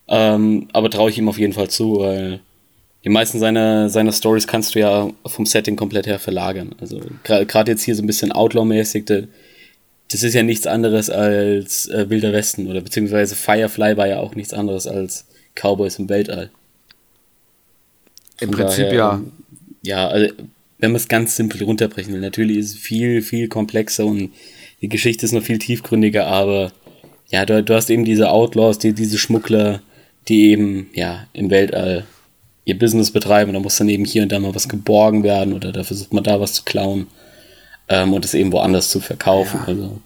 [0.09, 2.41] Ähm, aber traue ich ihm auf jeden Fall zu, weil
[3.05, 6.75] die meisten seiner, seiner Stories kannst du ja vom Setting komplett her verlagern.
[6.81, 12.09] Also gerade jetzt hier so ein bisschen Outlaw-mäßig, das ist ja nichts anderes als äh,
[12.09, 16.51] Wilder Westen oder beziehungsweise Firefly war ja auch nichts anderes als Cowboys im Weltall.
[18.41, 19.23] Im Prinzip daher, ja.
[19.83, 20.33] Ja, also
[20.79, 24.33] wenn man es ganz simpel runterbrechen will, natürlich ist es viel, viel komplexer und
[24.81, 26.73] die Geschichte ist noch viel tiefgründiger, aber
[27.31, 29.83] ja, du, du hast eben diese Outlaws, die, diese Schmuggler,
[30.29, 32.07] die eben ja im Weltall
[32.69, 35.55] ihr Business betreiben und da muss dann eben hier und da mal was geborgen werden
[35.55, 37.07] oder da versucht man da was zu klauen
[37.89, 39.61] ähm, und es eben woanders zu verkaufen.
[39.63, 39.69] Ja.
[39.69, 40.01] Also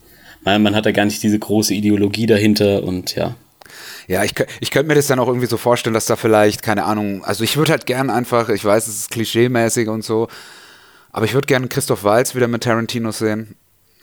[0.44, 3.34] man, man hat da gar nicht diese große Ideologie dahinter und ja.
[4.06, 6.84] Ja, ich, ich könnte mir das dann auch irgendwie so vorstellen, dass da vielleicht, keine
[6.84, 10.28] Ahnung, also ich würde halt gern einfach, ich weiß, es ist klischee-mäßig und so,
[11.10, 13.56] aber ich würde gerne Christoph Walz wieder mit Tarantino sehen.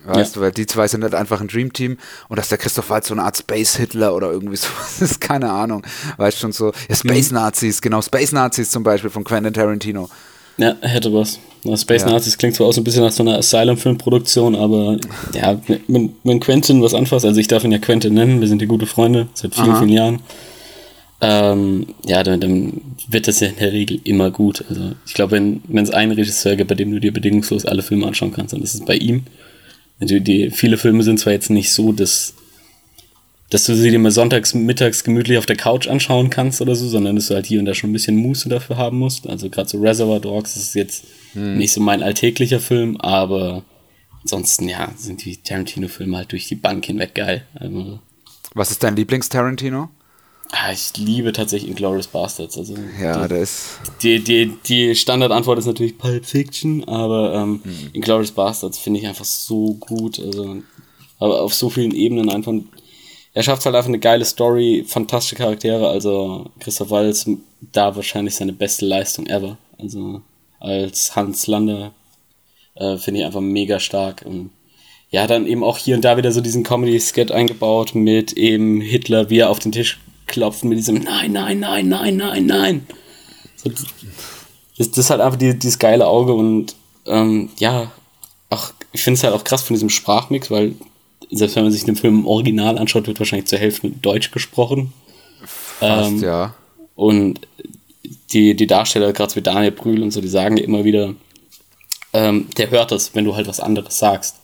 [0.06, 0.40] Weißt ja.
[0.40, 1.98] du, weil die zwei sind halt einfach ein Dreamteam
[2.30, 5.84] und dass der Christoph Waltz so eine Art Space-Hitler oder irgendwie sowas ist, keine Ahnung.
[6.18, 10.10] Weißt du schon so, ja, Space-Nazis, genau, Space-Nazis zum Beispiel von Quentin Tarantino.
[10.58, 11.40] Ja, hätte was.
[11.76, 12.10] Space ja.
[12.10, 14.98] Nazis klingt zwar auch so ein bisschen nach so einer Asylum-Filmproduktion, aber
[15.34, 18.62] ja, wenn, wenn Quentin was anfasst, also ich darf ihn ja Quentin nennen, wir sind
[18.62, 19.80] ja gute Freunde seit vielen, Aha.
[19.80, 20.22] vielen Jahren.
[21.22, 24.64] Ähm, ja, dann, dann, wird das ja in der Regel immer gut.
[24.70, 28.06] Also ich glaube, wenn es einen Regisseur gibt, bei dem du dir bedingungslos alle Filme
[28.06, 29.24] anschauen kannst, dann ist es bei ihm.
[30.02, 32.34] Die, die, viele Filme sind zwar jetzt nicht so, dass,
[33.50, 36.88] dass du sie dir mal sonntags, mittags gemütlich auf der Couch anschauen kannst oder so,
[36.88, 39.28] sondern dass du halt hier und da schon ein bisschen Muße dafür haben musst.
[39.28, 41.58] Also gerade so Reservoir Dogs ist jetzt hm.
[41.58, 43.64] nicht so mein alltäglicher Film, aber
[44.22, 47.44] ansonsten, ja, sind die Tarantino-Filme halt durch die Bank hinweg geil.
[47.56, 48.00] Also,
[48.54, 49.90] Was ist dein Lieblings-Tarantino?
[50.52, 52.58] Ah, ich liebe tatsächlich Inglourious Bastards.
[52.58, 53.80] Also ja, die, ist.
[54.02, 57.90] Die, die, die Standardantwort ist natürlich Pulp Fiction, aber ähm, mhm.
[57.94, 60.20] Inglourious Bastards finde ich einfach so gut.
[60.20, 60.58] Also,
[61.20, 62.54] aber auf so vielen Ebenen einfach.
[63.34, 65.88] Er schafft halt einfach eine geile Story, fantastische Charaktere.
[65.88, 67.30] Also Christoph Waltz
[67.72, 69.58] da wahrscheinlich seine beste Leistung ever.
[69.78, 70.22] Also
[70.60, 71.94] als Hans Lander
[72.76, 74.24] äh, finde ich einfach mega stark.
[74.26, 74.50] Und
[75.12, 79.30] ja, dann eben auch hier und da wieder so diesen Comedy-Skit eingebaut mit eben Hitler,
[79.30, 80.00] wie er auf den Tisch
[80.30, 82.88] klopfen mit diesem Nein, nein, nein, nein, nein, nein.
[83.64, 83.86] das,
[84.78, 86.76] das ist halt einfach die, dieses geile Auge und
[87.06, 87.92] ähm, ja,
[88.50, 90.76] ach, ich finde es halt auch krass von diesem Sprachmix, weil
[91.32, 94.94] selbst wenn man sich den Film im Original anschaut, wird wahrscheinlich zur Hälfte Deutsch gesprochen.
[95.46, 96.56] Fast, ähm, ja.
[96.96, 97.42] Und
[98.34, 101.14] die, die Darsteller, gerade wie Daniel Brühl und so, die sagen ja immer wieder,
[102.14, 104.38] ähm, der hört das, wenn du halt was anderes sagst.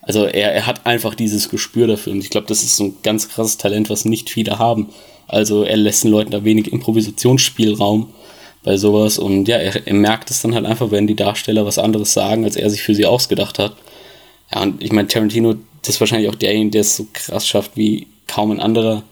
[0.00, 2.96] Also er, er hat einfach dieses Gespür dafür und ich glaube, das ist so ein
[3.02, 4.88] ganz krasses Talent, was nicht viele haben.
[5.32, 8.12] Also er lässt den Leuten da wenig Improvisationsspielraum
[8.62, 9.18] bei sowas.
[9.18, 12.44] Und ja, er, er merkt es dann halt einfach, wenn die Darsteller was anderes sagen,
[12.44, 13.74] als er sich für sie ausgedacht hat.
[14.54, 17.72] Ja, und ich meine, Tarantino, das ist wahrscheinlich auch derjenige, der es so krass schafft
[17.76, 19.04] wie kaum ein anderer,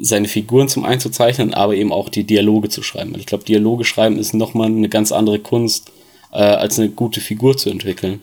[0.00, 3.16] seine Figuren zum einzuzeichnen, aber eben auch die Dialoge zu schreiben.
[3.18, 5.90] Ich glaube, Dialoge schreiben ist nochmal eine ganz andere Kunst,
[6.32, 8.22] äh, als eine gute Figur zu entwickeln.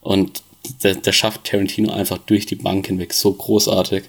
[0.00, 0.42] Und
[0.82, 4.02] der schafft Tarantino einfach durch die Bank hinweg so großartig.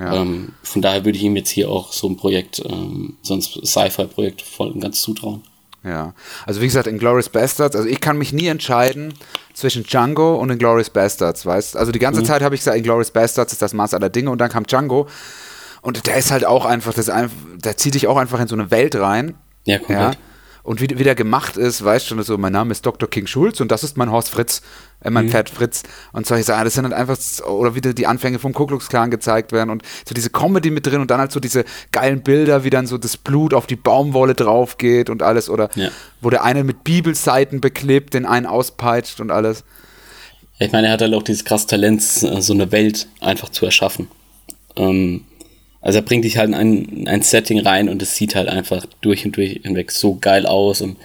[0.00, 0.14] Ja.
[0.14, 3.42] Ähm, von daher würde ich ihm jetzt hier auch so ein Projekt, ähm, so ein
[3.42, 5.42] Sci-Fi-Projekt voll und ganz zutrauen.
[5.84, 6.14] Ja,
[6.46, 9.14] also wie gesagt, in Glorious Bastards, also ich kann mich nie entscheiden
[9.52, 12.26] zwischen Django und in Glorious Bastards, weißt Also die ganze mhm.
[12.26, 14.64] Zeit habe ich gesagt, in Glorious Bastards ist das Maß aller Dinge und dann kam
[14.64, 15.06] Django
[15.82, 18.54] und der ist halt auch einfach, das einfach, der zieht dich auch einfach in so
[18.54, 19.34] eine Welt rein.
[19.64, 20.14] Ja, komplett.
[20.14, 20.20] Ja?
[20.62, 23.08] Und wie, wie der gemacht ist, weißt du schon, so, mein Name ist Dr.
[23.08, 24.62] King Schulz und das ist mein Horst Fritz,
[25.02, 25.30] äh, mein mhm.
[25.30, 25.82] Pferd Fritz.
[26.12, 29.10] Und solche Sachen, das sind halt einfach, oder wie die Anfänge vom Ku Klux Klan
[29.10, 32.64] gezeigt werden und so diese Comedy mit drin und dann halt so diese geilen Bilder,
[32.64, 35.48] wie dann so das Blut auf die Baumwolle drauf geht und alles.
[35.48, 35.90] Oder ja.
[36.20, 39.64] wo der eine mit Bibelseiten beklebt, den einen auspeitscht und alles.
[40.58, 44.08] Ich meine, er hat halt auch dieses krasse Talent, so eine Welt einfach zu erschaffen.
[44.76, 45.24] Ähm,
[45.80, 48.86] also er bringt dich halt in ein, ein Setting rein und es sieht halt einfach
[49.00, 50.96] durch und durch hinweg so geil aus und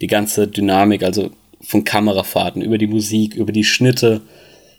[0.00, 1.30] die ganze Dynamik, also
[1.60, 4.20] von Kamerafahrten, über die Musik, über die Schnitte,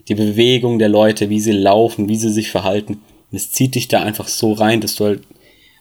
[0.07, 3.01] die Bewegung der Leute, wie sie laufen, wie sie sich verhalten.
[3.31, 5.21] Und es zieht dich da einfach so rein, dass du halt.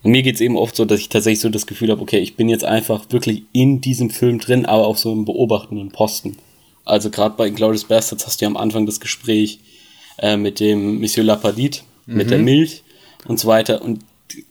[0.02, 2.36] Und mir geht's eben oft so, dass ich tatsächlich so das Gefühl habe, okay, ich
[2.36, 6.36] bin jetzt einfach wirklich in diesem Film drin, aber auch so im beobachtenden Posten.
[6.84, 9.58] Also gerade bei Glorious Bastards hast du ja am Anfang das Gespräch
[10.18, 12.16] äh, mit dem Monsieur Lapadite, mhm.
[12.16, 12.44] mit der mhm.
[12.44, 12.83] Milch
[13.26, 13.82] und so weiter.
[13.82, 14.00] Und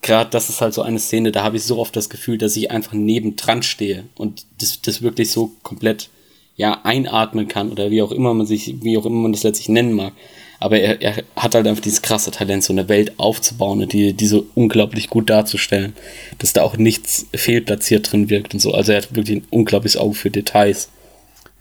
[0.01, 2.55] gerade das ist halt so eine Szene, da habe ich so oft das Gefühl, dass
[2.55, 6.09] ich einfach nebendran stehe und das, das wirklich so komplett
[6.55, 9.69] ja einatmen kann oder wie auch immer man sich, wie auch immer man das letztlich
[9.69, 10.13] nennen mag.
[10.59, 14.13] Aber er, er hat halt einfach dieses krasse Talent, so eine Welt aufzubauen und die,
[14.13, 15.93] die so unglaublich gut darzustellen,
[16.38, 18.74] dass da auch nichts fehlplatziert drin wirkt und so.
[18.74, 20.89] Also er hat wirklich ein unglaubliches Auge für Details.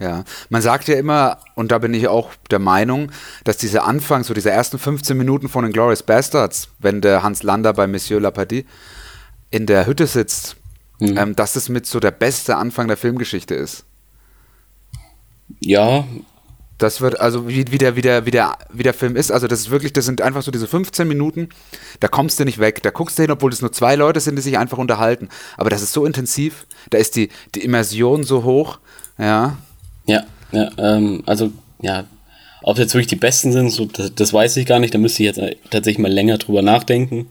[0.03, 3.13] Ja, man sagt ja immer, und da bin ich auch der Meinung,
[3.45, 7.45] dass diese Anfang, so diese ersten 15 Minuten von den Glorious Bastards, wenn der Hans
[7.45, 8.67] Lander bei Monsieur Lapadie
[9.53, 10.57] in der Hütte sitzt,
[10.99, 11.17] mhm.
[11.17, 13.85] ähm, dass es mit so der beste Anfang der Filmgeschichte ist.
[15.61, 16.05] Ja.
[16.79, 19.47] Das wird, also wie, wie, der, wie, der, wie, der, wie der Film ist, also
[19.47, 21.51] das ist wirklich, das sind einfach so diese 15 Minuten,
[22.01, 22.83] da kommst du nicht weg.
[22.83, 25.29] Da guckst du hin, obwohl es nur zwei Leute sind, die sich einfach unterhalten.
[25.57, 28.81] Aber das ist so intensiv, da ist die, die Immersion so hoch,
[29.17, 29.59] ja.
[30.07, 32.05] Ja, ja ähm, also ja,
[32.63, 34.95] ob jetzt wirklich die besten sind, so, das, das, weiß ich gar nicht.
[34.95, 37.29] Da müsste ich jetzt tatsächlich mal länger drüber nachdenken.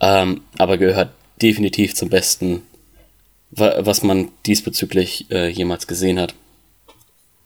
[0.00, 2.62] Ähm, aber gehört definitiv zum Besten,
[3.50, 6.34] was man diesbezüglich äh, jemals gesehen hat.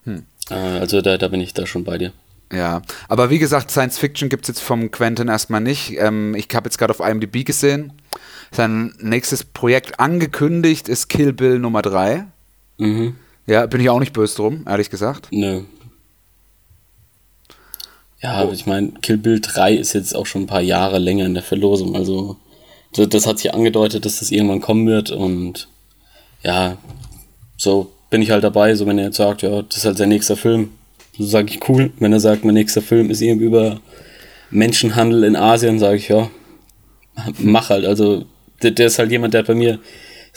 [0.05, 0.25] Hm.
[0.51, 2.13] Äh, also da, da bin ich da schon bei dir.
[2.53, 5.97] Ja, aber wie gesagt, Science Fiction gibt es jetzt vom Quentin erstmal nicht.
[5.99, 7.93] Ähm, ich habe jetzt gerade auf IMDb gesehen.
[8.53, 12.27] Sein nächstes Projekt angekündigt ist Kill Bill Nummer 3.
[12.79, 13.17] Mhm.
[13.47, 15.29] Ja, bin ich auch nicht böse drum, ehrlich gesagt.
[15.31, 15.63] Nö.
[18.21, 18.53] Ja, oh.
[18.53, 21.43] ich meine, Kill Bill 3 ist jetzt auch schon ein paar Jahre länger in der
[21.43, 21.95] Verlosung.
[21.95, 22.37] Also,
[22.95, 25.11] das, das hat sich angedeutet, dass das irgendwann kommen wird.
[25.11, 25.69] Und
[26.43, 26.77] ja,
[27.57, 28.75] so bin ich halt dabei.
[28.75, 30.71] So, wenn er jetzt sagt, ja, das ist halt sein nächster Film,
[31.17, 31.93] so sage ich cool.
[32.01, 33.81] Wenn er sagt, mein nächster Film ist irgendwie über
[34.51, 36.29] Menschenhandel in Asien, sage ich, ja,
[37.39, 37.85] mach halt.
[37.85, 38.25] Also,
[38.63, 39.79] der, der ist halt jemand, der hat bei mir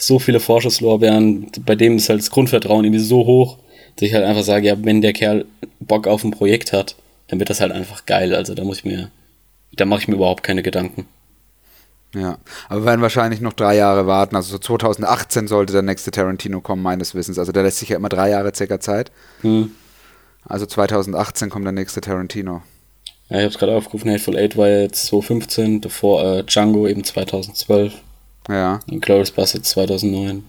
[0.00, 3.58] so viele Vorschusslorbeeren, bei dem ist halt das Grundvertrauen irgendwie so hoch,
[3.96, 5.44] dass ich halt einfach sage, ja, wenn der Kerl
[5.78, 6.96] Bock auf ein Projekt hat,
[7.28, 8.34] dann wird das halt einfach geil.
[8.34, 9.10] Also da muss ich mir,
[9.72, 11.06] da mache ich mir überhaupt keine Gedanken.
[12.14, 12.38] Ja,
[12.68, 14.34] aber wir werden wahrscheinlich noch drei Jahre warten.
[14.34, 17.38] Also so 2018 sollte der nächste Tarantino kommen, meines Wissens.
[17.38, 19.12] Also der lässt sich ja immer drei Jahre circa Zeit.
[19.42, 19.70] Hm.
[20.44, 22.62] Also 2018 kommt der nächste Tarantino.
[23.28, 27.04] Ja, ich habe es gerade aufgerufen, Hateful Eight war jetzt 2015, davor äh, Django eben
[27.04, 27.94] 2012.
[28.48, 28.80] Ja.
[28.86, 30.44] Inglourious Bastards 2009.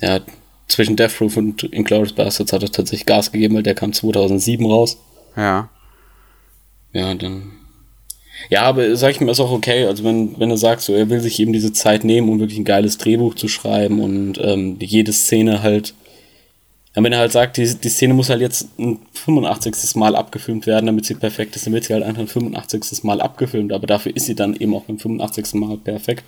[0.00, 0.20] Ja,
[0.68, 4.64] zwischen Death Proof und Inglourious Bastards hat er tatsächlich Gas gegeben, weil der kam 2007
[4.64, 4.98] raus.
[5.36, 5.68] Ja.
[6.92, 7.52] Ja, dann.
[8.48, 9.84] Ja, aber sag ich mir, ist auch okay.
[9.84, 12.58] Also, wenn, wenn er sagt, so, er will sich eben diese Zeit nehmen, um wirklich
[12.58, 15.94] ein geiles Drehbuch zu schreiben und ähm, jede Szene halt.
[16.96, 19.94] Ja, wenn er halt sagt, die, die Szene muss halt jetzt ein 85.
[19.96, 23.04] Mal abgefilmt werden, damit sie perfekt ist, dann wird sie halt einfach ein 85.
[23.04, 25.54] Mal abgefilmt, aber dafür ist sie dann eben auch beim 85.
[25.54, 26.24] Mal perfekt.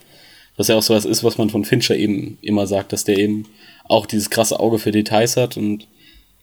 [0.57, 3.47] Was ja auch sowas ist, was man von Fincher eben immer sagt, dass der eben
[3.85, 5.87] auch dieses krasse Auge für Details hat und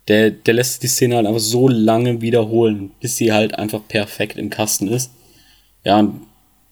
[0.07, 4.38] der, der lässt die Szene halt einfach so lange wiederholen, bis sie halt einfach perfekt
[4.38, 5.12] im Kasten ist.
[5.86, 6.22] Ja, und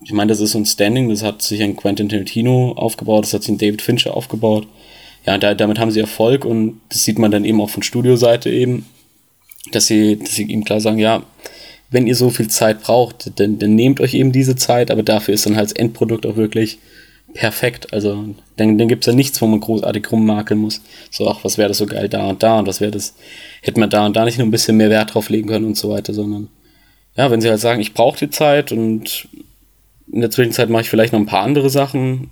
[0.04, 3.34] ich meine, das ist so ein Standing, das hat sich ein Quentin Tarantino aufgebaut, das
[3.34, 4.68] hat sich ein David Fincher aufgebaut.
[5.26, 7.84] Ja, und da, damit haben sie Erfolg und das sieht man dann eben auch von
[7.84, 8.86] Studioseite eben,
[9.72, 11.24] dass sie, dass sie ihm klar sagen, ja,
[11.90, 15.34] wenn ihr so viel Zeit braucht, dann, dann nehmt euch eben diese Zeit, aber dafür
[15.34, 16.80] ist dann halt das Endprodukt auch wirklich
[17.38, 17.94] perfekt.
[17.94, 18.26] Also
[18.56, 20.82] dann, dann gibt es ja nichts, wo man großartig rummakeln muss.
[21.12, 23.14] So, ach, was wäre das so geil da und da und was wäre das,
[23.62, 25.78] hätte man da und da nicht nur ein bisschen mehr Wert drauf legen können und
[25.78, 26.50] so weiter, sondern
[27.16, 29.28] ja, wenn sie halt sagen, ich brauche die Zeit und
[30.12, 32.32] in der Zwischenzeit mache ich vielleicht noch ein paar andere Sachen,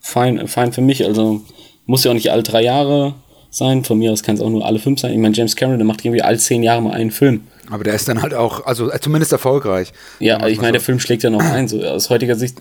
[0.00, 1.04] fein, fein für mich.
[1.04, 1.42] Also
[1.86, 3.14] muss ja auch nicht alle drei Jahre
[3.50, 3.84] sein.
[3.84, 5.12] Von mir aus kann es auch nur alle fünf sein.
[5.12, 7.42] Ich meine, James Cameron, der macht irgendwie alle zehn Jahre mal einen Film.
[7.70, 9.92] Aber der ist dann halt auch, also zumindest erfolgreich.
[10.18, 10.72] Ja, ich meine, so.
[10.72, 11.68] der Film schlägt ja noch ein.
[11.68, 12.58] So aus heutiger Sicht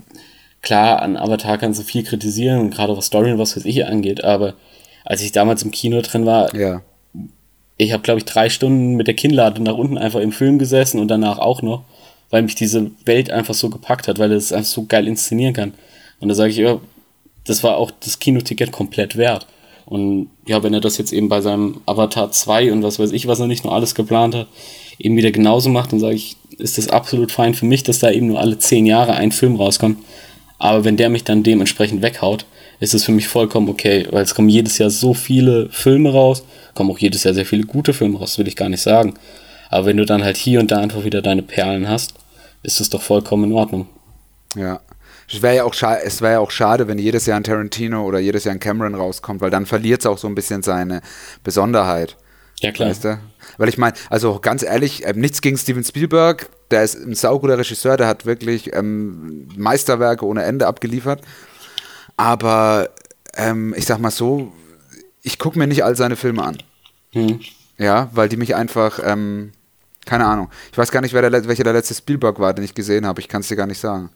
[0.61, 3.85] klar, an Avatar kannst du viel kritisieren und gerade was Story und was weiß ich
[3.85, 4.53] angeht, aber
[5.05, 6.81] als ich damals im Kino drin war, ja.
[7.77, 10.99] ich habe, glaube ich, drei Stunden mit der Kinnlade nach unten einfach im Film gesessen
[10.99, 11.83] und danach auch noch,
[12.29, 15.73] weil mich diese Welt einfach so gepackt hat, weil es einfach so geil inszenieren kann.
[16.19, 16.79] Und da sage ich, ja,
[17.45, 19.47] das war auch das Kinoticket komplett wert.
[19.85, 23.25] Und ja, wenn er das jetzt eben bei seinem Avatar 2 und was weiß ich,
[23.25, 24.47] was er nicht nur alles geplant hat,
[24.99, 28.11] eben wieder genauso macht, dann sage ich, ist das absolut fein für mich, dass da
[28.11, 29.97] eben nur alle zehn Jahre ein Film rauskommt.
[30.59, 32.45] Aber wenn der mich dann dementsprechend weghaut,
[32.79, 36.43] ist es für mich vollkommen okay, weil es kommen jedes Jahr so viele Filme raus,
[36.75, 39.15] kommen auch jedes Jahr sehr viele gute Filme raus, will ich gar nicht sagen.
[39.69, 42.13] Aber wenn du dann halt hier und da einfach wieder deine Perlen hast,
[42.63, 43.87] ist es doch vollkommen in Ordnung.
[44.55, 44.81] Ja.
[45.31, 48.55] Es wäre ja, wär ja auch schade, wenn jedes Jahr ein Tarantino oder jedes Jahr
[48.55, 51.01] ein Cameron rauskommt, weil dann verliert es auch so ein bisschen seine
[51.43, 52.17] Besonderheit.
[52.61, 52.89] Ja, klar.
[52.89, 53.19] Weißt du?
[53.57, 57.57] Weil ich meine, also ganz ehrlich, ähm, nichts gegen Steven Spielberg, der ist ein sauguter
[57.57, 61.21] Regisseur, der hat wirklich ähm, Meisterwerke ohne Ende abgeliefert.
[62.17, 62.89] Aber
[63.35, 64.51] ähm, ich sag mal so,
[65.21, 66.57] ich gucke mir nicht all seine Filme an.
[67.11, 67.39] Hm.
[67.77, 69.51] Ja, weil die mich einfach, ähm,
[70.05, 70.49] keine Ahnung.
[70.71, 73.21] Ich weiß gar nicht, wer der, welcher der letzte Spielberg war, den ich gesehen habe.
[73.21, 74.09] Ich kann es dir gar nicht sagen.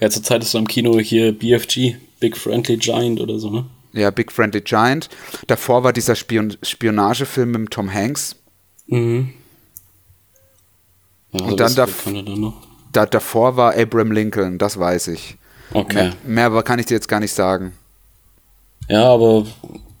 [0.00, 3.66] Ja, zurzeit ist so im Kino hier BFG, Big Friendly Giant oder so, ne?
[3.92, 5.08] Ja, Big Friendly Giant.
[5.46, 8.36] Davor war dieser Spion Spionagefilm mit Tom Hanks.
[8.86, 9.32] Mhm.
[11.32, 11.74] Ja, Und dann
[12.40, 12.54] noch.
[12.92, 15.36] Da, davor war Abraham Lincoln, das weiß ich.
[15.72, 16.12] Okay.
[16.26, 17.72] Mehr, mehr kann ich dir jetzt gar nicht sagen.
[18.88, 19.46] Ja, aber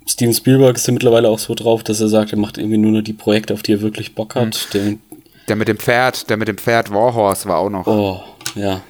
[0.06, 2.92] Steven Spielberg ist ja mittlerweile auch so drauf, dass er sagt, er macht irgendwie nur
[2.92, 4.74] noch die Projekte, auf die er wirklich Bock hat.
[4.74, 5.00] Den,
[5.48, 7.86] Der mit dem Pferd, der mit dem Pferd Warhorse war auch noch.
[7.86, 8.20] oh,
[8.54, 8.82] ja.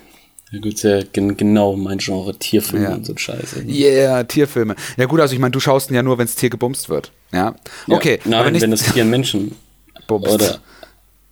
[0.52, 2.94] Ja gut, sehr gen genau mein Genre, Tierfilme Ja.
[2.94, 3.62] und so Scheiße.
[3.66, 4.76] Yeah, Tierfilme.
[4.98, 7.10] Ja gut, also ich meine, du schaust ihn ja nur, wenn das Tier gebumst wird.
[7.32, 7.54] Ja.
[7.86, 9.56] Ja, Okay, Nein, aber nicht wenn das Tier Menschen
[10.06, 10.28] bumst.
[10.30, 10.58] oder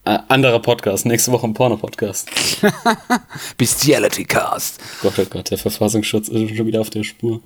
[0.06, 2.30] äh, anderer Podcast, nächste Woche ein Porno-Podcast.
[3.58, 4.80] Bestiality Cast.
[5.02, 7.40] Gott, oh Gott, der Verfassungsschutz ist schon wieder auf der Spur.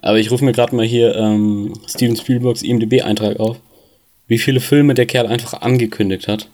[0.00, 3.56] Aber ich rufe mir gerade mal hier ähm, Steven Spielbergs IMDb-Eintrag auf,
[4.28, 6.48] wie viele Filme der Kerl einfach angekündigt hat.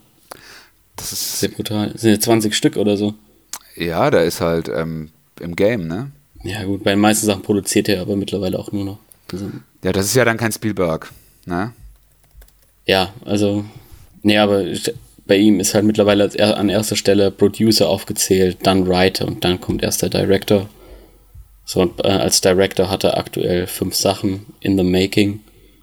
[0.97, 1.91] Das ist, Sehr brutal.
[1.91, 3.15] Das sind ja 20 Stück oder so.
[3.77, 6.11] Ja, der ist halt ähm, im Game, ne?
[6.45, 8.99] Ja gut, bei den meisten Sachen produziert er aber mittlerweile auch nur noch.
[9.33, 9.51] Also,
[9.85, 11.11] Ja, das ist ja dann kein Spielberg,
[11.47, 11.73] ne?
[12.85, 13.65] ja, also,
[14.23, 14.65] nee, aber
[15.27, 19.61] bei ihm ist halt mittlerweile er, an erster Stelle Producer aufgezählt, dann Writer und dann
[19.61, 20.69] kommt erst der Director.
[21.65, 25.41] So, und äh, als Director hat er aktuell fünf Sachen in the making.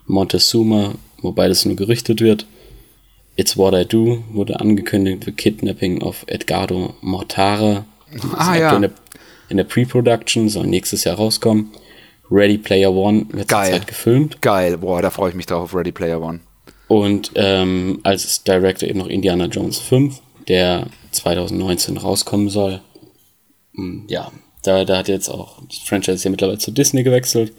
[0.07, 2.45] Montezuma, wobei das nur gerichtet wird.
[3.39, 7.85] It's What I Do wurde angekündigt, The Kidnapping of Edgardo Mortara.
[8.35, 8.75] Ah, ja.
[8.75, 8.91] In der,
[9.49, 11.69] der Pre-Production, soll nächstes Jahr rauskommen.
[12.29, 13.79] Ready Player One wird Geil.
[13.87, 14.41] gefilmt.
[14.41, 16.41] Geil, boah, da freue ich mich drauf auf Ready Player One.
[16.89, 22.81] Und ähm, als Director eben noch Indiana Jones 5, der 2019 rauskommen soll.
[23.73, 24.33] Hm, Ja,
[24.63, 27.53] da, da hat jetzt auch das Franchise ja mittlerweile zu Disney gewechselt.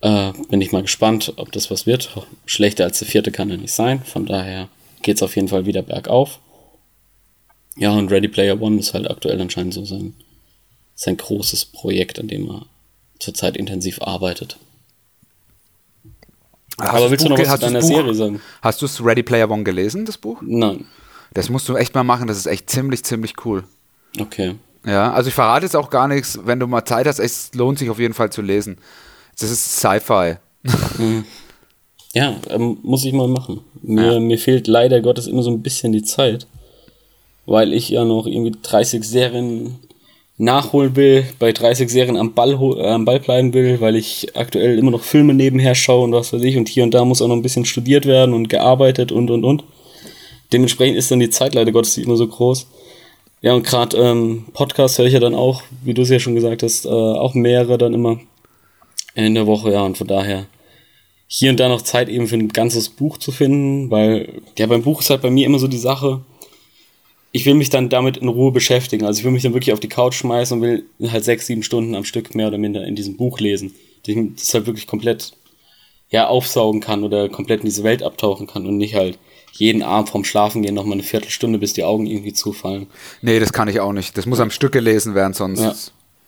[0.00, 2.10] Äh, bin ich mal gespannt, ob das was wird.
[2.44, 4.02] Schlechter als der vierte kann er nicht sein.
[4.04, 4.68] Von daher
[5.02, 6.38] geht es auf jeden Fall wieder bergauf.
[7.76, 10.14] Ja, und Ready Player One ist halt aktuell anscheinend so sein,
[10.94, 12.66] sein großes Projekt, an dem er
[13.18, 14.58] zurzeit intensiv arbeitet.
[16.78, 18.40] Hast Aber willst du noch was zu deiner Serie sagen?
[18.60, 20.42] Hast du es Ready Player One gelesen, das Buch?
[20.42, 20.84] Nein.
[21.32, 23.64] Das musst du echt mal machen, das ist echt ziemlich, ziemlich cool.
[24.18, 24.56] Okay.
[24.84, 27.78] Ja, also ich verrate jetzt auch gar nichts, wenn du mal Zeit hast, es lohnt
[27.78, 28.78] sich auf jeden Fall zu lesen.
[29.38, 30.36] Das ist Sci-Fi.
[32.14, 33.60] Ja, ähm, muss ich mal machen.
[33.82, 36.46] Mir, mir fehlt leider Gottes immer so ein bisschen die Zeit,
[37.44, 39.76] weil ich ja noch irgendwie 30 Serien
[40.38, 44.78] nachholen will, bei 30 Serien am Ball, äh, am Ball bleiben will, weil ich aktuell
[44.78, 47.28] immer noch Filme nebenher schaue und was weiß ich und hier und da muss auch
[47.28, 49.64] noch ein bisschen studiert werden und gearbeitet und und und.
[50.52, 52.66] Dementsprechend ist dann die Zeit leider Gottes immer so groß.
[53.42, 56.34] Ja, und gerade ähm, Podcast höre ich ja dann auch, wie du es ja schon
[56.34, 58.18] gesagt hast, äh, auch mehrere dann immer
[59.24, 60.46] in der Woche, ja, und von daher
[61.28, 64.82] hier und da noch Zeit eben für ein ganzes Buch zu finden, weil ja beim
[64.82, 66.20] Buch ist halt bei mir immer so die Sache,
[67.32, 69.04] ich will mich dann damit in Ruhe beschäftigen.
[69.04, 71.62] Also ich will mich dann wirklich auf die Couch schmeißen und will halt sechs, sieben
[71.62, 73.74] Stunden am Stück mehr oder minder in diesem Buch lesen.
[74.06, 75.32] dass ich Das halt wirklich komplett
[76.08, 79.18] ja aufsaugen kann oder komplett in diese Welt abtauchen kann und nicht halt
[79.52, 82.86] jeden Abend vorm Schlafen gehen noch mal eine Viertelstunde, bis die Augen irgendwie zufallen.
[83.22, 84.16] Nee, das kann ich auch nicht.
[84.16, 85.60] Das muss am Stück gelesen werden, sonst.
[85.60, 85.74] Ja.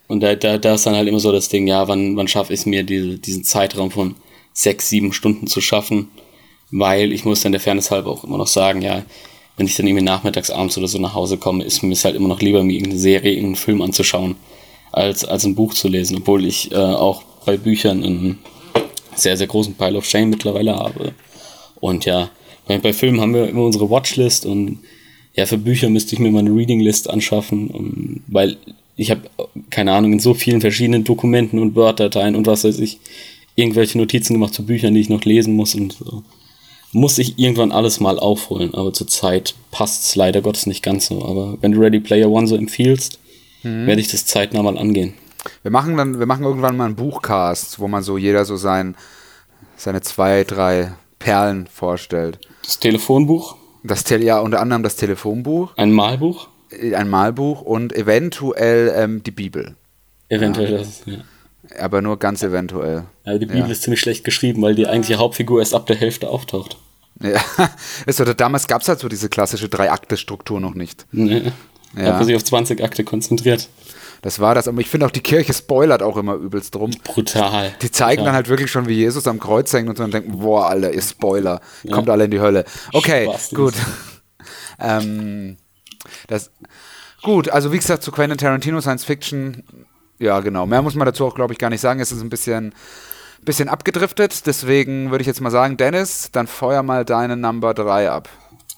[0.09, 2.53] Und da, da, da ist dann halt immer so das Ding, ja, wann, wann schaffe
[2.53, 4.17] ich es mir, diese, diesen Zeitraum von
[4.53, 6.09] sechs, sieben Stunden zu schaffen?
[6.71, 9.05] Weil ich muss dann der Fairness halber auch immer noch sagen, ja,
[9.57, 12.17] wenn ich dann irgendwie nachmittags, abends oder so nach Hause komme, ist mir es halt
[12.17, 14.37] immer noch lieber, mir irgendeine Serie, irgendeinen Film anzuschauen,
[14.93, 16.17] als, als ein Buch zu lesen.
[16.19, 18.39] Obwohl ich äh, auch bei Büchern einen
[19.15, 21.13] sehr, sehr großen Pile of Shame mittlerweile habe.
[21.81, 22.31] Und ja,
[22.67, 24.79] bei, bei Filmen haben wir immer unsere Watchlist und
[25.35, 28.57] ja, für Bücher müsste ich mir mal eine Reading List anschaffen, und, weil
[28.99, 29.23] ich habe,
[29.71, 32.99] keine Ahnung, in so vielen verschiedenen Dokumenten und Word-Dateien und was weiß ich,
[33.55, 36.23] irgendwelche Notizen gemacht zu Büchern, die ich noch lesen muss und so.
[36.93, 41.25] Muss ich irgendwann alles mal aufholen, aber zurzeit passt es leider Gottes nicht ganz so.
[41.25, 43.19] Aber wenn du Ready Player One so empfiehlst,
[43.63, 45.15] werde ich das zeitnah mal angehen.
[45.63, 48.97] Wir machen dann, wir machen irgendwann mal einen Buchcast, wo man so jeder so sein,
[49.77, 52.39] seine zwei, drei Perlen vorstellt.
[52.65, 56.49] Das Telefonbuch, Das Tel ja unter anderem das Telefonbuch, ein Malbuch,
[56.95, 59.77] ein Malbuch und eventuell ähm, die Bibel.
[60.29, 61.03] eventuell das.
[61.07, 61.19] Ja.
[61.81, 63.05] Aber nur ganz eventuell.
[63.25, 63.67] Also die Bibel Ja.
[63.69, 66.77] ist ziemlich schlecht geschrieben, weil die eigentliche Hauptfigur erst ab der Hälfte auftaucht.
[67.21, 67.41] Ja.
[68.07, 71.07] Ist oder damals gab es halt so diese klassische Drei-Akte-Struktur noch nicht.
[71.13, 71.53] Ne?
[71.97, 72.03] Ja.
[72.05, 73.69] Hat man sich auf 20 Akte konzentriert.
[74.23, 74.69] Das war das.
[74.69, 76.91] Aber ich finde auch, die Kirche spoilert auch immer übelst drum.
[77.05, 77.73] Brutal.
[77.83, 78.25] Die zeigen Brutal.
[78.27, 81.03] dann halt wirklich schon, wie Jesus am Kreuz hängt und dann denken, boah, Alter, ihr
[81.03, 81.61] Spoiler.
[81.91, 82.65] Kommt alle in die Hölle.
[82.93, 83.57] Okay, Spastis.
[83.59, 83.75] gut.
[84.81, 85.57] ähm,
[86.27, 86.51] das,
[87.23, 89.63] gut, also wie gesagt, zu Quentin Tarantino Science Fiction,
[90.19, 90.67] ja genau.
[90.67, 92.01] Mehr muss man dazu auch, glaube ich, gar nicht sagen.
[92.01, 92.75] Es ist ein bisschen,
[93.43, 94.47] bisschen abgedriftet.
[94.47, 98.29] Deswegen würde ich jetzt mal sagen, Dennis, dann feuer mal deine Number 3 ab.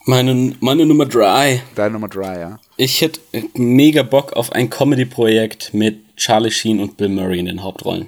[0.05, 1.61] Meine, meine Nummer drei.
[1.75, 2.59] Deine Nummer 3, ja.
[2.75, 3.19] Ich hätte
[3.53, 8.07] mega Bock auf ein Comedy-Projekt mit Charlie Sheen und Bill Murray in den Hauptrollen.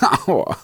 [0.26, 0.56] Aua.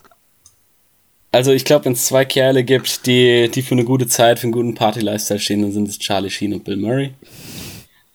[1.32, 4.44] Also ich glaube, wenn es zwei Kerle gibt, die, die für eine gute Zeit, für
[4.44, 7.12] einen guten Party-Lifestyle stehen, dann sind es Charlie Sheen und Bill Murray.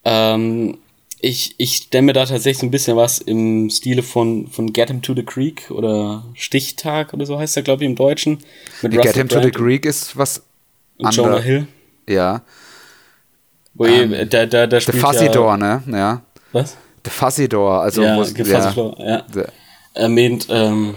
[0.04, 0.78] Ähm,
[1.20, 4.88] ich ich stelle mir da tatsächlich so ein bisschen was im Stile von, von Get
[4.88, 8.38] Him to the Creek oder Stichtag oder so heißt er, glaube ich, im Deutschen.
[8.82, 10.42] Mit Get Russell Him to the Greek ist was
[10.98, 11.44] und Jonah anderes.
[11.44, 11.66] Hill.
[12.08, 12.42] Ja.
[13.74, 15.82] Wo ähm, da, da, da The spielt Fuzzy ja, Door, ne?
[15.86, 16.22] Ja.
[16.52, 16.76] Was?
[17.04, 18.72] The Fuzzy Door, also ja, wo's- Fuzzy ja.
[18.72, 19.26] Door, ja.
[19.32, 19.44] The-
[19.94, 20.94] erwähnt, ähm,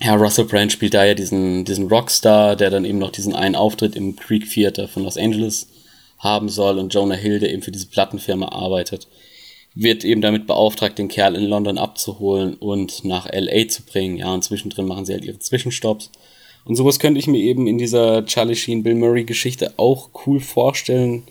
[0.00, 3.54] ja, Russell Brand spielt da ja diesen, diesen Rockstar, der dann eben noch diesen einen
[3.54, 5.68] Auftritt im Creek Theater von Los Angeles
[6.18, 9.08] haben soll und Jonah Hill, der eben für diese Plattenfirma arbeitet,
[9.74, 14.16] wird eben damit beauftragt, den Kerl in London abzuholen und nach LA zu bringen.
[14.16, 16.10] Ja, und zwischendrin machen sie halt ihre Zwischenstopps.
[16.64, 20.40] Und sowas könnte ich mir eben in dieser Charlie Sheen, Bill Murray Geschichte auch cool
[20.40, 21.24] vorstellen.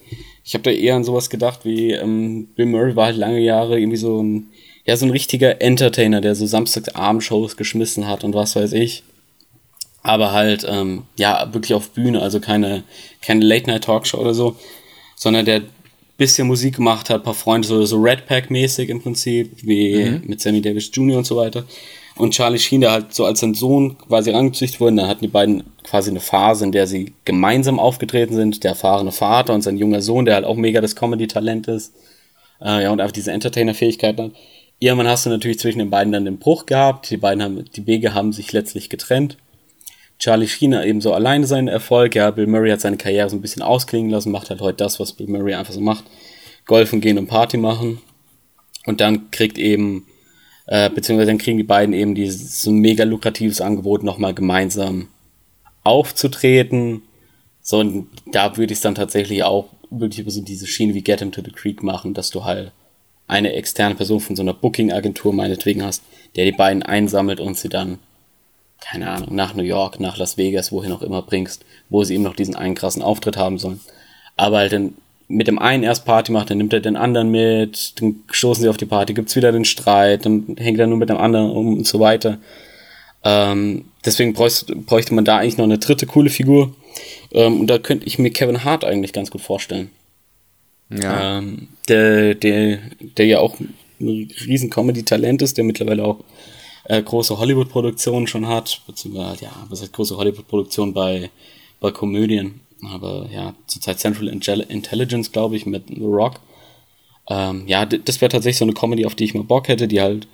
[0.46, 3.80] Ich habe da eher an sowas gedacht, wie ähm, Bill Murray war halt lange Jahre
[3.80, 4.52] irgendwie so ein,
[4.86, 9.04] ja, so ein richtiger Entertainer, der so Samstagsabend-Shows geschmissen hat und was weiß ich.
[10.06, 12.84] Aber halt, ähm, ja, wirklich auf Bühne, also keine,
[13.24, 14.56] keine Late-Night-Talkshow oder so,
[15.16, 15.64] sondern der
[16.16, 20.62] bisschen Musik gemacht hat, paar Freunde, so, so Red Pack-mäßig im Prinzip, wie mit Sammy
[20.62, 21.18] Davis Jr.
[21.18, 21.66] und so weiter.
[22.18, 25.32] Und Charlie Sheen, der halt so als sein Sohn quasi rangezüchtet wurde, dann hatten die
[25.32, 29.76] beiden quasi eine Phase, in der sie gemeinsam aufgetreten sind, der erfahrene Vater und sein
[29.76, 31.96] junger Sohn, der halt auch mega das Comedy-Talent ist,
[32.62, 34.32] äh, ja, und einfach diese Entertainer-Fähigkeiten hat.
[34.80, 37.88] Irgendwann hast du natürlich zwischen den beiden dann den Bruch gehabt, die beiden haben, die
[37.88, 39.38] Wege haben sich letztlich getrennt.
[40.18, 42.16] Charlie Sheen hat eben so alleine seinen Erfolg.
[42.16, 45.00] Ja, Bill Murray hat seine Karriere so ein bisschen ausklingen lassen, macht halt heute das,
[45.00, 46.06] was Bill Murray einfach so macht.
[46.66, 48.02] Golfen gehen und Party machen.
[48.86, 50.08] Und dann kriegt eben,
[50.68, 55.10] äh, beziehungsweise dann kriegen die beiden eben dieses so mega lukratives Angebot, nochmal gemeinsam
[55.84, 57.04] aufzutreten.
[57.62, 61.04] So, und da würde ich es dann tatsächlich auch wirklich über so diese Schiene wie
[61.04, 62.72] Get Him to the Creek machen, dass du halt
[63.28, 66.04] eine externe Person von so einer Booking-Agentur meinetwegen hast,
[66.36, 68.00] der die beiden einsammelt und sie dann
[68.82, 72.24] keine Ahnung, nach New York, nach Las Vegas, wohin auch immer bringst, wo sie eben
[72.24, 73.80] noch diesen einen krassen Auftritt haben sollen.
[74.38, 74.94] Aber halt dann
[75.28, 78.70] mit dem einen erst Party macht, dann nimmt er den anderen mit, dann stoßen sie
[78.70, 81.78] auf die Party, gibt's wieder den Streit, dann hängt er nur mit dem anderen um
[81.78, 82.38] und so weiter.
[83.24, 86.76] Ähm, deswegen bräuchte, bräuchte man da eigentlich noch eine dritte coole Figur.
[87.32, 89.90] Ähm, und da könnte ich mir Kevin Hart eigentlich ganz gut vorstellen.
[90.90, 91.40] Ja.
[91.40, 93.60] Ähm, der, der, der ja auch
[94.00, 96.20] ein riesen Comedy-Talent ist, der mittlerweile auch
[96.86, 101.30] äh, große Hollywood-Produktionen schon hat, beziehungsweise, ja, was heißt große Hollywood-Produktion bei,
[101.80, 106.40] bei Komödien, aber ja, zurzeit Central Intelligence, glaube ich, mit The Rock.
[107.28, 110.02] Ähm, ja, das wäre tatsächlich so eine Comedy, auf die ich mal Bock hätte, die
[110.02, 110.28] halt,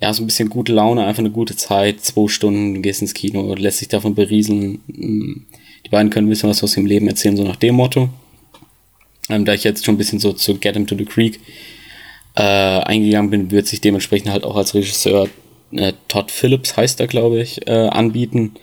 [0.00, 3.54] ja, so ein bisschen gute Laune, einfach eine gute Zeit, zwei Stunden, gehst ins Kino,
[3.54, 4.80] lässt sich davon berieseln.
[4.86, 5.46] Mm,
[5.84, 8.10] Die beiden können ein bisschen was aus ihrem Leben erzählen, so nach dem Motto.
[9.30, 11.40] Ähm, da ich jetzt schon ein bisschen so zu Get Him to the Creek
[12.34, 15.28] äh, eingegangen bin, wird sich dementsprechend halt auch als Regisseur
[15.72, 18.54] äh, Todd Phillips, heißt er, glaube ich, äh, anbieten.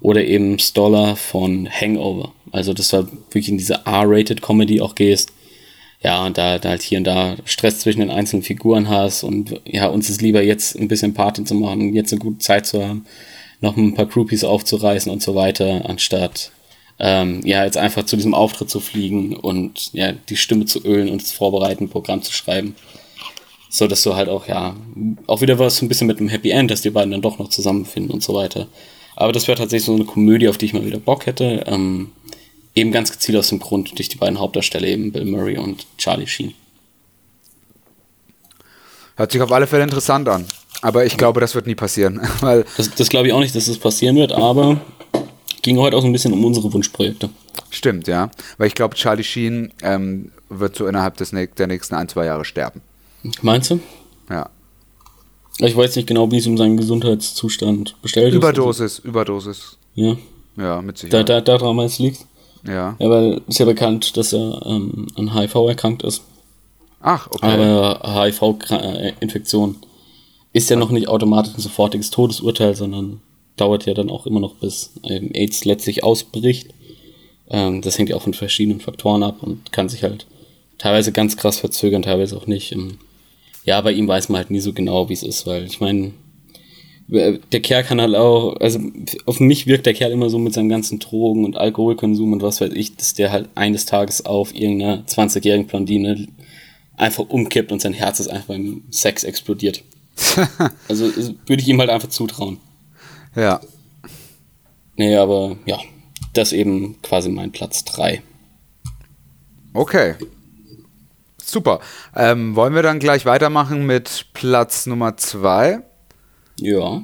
[0.00, 2.32] Oder eben Stoller von Hangover.
[2.50, 5.32] Also, dass du wirklich in diese R-Rated Comedy auch gehst.
[6.02, 9.60] Ja, und da, da halt hier und da Stress zwischen den einzelnen Figuren hast und
[9.64, 12.84] ja, uns ist lieber jetzt ein bisschen Party zu machen, jetzt eine gute Zeit zu
[12.84, 13.06] haben,
[13.60, 16.50] noch ein paar Groupies aufzureißen und so weiter, anstatt
[16.98, 21.08] ähm, ja, jetzt einfach zu diesem Auftritt zu fliegen und ja, die Stimme zu ölen
[21.08, 22.74] und das vorbereiten, Programm zu schreiben.
[23.74, 24.76] So dass du halt auch, ja,
[25.26, 27.38] auch wieder was so ein bisschen mit einem Happy End, dass die beiden dann doch
[27.38, 28.66] noch zusammenfinden und so weiter.
[29.16, 31.64] Aber das wäre tatsächlich so eine Komödie, auf die ich mal wieder Bock hätte.
[31.66, 32.10] Ähm,
[32.74, 36.26] eben ganz gezielt aus dem Grund durch die beiden Hauptdarsteller, eben Bill Murray und Charlie
[36.26, 36.52] Sheen.
[39.16, 40.44] Hört sich auf alle Fälle interessant an.
[40.82, 42.20] Aber ich glaube, das wird nie passieren.
[42.40, 44.82] Weil, Das, das glaube ich auch nicht, dass das passieren wird, aber
[45.62, 47.30] ging heute auch so ein bisschen um unsere Wunschprojekte.
[47.70, 48.30] stimmt, ja.
[48.58, 52.44] Weil ich glaube, Charlie Sheen ähm, wird so innerhalb des, der nächsten ein, zwei Jahre
[52.44, 52.82] sterben.
[53.42, 53.80] Meinst du?
[54.30, 54.50] Ja.
[55.58, 59.58] Ich weiß nicht genau, wie es um seinen Gesundheitszustand bestellt Überdosis, Überdosis.
[59.58, 59.78] ist.
[59.94, 60.16] Ja.
[60.56, 61.28] Ja, mit Da, Sicherheit.
[61.28, 62.26] da, daran meinst du liegt.
[62.66, 62.96] Ja.
[62.98, 66.22] Ja, weil ist ja bekannt, dass er ähm, an HIV erkrankt ist.
[67.00, 67.46] Ach, okay.
[67.46, 69.76] Aber HIV-Infektion
[70.52, 73.20] ist ja noch nicht automatisch ein sofortiges Todesurteil, sondern
[73.56, 76.68] dauert ja dann auch immer noch, bis AIDS letztlich ausbricht.
[77.48, 80.26] Ähm, das hängt ja auch von verschiedenen Faktoren ab und kann sich halt
[80.78, 82.72] teilweise ganz krass verzögern, teilweise auch nicht.
[82.72, 82.98] Ähm,
[83.64, 86.12] ja, bei ihm weiß man halt nie so genau, wie es ist, weil ich meine,
[87.08, 88.80] der Kerl kann halt auch, also
[89.26, 92.60] auf mich wirkt der Kerl immer so mit seinem ganzen Drogen und Alkoholkonsum und was
[92.60, 96.26] weiß ich, dass der halt eines Tages auf irgendeiner 20-jährigen Blondine
[96.96, 99.82] einfach umkippt und sein Herz ist einfach beim Sex explodiert.
[100.88, 101.10] also
[101.46, 102.58] würde ich ihm halt einfach zutrauen.
[103.34, 103.60] Ja.
[104.96, 105.78] Nee, aber ja,
[106.32, 108.22] das eben quasi mein Platz 3.
[109.74, 110.14] Okay.
[111.52, 111.80] Super.
[112.16, 115.82] Ähm, wollen wir dann gleich weitermachen mit Platz Nummer 2?
[116.58, 117.02] Ja.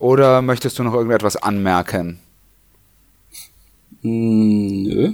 [0.00, 2.18] Oder möchtest du noch irgendetwas anmerken?
[4.02, 5.12] Hm, nö.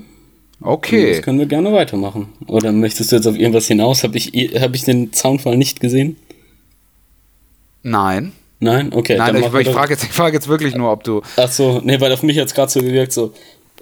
[0.62, 1.12] Okay.
[1.12, 2.28] Das können wir gerne weitermachen.
[2.47, 4.03] Oder möchtest du jetzt auf irgendwas hinaus?
[4.05, 6.16] Habe ich, hab ich den Zaunfall nicht gesehen?
[7.83, 8.33] Nein.
[8.59, 8.91] Nein?
[8.91, 9.19] Okay.
[9.19, 11.20] Nein, ich, ich frage jetzt, frag jetzt wirklich nur, ob du.
[11.37, 13.35] Ach so, nee, weil auf mich jetzt gerade so gewirkt, so.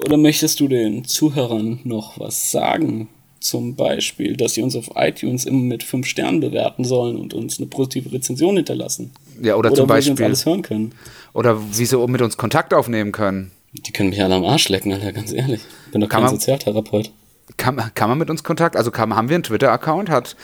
[0.04, 3.08] Oder möchtest du den Zuhörern noch was sagen?
[3.44, 7.58] Zum Beispiel, dass sie uns auf iTunes immer mit 5 Sternen bewerten sollen und uns
[7.58, 9.12] eine positive Rezension hinterlassen.
[9.42, 10.16] Ja, oder, oder zum Beispiel.
[10.16, 10.94] Sie uns alles hören können.
[11.34, 13.50] Oder wie sie mit uns Kontakt aufnehmen können.
[13.74, 15.60] Die können mich alle am Arsch lecken, Alter, ganz ehrlich.
[15.84, 17.10] Ich bin doch kann kein man, Sozialtherapeut.
[17.58, 18.76] Kann, kann man mit uns Kontakt?
[18.76, 20.08] Also kann, haben wir einen Twitter-Account?
[20.08, 20.36] Hat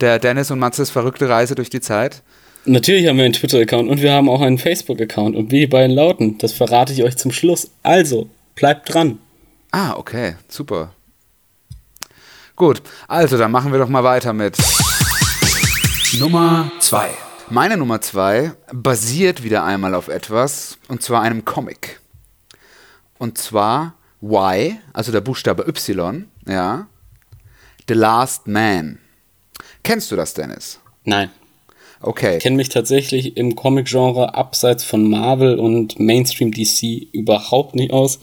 [0.00, 2.22] der Dennis und Matzes verrückte Reise durch die Zeit?
[2.64, 5.36] Natürlich haben wir einen Twitter-Account und wir haben auch einen Facebook-Account.
[5.36, 7.70] Und wie die beiden lauten, das verrate ich euch zum Schluss.
[7.84, 9.20] Also, bleibt dran.
[9.70, 10.92] Ah, okay, super.
[12.58, 14.56] Gut, also dann machen wir doch mal weiter mit
[16.18, 17.08] Nummer 2.
[17.50, 22.00] Meine Nummer 2 basiert wieder einmal auf etwas, und zwar einem Comic.
[23.16, 26.88] Und zwar Y, also der Buchstabe Y, ja,
[27.86, 28.98] The Last Man.
[29.84, 30.80] Kennst du das, Dennis?
[31.04, 31.30] Nein.
[32.00, 32.38] Okay.
[32.38, 38.18] Ich kenne mich tatsächlich im Comic-Genre abseits von Marvel und Mainstream DC überhaupt nicht aus.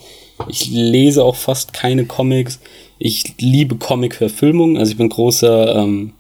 [0.50, 2.60] Ich lese auch fast keine Comics.
[2.98, 4.78] Ich liebe Comic-Verfilmungen.
[4.78, 6.14] Also ich bin großer ähm,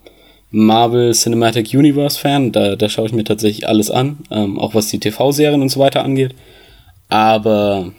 [0.51, 2.51] Marvel Cinematic Universe Fan.
[2.51, 4.17] Da, da schaue ich mir tatsächlich alles an.
[4.31, 6.35] Ähm, auch was die TV-Serien und so weiter angeht.
[7.07, 7.93] Aber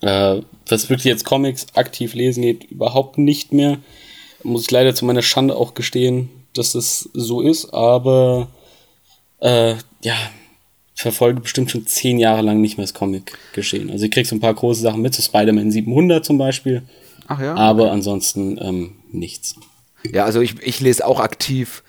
[0.00, 3.78] äh, was wirklich jetzt Comics aktiv lesen geht, überhaupt nicht mehr.
[4.42, 7.72] Muss ich leider zu meiner Schande auch gestehen, dass das so ist.
[7.74, 8.48] Aber
[9.40, 10.16] äh, ja,
[10.94, 13.90] verfolge bestimmt schon zehn Jahre lang nicht mehr das Comic geschehen.
[13.90, 16.82] Also ich krieg so ein paar große Sachen mit, so Spider-Man 700 zum Beispiel.
[17.28, 17.54] Ach ja.
[17.54, 19.56] Aber ansonsten ähm, nichts.
[20.04, 21.82] Ja, also ich, ich lese auch aktiv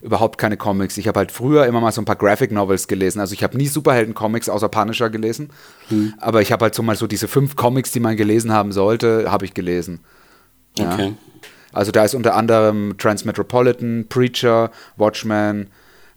[0.00, 0.96] überhaupt keine Comics.
[0.96, 3.20] Ich habe halt früher immer mal so ein paar Graphic Novels gelesen.
[3.20, 5.50] Also ich habe nie Superhelden-Comics außer Punisher gelesen.
[5.88, 6.14] Hm.
[6.18, 9.30] Aber ich habe halt so mal so diese fünf Comics, die man gelesen haben sollte,
[9.30, 10.00] habe ich gelesen.
[10.78, 10.92] Ja.
[10.92, 11.14] Okay.
[11.72, 15.68] Also da ist unter anderem Transmetropolitan, Preacher, Watchmen,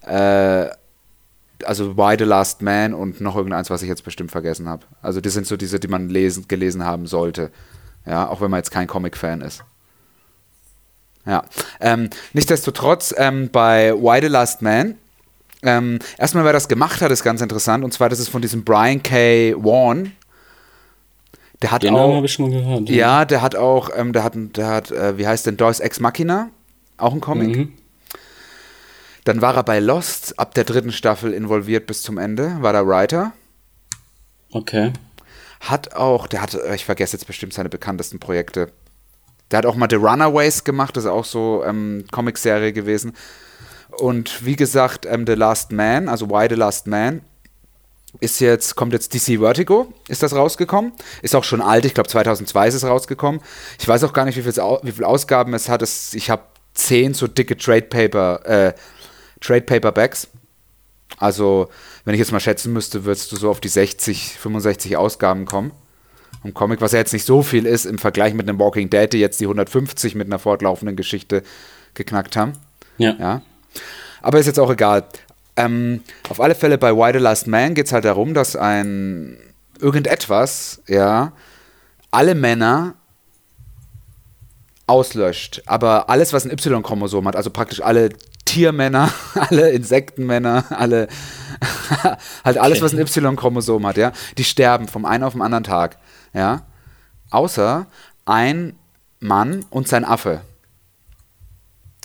[0.02, 0.68] äh,
[1.65, 4.85] also Why the Last Man und noch irgendeins, was ich jetzt bestimmt vergessen habe.
[5.02, 7.52] Also das sind so diese, die man lesen, gelesen haben sollte.
[8.06, 9.64] Ja, auch wenn man jetzt kein Comic-Fan ist.
[11.26, 11.44] Ja.
[11.80, 14.95] Ähm, nichtsdestotrotz, ähm, bei Why the Last Man,
[15.64, 17.84] ähm, erstmal, wer das gemacht hat, ist ganz interessant.
[17.84, 19.53] Und zwar, das ist von diesem Brian K.
[19.56, 20.14] Vaughan.
[21.61, 22.15] Der hat Den auch.
[22.15, 22.90] habe ich schon mal gehört.
[22.90, 25.80] Ja, ja der hat auch, ähm, der hat, der hat äh, wie heißt denn, Deus
[25.80, 26.49] Ex Machina?
[26.98, 27.56] Auch ein Comic.
[27.56, 27.73] Mhm.
[29.23, 32.88] Dann war er bei Lost ab der dritten Staffel involviert bis zum Ende, war der
[32.88, 33.34] Writer.
[34.52, 34.91] Okay.
[35.62, 38.72] Hat auch, der hat, ich vergesse jetzt bestimmt seine bekanntesten Projekte.
[39.50, 43.14] Der hat auch mal The Runaways gemacht, das ist auch so ähm, Comicserie gewesen.
[43.92, 47.22] Und wie gesagt, ähm, The Last Man, also Why The Last Man,
[48.20, 50.92] ist jetzt, kommt jetzt DC Vertigo, ist das rausgekommen.
[51.22, 53.42] Ist auch schon alt, ich glaube 2002 ist es rausgekommen.
[53.80, 55.82] Ich weiß auch gar nicht, wie viele wie viel Ausgaben es hat.
[55.82, 56.44] Es, ich habe
[56.74, 58.74] zehn so dicke Trade Paper, äh,
[59.40, 60.28] Trade Paperbacks.
[61.18, 61.70] Also,
[62.06, 65.72] wenn ich jetzt mal schätzen müsste, würdest du so auf die 60, 65 Ausgaben kommen.
[66.44, 69.11] Ein Comic, was ja jetzt nicht so viel ist im Vergleich mit einem Walking Dead,
[69.11, 71.44] die jetzt die 150 mit einer fortlaufenden Geschichte
[71.94, 72.53] geknackt haben.
[72.98, 73.15] Ja.
[73.19, 73.41] ja.
[74.22, 75.03] Aber ist jetzt auch egal.
[75.56, 79.38] Ähm, auf alle Fälle bei Why the Last Man geht es halt darum, dass ein
[79.80, 81.34] irgendetwas, ja,
[82.10, 82.95] alle Männer
[84.88, 85.61] auslöscht.
[85.65, 88.10] Aber alles, was ein Y-Chromosom hat, also praktisch alle
[88.45, 91.07] Tiermänner, alle Insektenmänner, alle
[92.44, 92.86] halt alles, okay.
[92.86, 95.98] was ein Y-Chromosom hat, ja, die sterben vom einen auf den anderen Tag,
[96.34, 96.64] ja.
[97.30, 97.88] Außer
[98.26, 98.76] ein
[99.19, 100.41] Mann und sein Affe.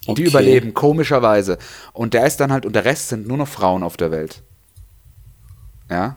[0.07, 0.23] Okay.
[0.23, 1.59] Die überleben, komischerweise.
[1.93, 4.43] Und der ist dann halt, und der Rest sind nur noch Frauen auf der Welt.
[5.91, 6.17] Ja.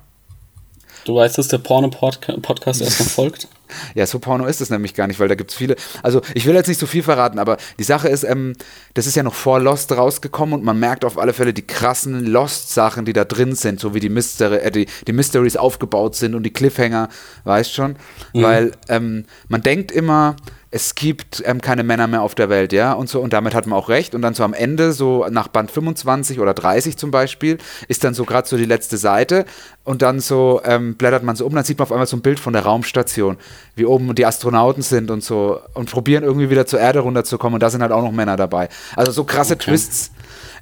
[1.05, 3.47] Du weißt, dass der Porno-Podcast erstmal folgt?
[3.95, 5.75] Ja, so Porno ist es nämlich gar nicht, weil da gibt es viele.
[6.03, 8.53] Also, ich will jetzt nicht so viel verraten, aber die Sache ist, ähm,
[8.93, 12.25] das ist ja noch vor Lost rausgekommen und man merkt auf alle Fälle die krassen
[12.25, 16.35] Lost-Sachen, die da drin sind, so wie die, Mystery, äh, die, die Mysteries aufgebaut sind
[16.35, 17.09] und die Cliffhanger,
[17.43, 17.95] weißt schon?
[18.33, 18.43] Mhm.
[18.43, 20.35] Weil ähm, man denkt immer,
[20.71, 23.65] es gibt ähm, keine Männer mehr auf der Welt, ja, und so, und damit hat
[23.65, 24.13] man auch recht.
[24.13, 28.13] Und dann so am Ende, so nach Band 25 oder 30 zum Beispiel, ist dann
[28.13, 29.45] so gerade so die letzte Seite
[29.83, 32.21] und dann so ähm, blättert man so um, dann sieht man auf einmal so ein
[32.21, 33.37] Bild von der Raumstation,
[33.75, 37.63] wie oben die Astronauten sind und so und probieren irgendwie wieder zur Erde runterzukommen und
[37.63, 38.69] da sind halt auch noch Männer dabei.
[38.95, 39.71] Also so krasse okay.
[39.71, 40.11] Twists,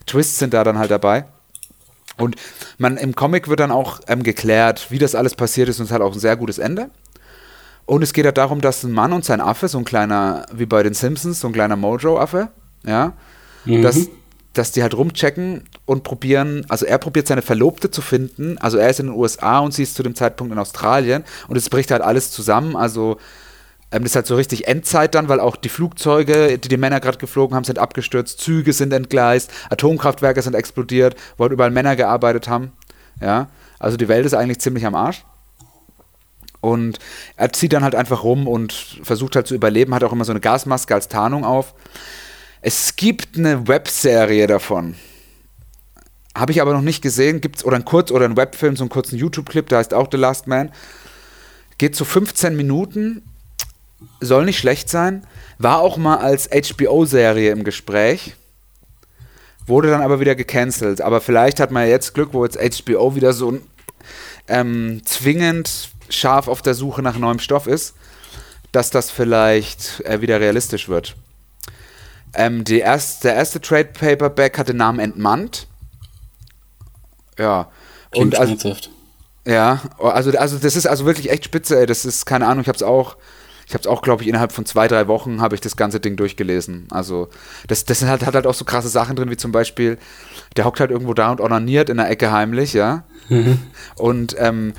[0.05, 1.25] Twists sind da dann halt dabei.
[2.17, 2.35] Und
[2.77, 5.91] man im Comic wird dann auch ähm, geklärt, wie das alles passiert ist und es
[5.91, 6.89] hat auch ein sehr gutes Ende.
[7.85, 10.65] Und es geht ja darum, dass ein Mann und sein Affe, so ein kleiner, wie
[10.65, 12.49] bei den Simpsons, so ein kleiner Mojo-Affe,
[12.83, 13.13] ja,
[13.65, 13.81] mhm.
[13.81, 14.09] dass,
[14.57, 18.89] dass die halt rumchecken und probieren, also er probiert seine Verlobte zu finden, also er
[18.89, 21.91] ist in den USA und sie ist zu dem Zeitpunkt in Australien und es bricht
[21.91, 23.17] halt alles zusammen, also
[23.91, 26.99] ähm, das ist halt so richtig Endzeit dann, weil auch die Flugzeuge, die die Männer
[26.99, 31.95] gerade geflogen haben, sind abgestürzt, Züge sind entgleist, Atomkraftwerke sind explodiert, wo halt überall Männer
[31.95, 32.71] gearbeitet haben,
[33.21, 33.47] ja,
[33.79, 35.23] also die Welt ist eigentlich ziemlich am Arsch.
[36.59, 36.97] Und
[37.35, 38.73] er zieht dann halt einfach rum und
[39.03, 41.75] versucht halt zu überleben, hat auch immer so eine Gasmaske als Tarnung auf.
[42.61, 44.95] Es gibt eine Webserie davon.
[46.35, 47.41] Habe ich aber noch nicht gesehen.
[47.41, 50.17] Gibt's oder ein Kurz- oder ein Webfilm, so einen kurzen YouTube-Clip, der heißt auch The
[50.17, 50.71] Last Man.
[51.77, 53.23] Geht so 15 Minuten.
[54.19, 55.25] Soll nicht schlecht sein.
[55.57, 58.35] War auch mal als HBO-Serie im Gespräch.
[59.65, 61.01] Wurde dann aber wieder gecancelt.
[61.01, 63.59] Aber vielleicht hat man jetzt Glück, wo jetzt HBO wieder so
[64.47, 67.95] ähm, zwingend scharf auf der Suche nach neuem Stoff ist,
[68.71, 71.15] dass das vielleicht äh, wieder realistisch wird.
[72.33, 75.67] Ähm, die erst, der erste Trade Paperback hat den Namen Entmannt.
[77.37, 77.69] Ja.
[78.11, 78.73] Klingt und also,
[79.45, 81.85] ja, also, also das ist also wirklich echt spitze, ey.
[81.85, 83.15] Das ist, keine Ahnung, ich hab's auch,
[83.65, 86.15] ich hab's auch, glaube ich, innerhalb von zwei, drei Wochen habe ich das ganze Ding
[86.17, 86.87] durchgelesen.
[86.91, 87.29] Also,
[87.67, 89.97] das, das hat, hat halt auch so krasse Sachen drin, wie zum Beispiel,
[90.57, 93.03] der hockt halt irgendwo da und onaniert in der Ecke heimlich, ja.
[93.29, 93.59] Mhm.
[93.95, 94.73] Und ähm,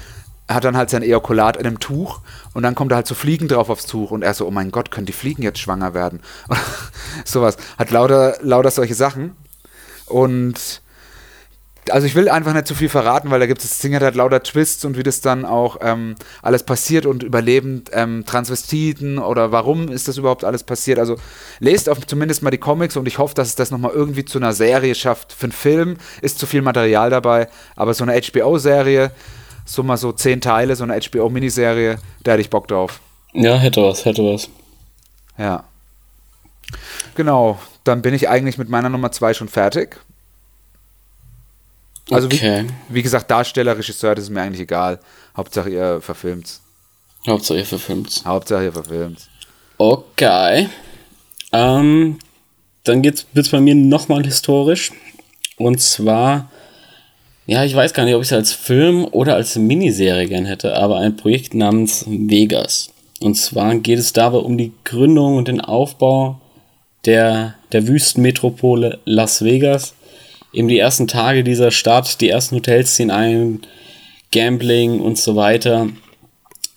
[0.48, 2.20] hat dann halt sein Ejakulat in einem Tuch
[2.54, 4.70] und dann kommt da halt so Fliegen drauf aufs Tuch und er so, oh mein
[4.70, 6.20] Gott, können die Fliegen jetzt schwanger werden?
[7.24, 7.56] Sowas.
[7.78, 9.36] Hat lauter, lauter solche Sachen.
[10.06, 10.80] Und
[11.90, 14.02] also ich will einfach nicht zu viel verraten, weil da gibt es, das Ding hat
[14.02, 19.18] halt lauter Twists und wie das dann auch ähm, alles passiert und überlebend ähm, Transvestiten
[19.18, 20.98] oder warum ist das überhaupt alles passiert.
[20.98, 21.16] Also
[21.60, 24.38] lest auf zumindest mal die Comics und ich hoffe, dass es das nochmal irgendwie zu
[24.38, 25.32] einer Serie schafft.
[25.32, 29.10] Für einen Film ist zu viel Material dabei, aber so eine HBO-Serie
[29.68, 33.00] so mal so zehn Teile, so eine HBO-Miniserie, da hätte ich Bock drauf.
[33.34, 34.48] Ja, hätte was, hätte was.
[35.36, 35.64] Ja.
[37.14, 40.00] Genau, dann bin ich eigentlich mit meiner Nummer zwei schon fertig.
[42.10, 42.64] Also okay.
[42.88, 45.00] wie, wie, gesagt, Darsteller, Regisseur, das ist mir eigentlich egal.
[45.36, 46.62] Hauptsache ihr verfilmt's.
[47.26, 48.24] Hauptsache ihr verfilmt's.
[48.24, 49.28] Hauptsache ihr verfilmt's.
[49.76, 50.70] Okay.
[51.52, 52.18] Ähm,
[52.84, 54.92] dann wird es bei mir nochmal historisch.
[55.58, 56.50] Und zwar
[57.48, 60.76] ja, ich weiß gar nicht, ob ich es als Film oder als Miniserie gern hätte,
[60.76, 62.90] aber ein Projekt namens Vegas.
[63.20, 66.42] Und zwar geht es dabei um die Gründung und den Aufbau
[67.06, 69.94] der, der Wüstenmetropole Las Vegas.
[70.52, 73.60] Eben die ersten Tage dieser Stadt, die ersten Hotels ziehen ein,
[74.30, 75.88] Gambling und so weiter.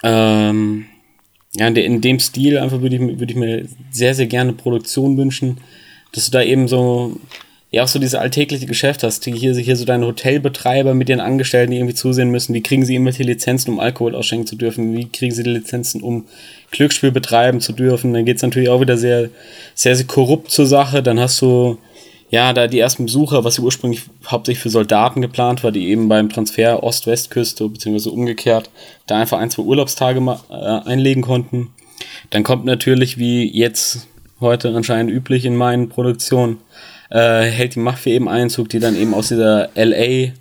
[0.04, 0.86] Ähm,
[1.54, 4.54] ja, in, de, in dem Stil einfach würde ich, würd ich mir sehr, sehr gerne
[4.54, 5.58] Produktion wünschen,
[6.14, 7.20] dass du da eben so
[7.72, 11.22] ja auch so dieses alltägliche Geschäft hast, die hier, hier so deine Hotelbetreiber mit ihren
[11.22, 14.94] Angestellten, die irgendwie zusehen müssen, wie kriegen sie irgendwelche Lizenzen, um Alkohol ausschenken zu dürfen,
[14.94, 16.26] wie kriegen sie die Lizenzen, um
[16.72, 19.30] Glücksspiel betreiben zu dürfen, dann geht's natürlich auch wieder sehr,
[19.74, 21.78] sehr, sehr korrupt zur Sache, dann hast du
[22.30, 26.30] ja, da die ersten Besucher, was ursprünglich hauptsächlich für Soldaten geplant war, die eben beim
[26.30, 28.70] Transfer Ost-West-Küste, beziehungsweise umgekehrt,
[29.06, 31.72] da einfach ein, zwei Urlaubstage mal, äh, einlegen konnten.
[32.30, 34.08] Dann kommt natürlich, wie jetzt
[34.40, 36.60] heute anscheinend üblich in meinen Produktionen,
[37.12, 40.32] äh, hält die Mafia eben Einzug, die dann eben aus dieser LA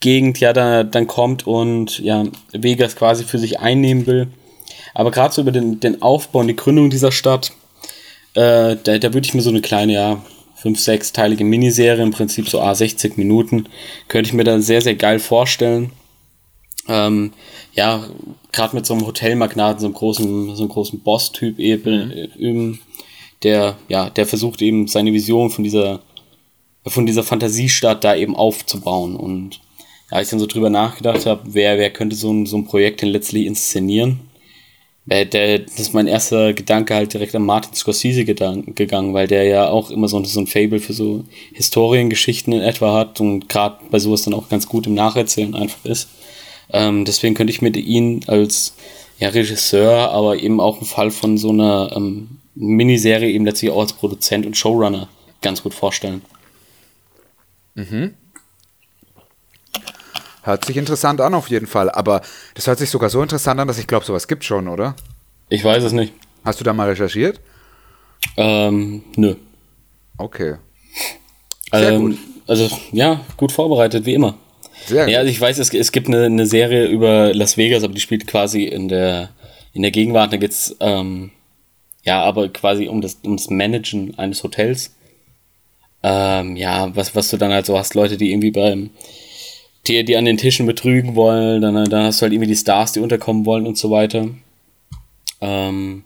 [0.00, 4.28] Gegend ja da, dann kommt und ja Vegas quasi für sich einnehmen will.
[4.94, 7.52] Aber gerade so über den, den Aufbau und die Gründung dieser Stadt,
[8.34, 10.22] äh, da, da würde ich mir so eine kleine, ja,
[10.54, 13.66] fünf, sechsteilige Miniserie, im Prinzip so A60 Minuten,
[14.08, 15.92] könnte ich mir dann sehr, sehr geil vorstellen.
[16.88, 17.32] Ähm,
[17.74, 18.08] ja,
[18.50, 22.28] gerade mit so einem Hotelmagnaten, so einem großen, so einem großen Boss-Typ eben, mhm.
[22.38, 22.80] eben,
[23.44, 26.00] der, ja, der versucht eben seine Vision von dieser
[26.86, 29.16] von dieser Fantasiestadt da eben aufzubauen.
[29.16, 29.60] Und
[30.10, 33.02] ja, ich dann so drüber nachgedacht habe, wer, wer könnte so ein, so ein Projekt
[33.02, 34.20] denn letztlich inszenieren.
[35.06, 39.44] Der, der, das ist mein erster Gedanke halt direkt an Martin Scorsese gegangen, weil der
[39.44, 41.24] ja auch immer so, so ein Fable für so
[41.54, 45.82] Historiengeschichten in etwa hat und gerade bei sowas dann auch ganz gut im Nacherzählen einfach
[45.86, 46.08] ist.
[46.70, 48.74] Ähm, deswegen könnte ich mir ihn als
[49.18, 53.80] ja, Regisseur, aber eben auch im Fall von so einer ähm, Miniserie eben letztlich auch
[53.80, 55.08] als Produzent und Showrunner
[55.40, 56.20] ganz gut vorstellen.
[60.42, 61.90] Hört sich interessant an auf jeden Fall.
[61.90, 62.22] Aber
[62.54, 64.96] das hört sich sogar so interessant an, dass ich glaube, sowas gibt schon, oder?
[65.48, 66.12] Ich weiß es nicht.
[66.44, 67.40] Hast du da mal recherchiert?
[68.36, 69.34] Ähm, nö.
[70.16, 70.56] Okay.
[71.72, 72.18] Sehr ähm, gut.
[72.46, 74.38] Also, ja, gut vorbereitet, wie immer.
[74.86, 75.16] Sehr Ja, gut.
[75.16, 78.26] also ich weiß, es, es gibt eine, eine Serie über Las Vegas, aber die spielt
[78.26, 79.30] quasi in der,
[79.74, 80.32] in der Gegenwart.
[80.32, 81.30] Da geht's ähm,
[82.04, 84.94] ja, aber quasi um das, um das Managen eines Hotels.
[86.02, 88.90] Ähm, ja, was, was du dann halt so hast, Leute, die irgendwie beim,
[89.86, 92.92] die, die an den Tischen betrügen wollen, dann, dann hast du halt irgendwie die Stars,
[92.92, 94.28] die unterkommen wollen und so weiter.
[95.40, 96.04] Ähm,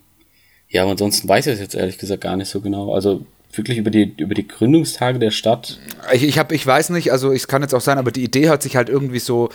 [0.69, 2.93] ja, aber ansonsten weiß ich es jetzt ehrlich gesagt gar nicht so genau.
[2.93, 3.25] Also
[3.57, 5.79] wirklich über die, über die Gründungstage der Stadt.
[6.11, 8.47] Ich, ich, hab, ich weiß nicht, also es kann jetzt auch sein, aber die Idee
[8.47, 9.49] hört sich halt irgendwie so,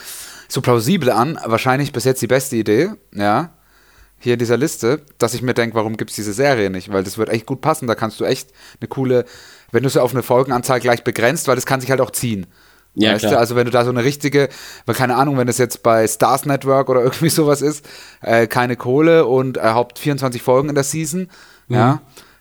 [0.49, 1.39] so plausibel an.
[1.45, 3.53] Wahrscheinlich bis jetzt die beste Idee, ja.
[4.21, 6.93] Hier in dieser Liste, dass ich mir denke, warum gibt es diese Serie nicht?
[6.93, 7.87] Weil das wird echt gut passen.
[7.87, 8.49] Da kannst du echt
[8.81, 9.25] eine coole,
[9.71, 12.47] wenn du sie auf eine Folgenanzahl gleich begrenzt, weil das kann sich halt auch ziehen.
[12.95, 13.33] Ja, weißt klar.
[13.33, 14.49] du, also wenn du da so eine richtige,
[14.87, 17.87] weil keine Ahnung, wenn das jetzt bei Stars Network oder irgendwie sowas ist,
[18.23, 21.29] äh, keine Kohle und äh, Haupt 24 Folgen in der Season,
[21.69, 22.01] ja,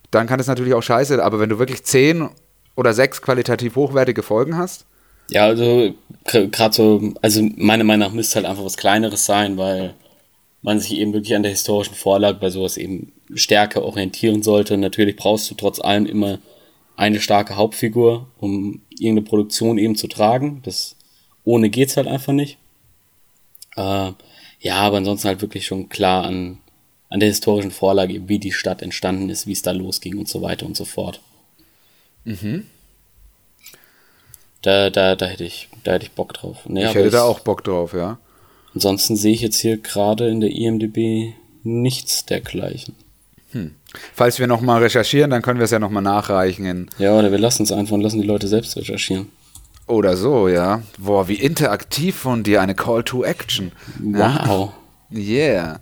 [0.09, 2.29] dann kann das natürlich auch scheiße, aber wenn du wirklich 10
[2.75, 4.85] oder 6 qualitativ hochwertige Folgen hast,
[5.29, 5.93] Ja, also
[6.23, 9.93] gerade so, also meiner Meinung nach müsste halt einfach was Kleineres sein, weil
[10.61, 14.77] man sich eben wirklich an der historischen Vorlage bei sowas eben stärker orientieren sollte.
[14.77, 16.39] Natürlich brauchst du trotz allem immer
[16.97, 20.61] eine starke Hauptfigur, um irgendeine Produktion eben zu tragen.
[20.63, 20.95] Das
[21.45, 22.57] ohne geht's halt einfach nicht.
[23.77, 24.11] Äh,
[24.59, 26.57] ja, aber ansonsten halt wirklich schon klar an,
[27.09, 30.41] an der historischen Vorlage, wie die Stadt entstanden ist, wie es da losging und so
[30.41, 31.21] weiter und so fort.
[34.63, 36.57] Da, da, da hätte ich, da hätte ich Bock drauf.
[36.65, 38.17] Nee, ich hätte da auch Bock drauf, ja.
[38.73, 41.33] Ansonsten sehe ich jetzt hier gerade in der IMDb
[41.63, 42.95] nichts dergleichen.
[44.13, 47.39] Falls wir nochmal recherchieren, dann können wir es ja nochmal nachreichen in, Ja, oder wir
[47.39, 49.27] lassen es einfach und lassen die Leute selbst recherchieren.
[49.87, 50.81] oder so, ja.
[50.97, 53.71] Boah, wie interaktiv von dir, eine Call to Action.
[54.03, 54.43] Ja.
[54.47, 54.71] Wow.
[55.09, 55.79] Yeah.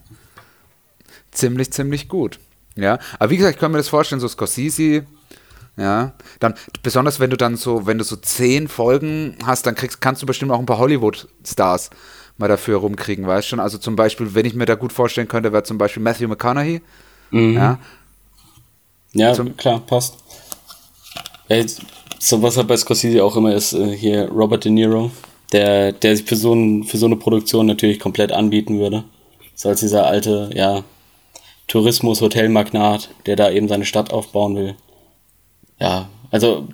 [1.31, 2.39] Ziemlich, ziemlich gut.
[2.75, 5.05] Ja, aber wie gesagt, ich kann mir das vorstellen, so Scorsese,
[5.77, 6.53] ja, dann,
[6.83, 10.25] besonders wenn du dann so, wenn du so zehn Folgen hast, dann kriegst, kannst du
[10.25, 11.89] bestimmt auch ein paar Hollywood-Stars
[12.37, 13.59] mal dafür rumkriegen, weißt schon?
[13.59, 16.81] Also zum Beispiel, wenn ich mir da gut vorstellen könnte, wäre zum Beispiel Matthew McConaughey,
[17.31, 17.79] ja,
[19.13, 20.17] Ja, Zum- klar, passt.
[21.47, 21.81] Jetzt,
[22.19, 25.11] so was halt bei Scorsese auch immer ist, äh, hier Robert De Niro,
[25.51, 29.03] der, der sich für so, ein, für so eine Produktion natürlich komplett anbieten würde.
[29.53, 30.83] So als dieser alte, ja,
[31.67, 34.75] Tourismus-Hotelmagnat, der da eben seine Stadt aufbauen will.
[35.79, 36.67] Ja, also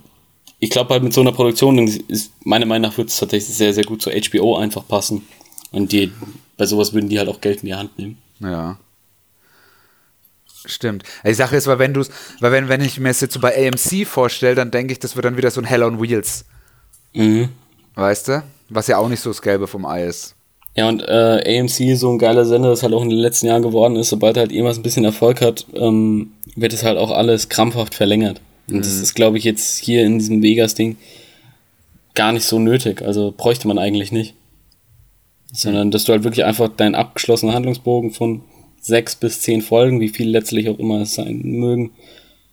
[0.60, 3.74] ich glaube halt mit so einer Produktion ist, meiner Meinung nach wird es tatsächlich sehr,
[3.74, 5.26] sehr gut zu HBO einfach passen.
[5.72, 6.12] Und die,
[6.58, 8.18] bei sowas würden die halt auch Geld in die Hand nehmen.
[8.40, 8.78] Ja.
[10.66, 11.04] Stimmt.
[11.26, 12.04] Die Sache ist, weil wenn du
[12.40, 15.16] weil wenn, wenn ich mir es jetzt so bei AMC vorstelle, dann denke ich, das
[15.16, 16.46] wird dann wieder so ein Hell on Wheels.
[17.14, 17.50] Mhm.
[17.96, 18.44] Weißt du?
[18.70, 20.36] Was ja auch nicht so das Gelbe vom Ei ist.
[20.76, 23.62] Ja, und äh, AMC, so ein geiler Sender, das halt auch in den letzten Jahren
[23.62, 27.12] geworden ist, sobald er halt irgendwas ein bisschen Erfolg hat, ähm, wird es halt auch
[27.12, 28.40] alles krampfhaft verlängert.
[28.70, 30.96] Und das ist, glaube ich, jetzt hier in diesem Vegas-Ding
[32.14, 33.02] gar nicht so nötig.
[33.02, 34.36] Also bräuchte man eigentlich nicht.
[35.52, 38.42] Sondern, dass du halt wirklich einfach deinen abgeschlossenen Handlungsbogen von
[38.82, 41.92] sechs bis zehn Folgen, wie viel letztlich auch immer es sein mögen,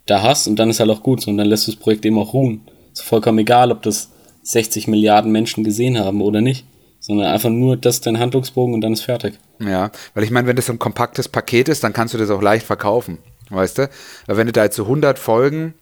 [0.06, 1.20] da hast und dann ist halt auch gut.
[1.22, 2.60] So, und dann lässt du das Projekt eben auch ruhen.
[2.92, 4.10] Ist vollkommen egal, ob das
[4.42, 6.64] 60 Milliarden Menschen gesehen haben oder nicht.
[7.00, 9.34] Sondern einfach nur das ist dein Handlungsbogen und dann ist fertig.
[9.60, 12.28] Ja, weil ich meine, wenn das so ein kompaktes Paket ist, dann kannst du das
[12.30, 13.18] auch leicht verkaufen,
[13.50, 13.90] weißt du?
[14.26, 15.74] Weil wenn du da jetzt so 100 Folgen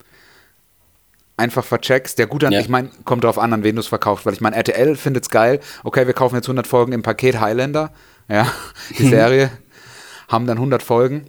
[1.39, 2.61] einfach vercheckst, der gut an, Ja.
[2.61, 5.29] ich meine, kommt drauf an, an wen du es verkaufst, weil ich meine, RTL findet's
[5.31, 7.93] geil, okay, wir kaufen jetzt 100 Folgen im Paket Highlander,
[8.29, 8.51] ja,
[8.99, 9.51] die Serie,
[10.29, 11.27] haben dann 100 Folgen.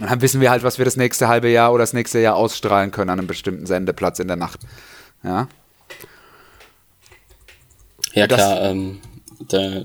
[0.00, 2.34] Und dann wissen wir halt, was wir das nächste halbe Jahr oder das nächste Jahr
[2.36, 4.60] ausstrahlen können an einem bestimmten Sendeplatz in der Nacht.
[5.22, 5.48] Ja,
[8.14, 9.00] Ja, Das- klar, ähm,
[9.48, 9.84] da,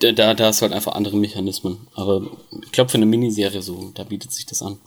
[0.00, 1.86] da, da, da hast du halt einfach andere Mechanismen.
[1.94, 2.22] Aber
[2.64, 4.78] ich glaube, für eine Miniserie so, da bietet sich das an.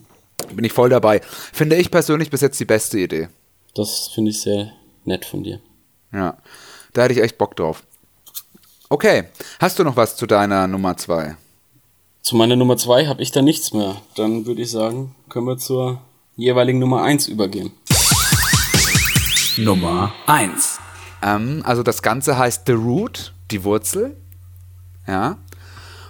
[0.53, 1.21] bin ich voll dabei.
[1.53, 3.29] Finde ich persönlich bis jetzt die beste Idee.
[3.75, 4.71] Das finde ich sehr
[5.05, 5.61] nett von dir.
[6.11, 6.37] Ja,
[6.93, 7.83] da hätte ich echt Bock drauf.
[8.91, 9.25] Okay,
[9.59, 11.35] hast du noch was zu deiner Nummer zwei?
[12.23, 13.97] Zu meiner Nummer zwei habe ich da nichts mehr.
[14.15, 16.01] Dann würde ich sagen, können wir zur
[16.35, 17.71] jeweiligen Nummer eins übergehen.
[19.57, 20.79] Nummer 1.
[21.21, 24.17] Ähm, also das Ganze heißt The Root, die Wurzel.
[25.05, 25.37] Ja.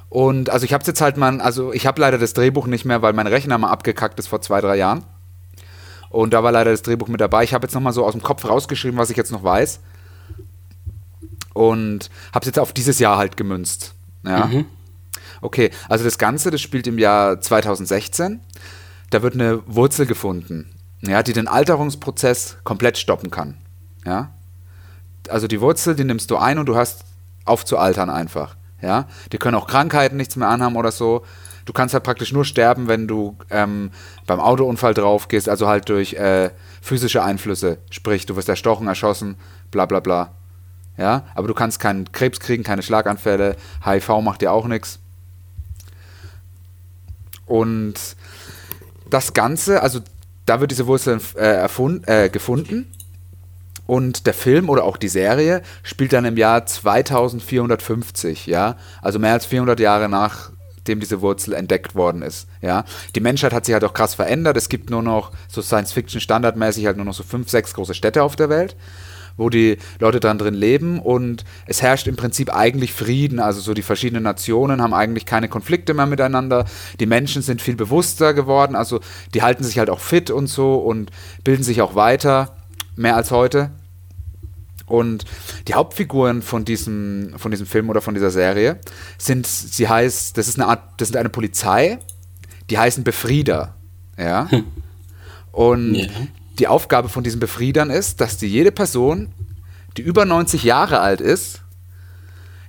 [0.07, 3.01] Und also ich habe jetzt halt mal, also ich habe leider das Drehbuch nicht mehr,
[3.01, 5.03] weil mein Rechner mal abgekackt ist vor zwei, drei Jahren.
[6.09, 7.43] Und da war leider das Drehbuch mit dabei.
[7.43, 9.81] Ich habe jetzt nochmal so aus dem Kopf rausgeschrieben, was ich jetzt noch weiß.
[11.53, 13.93] Und habe es jetzt auf dieses Jahr halt gemünzt.
[14.25, 14.49] Ja.
[15.41, 18.41] Okay, also das Ganze, das spielt im Jahr 2016.
[19.09, 20.71] Da wird eine Wurzel gefunden,
[21.01, 23.57] ja, die den Alterungsprozess komplett stoppen kann.
[24.05, 24.33] Ja?
[25.29, 27.05] Also die Wurzel, die nimmst du ein und du hast
[27.45, 28.55] auf zu altern einfach.
[28.81, 29.07] Ja?
[29.31, 31.25] Die können auch Krankheiten nichts mehr anhaben oder so.
[31.65, 33.91] Du kannst halt praktisch nur sterben, wenn du ähm,
[34.25, 36.49] beim Autounfall drauf gehst, also halt durch äh,
[36.81, 37.77] physische Einflüsse.
[37.91, 39.35] Sprich, du wirst erstochen, erschossen,
[39.69, 40.31] bla bla bla.
[40.99, 43.55] Ja, aber du kannst keinen Krebs kriegen, keine Schlaganfälle,
[43.85, 44.99] HIV macht dir auch nichts.
[47.45, 47.95] Und
[49.09, 50.01] das Ganze, also
[50.45, 52.91] da wird diese Wurzel äh, erfund, äh, gefunden.
[53.87, 59.33] Und der Film oder auch die Serie spielt dann im Jahr 2450, ja, also mehr
[59.33, 62.83] als 400 Jahre nachdem diese Wurzel entdeckt worden ist, ja.
[63.15, 64.57] Die Menschheit hat sich halt auch krass verändert.
[64.57, 68.35] Es gibt nur noch so Science-Fiction-standardmäßig halt nur noch so fünf, sechs große Städte auf
[68.35, 68.75] der Welt
[69.39, 73.39] wo die Leute dann drin leben und es herrscht im Prinzip eigentlich Frieden.
[73.39, 76.65] Also so die verschiedenen Nationen haben eigentlich keine Konflikte mehr miteinander.
[76.99, 78.99] Die Menschen sind viel bewusster geworden, also
[79.33, 81.11] die halten sich halt auch fit und so und
[81.43, 82.55] bilden sich auch weiter,
[82.95, 83.71] mehr als heute.
[84.85, 85.25] Und
[85.67, 88.79] die Hauptfiguren von diesem, von diesem Film oder von dieser Serie
[89.17, 91.99] sind, sie heißt, das ist eine Art, das ist eine Polizei,
[92.69, 93.75] die heißen Befrieder.
[94.17, 94.49] Ja.
[94.49, 94.65] Hm.
[95.51, 96.07] Und ja
[96.59, 99.31] die Aufgabe von diesen Befriedern ist, dass die jede Person,
[99.97, 101.61] die über 90 Jahre alt ist,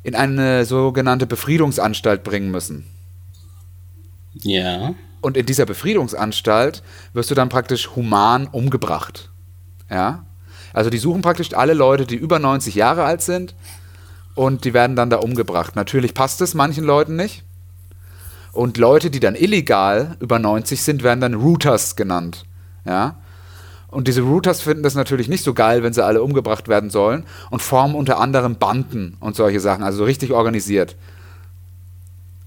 [0.02, 2.86] in eine sogenannte Befriedungsanstalt bringen müssen.
[4.42, 4.94] Ja.
[5.20, 9.30] Und in dieser Befriedungsanstalt wirst du dann praktisch human umgebracht.
[9.90, 10.24] Ja.
[10.72, 13.54] Also die suchen praktisch alle Leute, die über 90 Jahre alt sind
[14.34, 15.76] und die werden dann da umgebracht.
[15.76, 17.44] Natürlich passt es manchen Leuten nicht.
[18.52, 22.44] Und Leute, die dann illegal über 90 sind, werden dann Routers genannt.
[22.84, 23.16] Ja.
[23.90, 27.24] Und diese Routers finden das natürlich nicht so geil, wenn sie alle umgebracht werden sollen
[27.50, 30.96] und formen unter anderem Banden und solche Sachen, also richtig organisiert.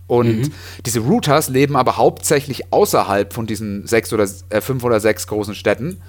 [0.07, 0.51] Und mhm.
[0.85, 5.55] diese Routers leben aber hauptsächlich außerhalb von diesen sechs oder äh, fünf oder sechs großen
[5.55, 6.01] Städten.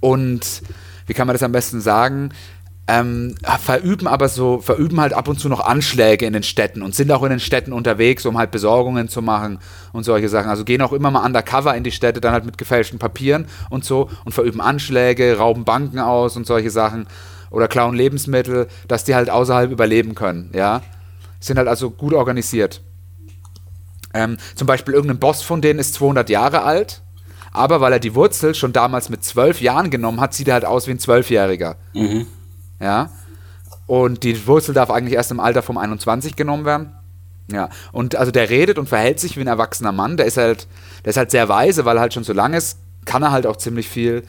[0.00, 0.62] Und
[1.06, 2.30] wie kann man das am besten sagen?
[2.90, 6.92] Ähm, verüben aber so, verüben halt ab und zu noch Anschläge in den Städten und
[6.92, 9.60] sind auch in den Städten unterwegs, um halt Besorgungen zu machen
[9.92, 10.50] und solche Sachen.
[10.50, 13.84] Also gehen auch immer mal undercover in die Städte, dann halt mit gefälschten Papieren und
[13.84, 17.06] so und verüben Anschläge, rauben Banken aus und solche Sachen
[17.50, 20.82] oder klauen Lebensmittel, dass die halt außerhalb überleben können, ja.
[21.38, 22.82] Sind halt also gut organisiert.
[24.12, 27.02] Ähm, zum Beispiel irgendein Boss von denen ist 200 Jahre alt,
[27.52, 30.64] aber weil er die Wurzel schon damals mit 12 Jahren genommen hat, sieht er halt
[30.64, 31.76] aus wie ein Zwölfjähriger.
[31.94, 32.26] Mhm.
[32.80, 33.10] Ja.
[33.86, 36.94] Und die Wurzel darf eigentlich erst im Alter vom 21 genommen werden.
[37.52, 37.68] Ja.
[37.92, 40.16] Und also der redet und verhält sich wie ein erwachsener Mann.
[40.16, 40.68] Der ist halt,
[41.04, 43.46] der ist halt sehr weise, weil er halt schon so lang ist, kann er halt
[43.46, 44.22] auch ziemlich viel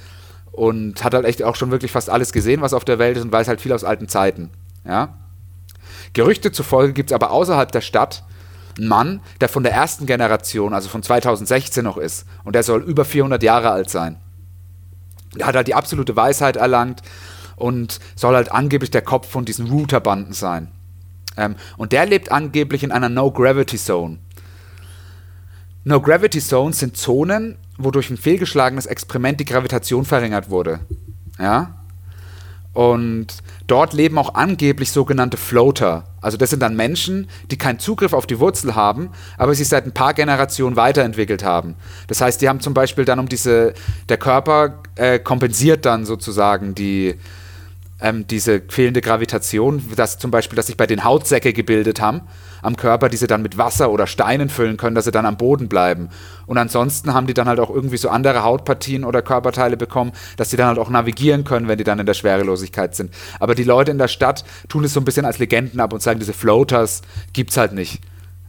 [0.51, 3.23] und hat halt echt auch schon wirklich fast alles gesehen, was auf der Welt ist
[3.23, 4.49] und weiß halt viel aus alten Zeiten.
[4.85, 5.17] Ja.
[6.13, 8.23] Gerüchte zufolge gibt es aber außerhalb der Stadt
[8.77, 12.25] einen Mann, der von der ersten Generation, also von 2016 noch ist.
[12.43, 14.17] Und der soll über 400 Jahre alt sein.
[15.35, 17.01] Der hat halt die absolute Weisheit erlangt,
[17.61, 20.69] und soll halt angeblich der Kopf von diesen Router-Banden sein.
[21.37, 24.17] Ähm, und der lebt angeblich in einer No-Gravity-Zone.
[25.83, 30.81] No-Gravity-Zones sind Zonen, wo durch ein fehlgeschlagenes Experiment die Gravitation verringert wurde.
[31.39, 31.81] Ja?
[32.73, 33.27] Und
[33.67, 36.05] dort leben auch angeblich sogenannte Floater.
[36.21, 39.85] Also das sind dann Menschen, die keinen Zugriff auf die Wurzel haben, aber sich seit
[39.85, 41.75] ein paar Generationen weiterentwickelt haben.
[42.07, 43.73] Das heißt, die haben zum Beispiel dann um diese,
[44.07, 47.15] der Körper äh, kompensiert dann sozusagen die,
[48.01, 52.21] ähm, diese fehlende Gravitation, dass zum Beispiel, dass sich bei den Hautsäcke gebildet haben
[52.61, 55.37] am Körper, die sie dann mit Wasser oder Steinen füllen können, dass sie dann am
[55.37, 56.09] Boden bleiben.
[56.45, 60.49] Und ansonsten haben die dann halt auch irgendwie so andere Hautpartien oder Körperteile bekommen, dass
[60.49, 63.13] sie dann halt auch navigieren können, wenn die dann in der Schwerelosigkeit sind.
[63.39, 66.01] Aber die Leute in der Stadt tun es so ein bisschen als Legenden ab und
[66.01, 67.01] sagen, diese Floaters
[67.33, 68.01] gibt's halt nicht.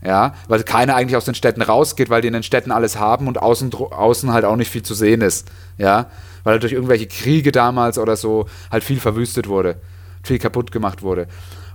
[0.04, 3.28] Ja, weil keiner eigentlich aus den Städten rausgeht, weil die in den Städten alles haben
[3.28, 5.48] und außen, außen halt auch nicht viel zu sehen ist.
[5.78, 6.06] Ja,
[6.44, 9.76] weil durch irgendwelche Kriege damals oder so halt viel verwüstet wurde,
[10.22, 11.26] viel kaputt gemacht wurde.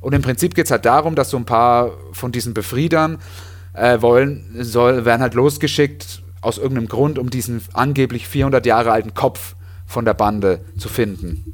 [0.02, 3.18] Und im Prinzip geht es halt darum, dass so ein paar von diesen Befriedern
[3.74, 9.14] äh, wollen, soll, werden halt losgeschickt aus irgendeinem Grund, um diesen angeblich 400 Jahre alten
[9.14, 11.54] Kopf von der Bande zu finden.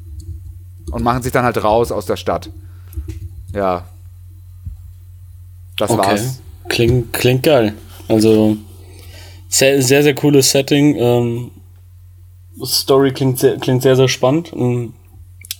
[0.91, 2.49] Und machen sich dann halt raus aus der Stadt.
[3.53, 3.85] Ja.
[5.77, 6.01] Das okay.
[6.01, 6.41] war's.
[6.69, 7.73] Klingt, klingt geil.
[8.07, 8.57] Also
[9.49, 10.95] sehr, sehr, sehr cooles Setting.
[10.97, 11.51] Ähm,
[12.63, 14.53] Story klingt sehr, klingt sehr, sehr spannend.
[14.53, 14.93] Und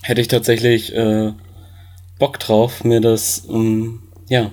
[0.02, 1.32] hätte ich tatsächlich äh,
[2.18, 4.50] Bock drauf, mir das ähm, ja,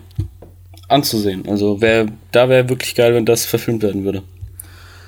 [0.88, 1.48] anzusehen.
[1.48, 4.24] Also wär, da wäre wirklich geil, wenn das verfilmt werden würde.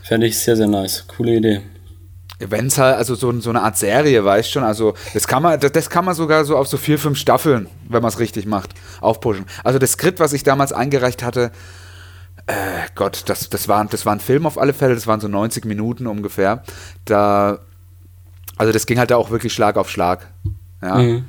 [0.04, 1.06] Fände ich sehr, sehr nice.
[1.08, 1.62] Coole Idee.
[2.40, 5.60] Wenn es halt, also so, so eine Art Serie, weißt schon, also das kann man,
[5.60, 8.72] das kann man sogar so auf so vier, fünf Staffeln, wenn man es richtig macht,
[9.00, 9.46] aufpushen.
[9.64, 11.52] Also das Skript, was ich damals eingereicht hatte,
[12.48, 12.54] äh,
[12.96, 15.66] Gott, das, das, war, das war ein Film auf alle Fälle, das waren so 90
[15.66, 16.64] Minuten ungefähr.
[17.06, 17.60] Da,
[18.58, 20.28] also das ging halt da auch wirklich Schlag auf Schlag.
[20.82, 20.96] Ja.
[20.96, 21.26] Mhm.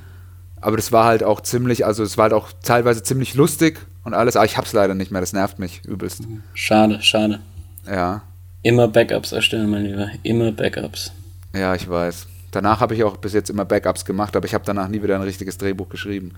[0.61, 4.15] Aber das war halt auch ziemlich, also es war halt auch teilweise ziemlich lustig und
[4.15, 6.23] alles, aber ich hab's leider nicht mehr, das nervt mich übelst.
[6.55, 7.41] Schade, schade.
[7.87, 8.23] Ja.
[8.63, 10.09] Immer Backups erstellen, mein Lieber.
[10.23, 11.13] Immer Backups.
[11.55, 12.27] Ja, ich weiß.
[12.51, 15.17] Danach habe ich auch bis jetzt immer Backups gemacht, aber ich habe danach nie wieder
[15.17, 16.33] ein richtiges Drehbuch geschrieben.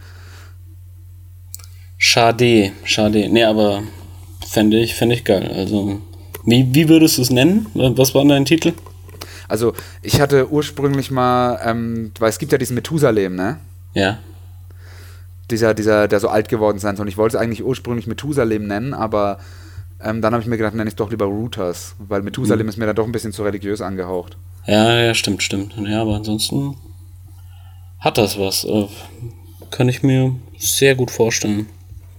[1.99, 3.29] Schade, schade.
[3.29, 3.83] Nee, aber
[4.49, 5.51] fände ich, fänd ich geil.
[5.55, 6.01] Also,
[6.45, 7.67] wie, wie würdest du es nennen?
[7.75, 8.73] Was war dein Titel?
[9.49, 13.59] Also, ich hatte ursprünglich mal, ähm, weil es gibt ja diesen Methusalem, ne?
[13.95, 14.19] Ja.
[15.51, 17.05] Dieser, dieser, der so alt geworden sein soll.
[17.05, 19.39] Und ich wollte es eigentlich ursprünglich Methusalem nennen, aber
[20.03, 22.69] ähm, dann habe ich mir gedacht, nenne ich es doch lieber Routers, weil Methusalem mhm.
[22.69, 24.37] ist mir dann doch ein bisschen zu religiös angehaucht.
[24.67, 25.75] Ja, ja, stimmt, stimmt.
[25.77, 26.77] Ja, aber ansonsten
[28.01, 28.65] hat das was.
[28.65, 28.89] Äh,
[29.71, 31.67] kann ich mir sehr gut vorstellen.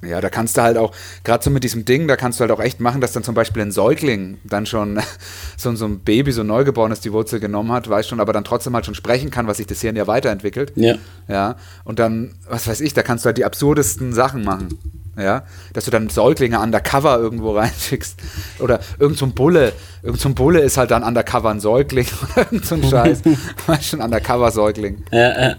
[0.02, 0.94] Ja, da kannst du halt auch,
[1.24, 3.34] gerade so mit diesem Ding, da kannst du halt auch echt machen, dass dann zum
[3.36, 5.00] Beispiel ein Säugling dann schon
[5.58, 8.44] so, so ein Baby, so ein Neugeborenes die Wurzel genommen hat, weiß schon, aber dann
[8.44, 10.74] trotzdem halt schon sprechen kann, was sich das Hirn ja weiterentwickelt.
[10.76, 10.96] Ja.
[11.28, 11.56] Ja.
[11.84, 14.78] Und dann, was weiß ich, da kannst du halt die absurdesten Sachen machen.
[15.18, 18.20] Ja, dass du dann Säuglinge undercover irgendwo reinschickst.
[18.60, 19.74] Oder irgend so ein Bulle.
[20.04, 22.06] Irgend so ein Bulle ist halt dann undercover ein Säugling
[22.36, 23.22] oder irgend so ein Scheiß.
[23.66, 25.04] weißt schon, undercover Säugling.
[25.12, 25.56] Ja, äh,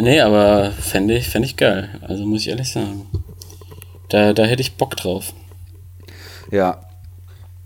[0.00, 1.90] nee, aber fände ich, fänd ich geil.
[2.00, 3.06] Also muss ich ehrlich sagen.
[4.10, 5.32] Da, da hätte ich Bock drauf.
[6.50, 6.82] Ja.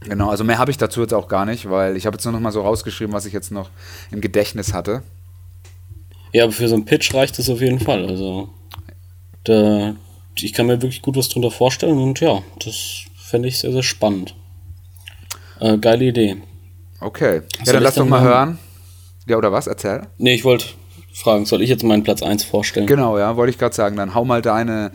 [0.01, 2.33] Genau, also mehr habe ich dazu jetzt auch gar nicht, weil ich habe jetzt nur
[2.33, 3.71] noch mal so rausgeschrieben, was ich jetzt noch
[4.11, 5.03] im Gedächtnis hatte.
[6.33, 8.07] Ja, aber für so einen Pitch reicht es auf jeden Fall.
[8.07, 8.51] Also
[9.45, 9.95] da,
[10.37, 13.83] ich kann mir wirklich gut was drunter vorstellen und ja, das fände ich sehr, sehr
[13.83, 14.35] spannend.
[15.61, 16.37] Äh, geile Idee.
[17.01, 17.43] Okay.
[17.65, 18.59] Ja, dann lass doch mal hören.
[19.27, 19.67] Ja, oder was?
[19.67, 20.03] Erzähl.
[20.19, 20.67] Nee, ich wollte
[21.15, 22.87] fragen, soll ich jetzt meinen Platz 1 vorstellen?
[22.87, 23.97] Genau, ja, wollte ich gerade sagen.
[23.97, 24.93] Dann hau mal deine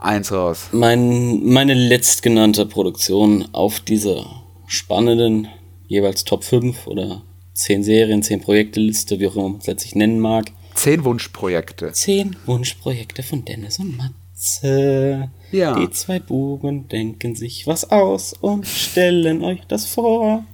[0.00, 0.68] eins raus.
[0.72, 4.26] Mein, meine letztgenannte Produktion auf dieser
[4.66, 5.48] spannenden,
[5.86, 7.22] jeweils Top 5 oder
[7.54, 10.52] 10 Serien, 10 Projekte Liste, wie auch immer man es letztlich nennen mag.
[10.74, 11.92] 10 Wunschprojekte.
[11.92, 15.30] 10 Wunschprojekte von Dennis und Matze.
[15.52, 15.78] Ja.
[15.78, 20.44] Die zwei Buben denken sich was aus und stellen euch das vor.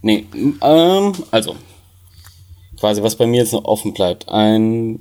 [0.00, 0.24] Nee,
[0.62, 1.56] ähm, also,
[2.78, 4.28] quasi was bei mir jetzt noch offen bleibt.
[4.28, 5.00] Ein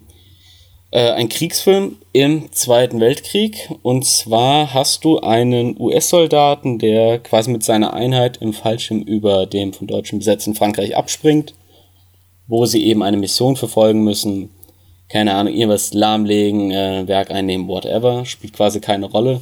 [0.96, 3.70] äh, ein Kriegsfilm im Zweiten Weltkrieg.
[3.84, 9.74] Und zwar hast du einen US-Soldaten, der quasi mit seiner Einheit im Fallschirm über dem
[9.74, 11.54] von Deutschen besetzten Frankreich abspringt,
[12.48, 14.52] wo sie eben eine Mission verfolgen müssen.
[15.10, 18.24] Keine Ahnung, irgendwas lahmlegen, äh, Werk einnehmen, whatever.
[18.24, 19.42] Spielt quasi keine Rolle.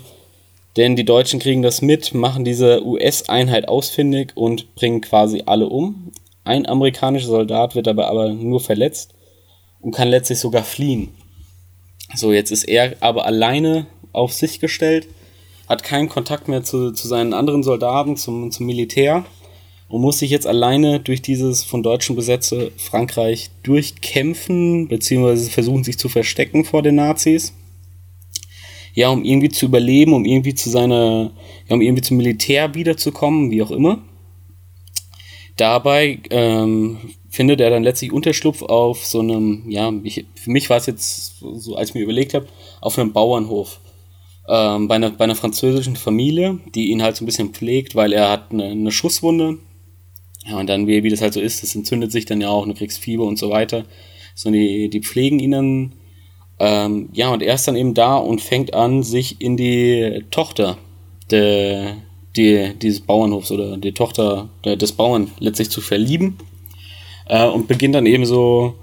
[0.75, 6.11] Denn die Deutschen kriegen das mit, machen diese US-Einheit ausfindig und bringen quasi alle um.
[6.45, 9.13] Ein amerikanischer Soldat wird dabei aber nur verletzt
[9.81, 11.09] und kann letztlich sogar fliehen.
[12.15, 15.07] So, jetzt ist er aber alleine auf sich gestellt,
[15.67, 19.25] hat keinen Kontakt mehr zu, zu seinen anderen Soldaten, zum, zum Militär
[19.87, 25.97] und muss sich jetzt alleine durch dieses von Deutschen besetzte Frankreich durchkämpfen, beziehungsweise versuchen sich
[25.97, 27.53] zu verstecken vor den Nazis.
[28.95, 31.31] Ja, um irgendwie zu überleben, um irgendwie zu seiner,
[31.67, 34.03] ja, um irgendwie zum Militär wiederzukommen, wie auch immer.
[35.57, 36.97] Dabei ähm,
[37.33, 41.39] findet er dann letztlich Unterschlupf auf so einem, ja, ich, für mich war es jetzt
[41.39, 42.45] so, als ich mir überlegt habe,
[42.79, 43.79] auf einem Bauernhof.
[44.47, 48.13] Ähm, bei, einer, bei einer französischen Familie, die ihn halt so ein bisschen pflegt, weil
[48.13, 49.57] er hat eine, eine Schusswunde.
[50.45, 52.67] Ja, und dann, wie, wie das halt so ist, das entzündet sich dann ja auch,
[52.67, 53.85] du kriegst Fieber und so weiter.
[54.35, 55.93] So, die, die pflegen ihn dann.
[56.59, 60.77] Ähm, ja, und er ist dann eben da und fängt an, sich in die Tochter
[61.31, 61.93] de,
[62.35, 66.37] die, dieses Bauernhofs oder die Tochter des Bauern letztlich zu verlieben
[67.27, 68.75] äh, und beginnt dann eben so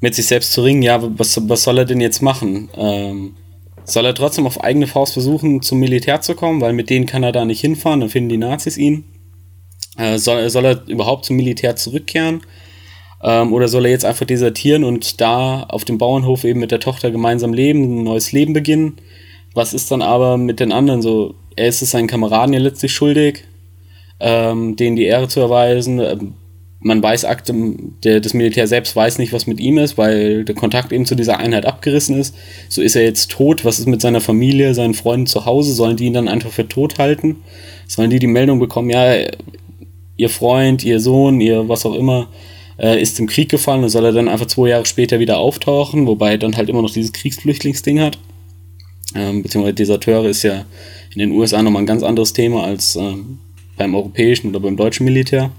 [0.00, 2.70] mit sich selbst zu ringen, ja, was, was soll er denn jetzt machen?
[2.76, 3.36] Ähm,
[3.84, 7.22] soll er trotzdem auf eigene Faust versuchen, zum Militär zu kommen, weil mit denen kann
[7.22, 9.04] er da nicht hinfahren, dann finden die Nazis ihn.
[9.96, 12.42] Äh, soll, soll er überhaupt zum Militär zurückkehren?
[13.22, 16.80] Ähm, oder soll er jetzt einfach desertieren und da auf dem Bauernhof eben mit der
[16.80, 18.96] Tochter gemeinsam leben, ein neues Leben beginnen?
[19.54, 21.34] Was ist dann aber mit den anderen so?
[21.56, 23.44] Er ist es seinen Kameraden ja letztlich schuldig,
[24.20, 25.98] ähm, denen die Ehre zu erweisen.
[25.98, 26.34] Ähm,
[26.82, 27.26] man weiß,
[28.04, 31.14] der, das Militär selbst weiß nicht, was mit ihm ist, weil der Kontakt eben zu
[31.14, 32.34] dieser Einheit abgerissen ist.
[32.70, 33.66] So ist er jetzt tot.
[33.66, 35.74] Was ist mit seiner Familie, seinen Freunden zu Hause?
[35.74, 37.36] Sollen die ihn dann einfach für tot halten?
[37.86, 39.14] Sollen die die Meldung bekommen, ja,
[40.16, 42.28] ihr Freund, ihr Sohn, ihr was auch immer,
[42.78, 46.06] äh, ist im Krieg gefallen und soll er dann einfach zwei Jahre später wieder auftauchen,
[46.06, 48.18] wobei er dann halt immer noch dieses Kriegsflüchtlingsding hat.
[49.14, 50.64] Ähm, beziehungsweise Deserteure ist ja
[51.12, 53.38] in den USA nochmal ein ganz anderes Thema als ähm,
[53.76, 55.50] beim europäischen oder beim deutschen Militär.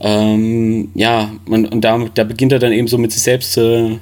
[0.00, 3.98] Ähm, ja, und, und da, da beginnt er dann eben so mit sich selbst äh,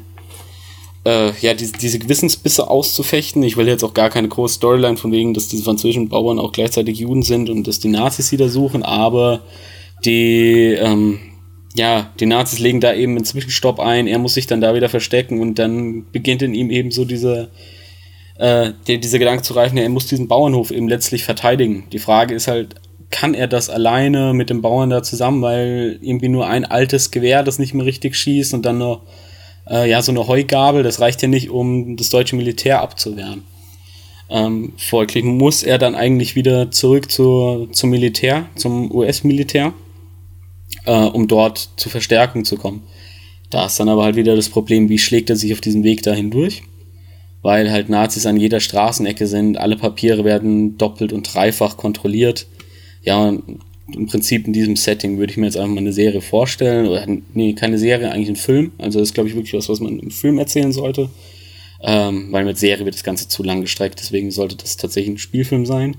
[1.05, 3.43] äh, ja, diese, diese Gewissensbisse auszufechten.
[3.43, 6.53] Ich will jetzt auch gar keine große Storyline von wegen, dass diese französischen Bauern auch
[6.53, 9.41] gleichzeitig Juden sind und dass die Nazis sie da suchen, aber
[10.05, 11.19] die, ähm,
[11.75, 14.89] ja, die Nazis legen da eben einen Zwischenstopp ein, er muss sich dann da wieder
[14.89, 17.51] verstecken und dann beginnt in ihm eben so diese,
[18.39, 21.85] äh, die, dieser Gedanke zu reichen, er muss diesen Bauernhof eben letztlich verteidigen.
[21.93, 22.77] Die Frage ist halt,
[23.11, 27.43] kann er das alleine mit dem Bauern da zusammen, weil irgendwie nur ein altes Gewehr,
[27.43, 29.03] das nicht mehr richtig schießt und dann noch
[29.69, 33.45] äh, ja so eine Heugabel, das reicht ja nicht, um das deutsche Militär abzuwehren.
[34.31, 39.73] Ähm, folglich muss er dann eigentlich wieder zurück zu, zum Militär, zum US-Militär,
[40.85, 42.83] äh, um dort zur Verstärkung zu kommen.
[43.49, 46.03] Da ist dann aber halt wieder das Problem, wie schlägt er sich auf diesem Weg
[46.03, 46.63] dahin durch?
[47.41, 52.47] Weil halt Nazis an jeder Straßenecke sind, alle Papiere werden doppelt und dreifach kontrolliert
[53.03, 53.37] ja,
[53.95, 56.87] im Prinzip in diesem Setting würde ich mir jetzt einfach mal eine Serie vorstellen.
[56.87, 58.73] Oder nee, keine Serie, eigentlich ein Film.
[58.79, 61.09] Also das ist, glaube ich, wirklich was, was man im Film erzählen sollte.
[61.81, 65.19] Ähm, weil mit Serie wird das Ganze zu lang gestreckt, deswegen sollte das tatsächlich ein
[65.19, 65.97] Spielfilm sein.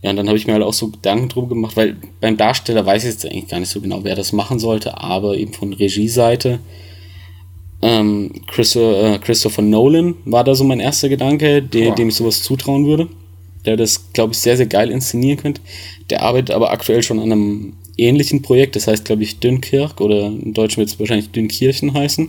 [0.00, 2.86] Ja, und dann habe ich mir halt auch so Gedanken drum gemacht, weil beim Darsteller
[2.86, 5.72] weiß ich jetzt eigentlich gar nicht so genau, wer das machen sollte, aber eben von
[5.72, 6.60] Regieseite.
[7.82, 12.42] Ähm, Christopher, äh, Christopher Nolan war da so mein erster Gedanke, der, dem ich sowas
[12.44, 13.08] zutrauen würde
[13.64, 15.60] der das, glaube ich, sehr, sehr geil inszenieren könnte.
[16.12, 20.26] Der arbeitet aber aktuell schon an einem ähnlichen Projekt, das heißt, glaube ich, Dünkirk oder
[20.26, 22.28] in Deutsch wird es wahrscheinlich Dünkirchen heißen.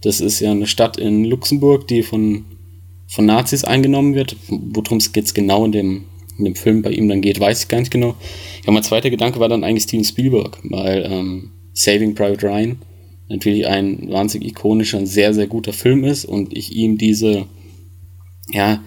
[0.00, 2.44] Das ist ja eine Stadt in Luxemburg, die von,
[3.08, 4.36] von Nazis eingenommen wird.
[4.48, 6.04] Worum es jetzt genau in dem,
[6.38, 8.14] in dem Film bei ihm dann geht, weiß ich gar nicht genau.
[8.64, 12.78] Ja, mein zweiter Gedanke war dann eigentlich Steven Spielberg, weil ähm, Saving Private Ryan
[13.28, 17.46] natürlich ein wahnsinnig ikonischer, sehr, sehr guter Film ist und ich ihm diese,
[18.52, 18.84] ja,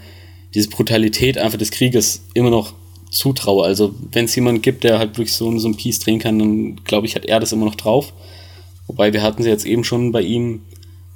[0.56, 2.74] diese Brutalität einfach des Krieges immer noch
[3.14, 3.66] zutraue.
[3.66, 6.84] Also wenn es jemanden gibt, der halt wirklich so, so ein Piece drehen kann, dann
[6.84, 8.14] glaube ich, hat er das immer noch drauf.
[8.88, 10.62] Wobei wir hatten sie jetzt eben schon bei ihm,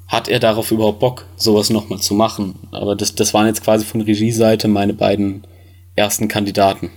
[0.07, 2.55] hat er darauf überhaupt Bock, sowas nochmal zu machen?
[2.71, 5.45] Aber das, das waren jetzt quasi von Regieseite meine beiden
[5.95, 6.91] ersten Kandidaten.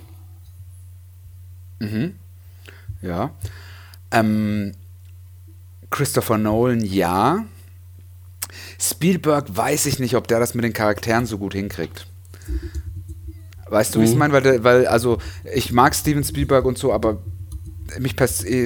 [1.80, 2.14] Mhm.
[3.02, 3.30] Ja.
[4.12, 4.72] Ähm,
[5.88, 7.46] Christopher Nolan, ja.
[8.78, 12.06] Spielberg weiß ich nicht, ob der das mit den Charakteren so gut hinkriegt.
[13.70, 14.20] Weißt du, wie ich es mhm.
[14.20, 14.32] meine?
[14.32, 15.18] Weil, weil, also,
[15.54, 17.18] ich mag Steven Spielberg und so, aber
[17.98, 18.14] mich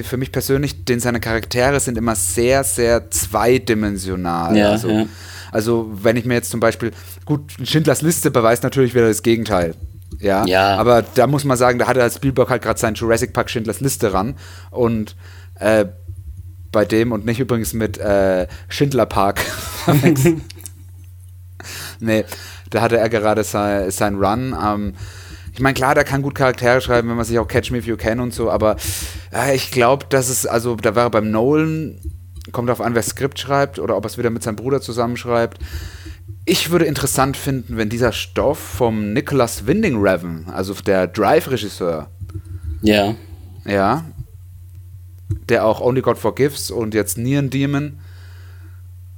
[0.03, 4.55] für mich persönlich, denn seine Charaktere sind immer sehr, sehr zweidimensional.
[4.55, 5.05] Ja, also, ja.
[5.51, 6.91] also, wenn ich mir jetzt zum Beispiel,
[7.25, 9.75] gut, Schindlers Liste beweist natürlich wieder das Gegenteil.
[10.19, 10.77] Ja, ja.
[10.77, 14.13] aber da muss man sagen, da hatte Spielberg halt gerade seinen Jurassic Park Schindlers Liste
[14.13, 14.35] ran
[14.71, 15.15] und
[15.59, 15.85] äh,
[16.71, 19.41] bei dem und nicht übrigens mit äh, Schindler Park.
[21.99, 22.23] nee,
[22.69, 24.55] da hatte er gerade sein, sein Run.
[24.61, 24.93] Ähm,
[25.53, 27.87] ich meine, klar, der kann gut Charaktere schreiben, wenn man sich auch Catch Me If
[27.87, 28.75] You Can und so, aber
[29.33, 31.97] äh, ich glaube, dass es, also da war beim Nolan,
[32.51, 35.59] kommt darauf an, wer Skript schreibt oder ob er es wieder mit seinem Bruder zusammenschreibt.
[36.43, 42.09] Ich würde interessant finden, wenn dieser Stoff vom Nicholas Winding Refn, also der Drive-Regisseur,
[42.81, 43.15] ja.
[43.65, 44.03] Ja,
[45.49, 47.99] der auch Only God Forgives und jetzt Neon Demon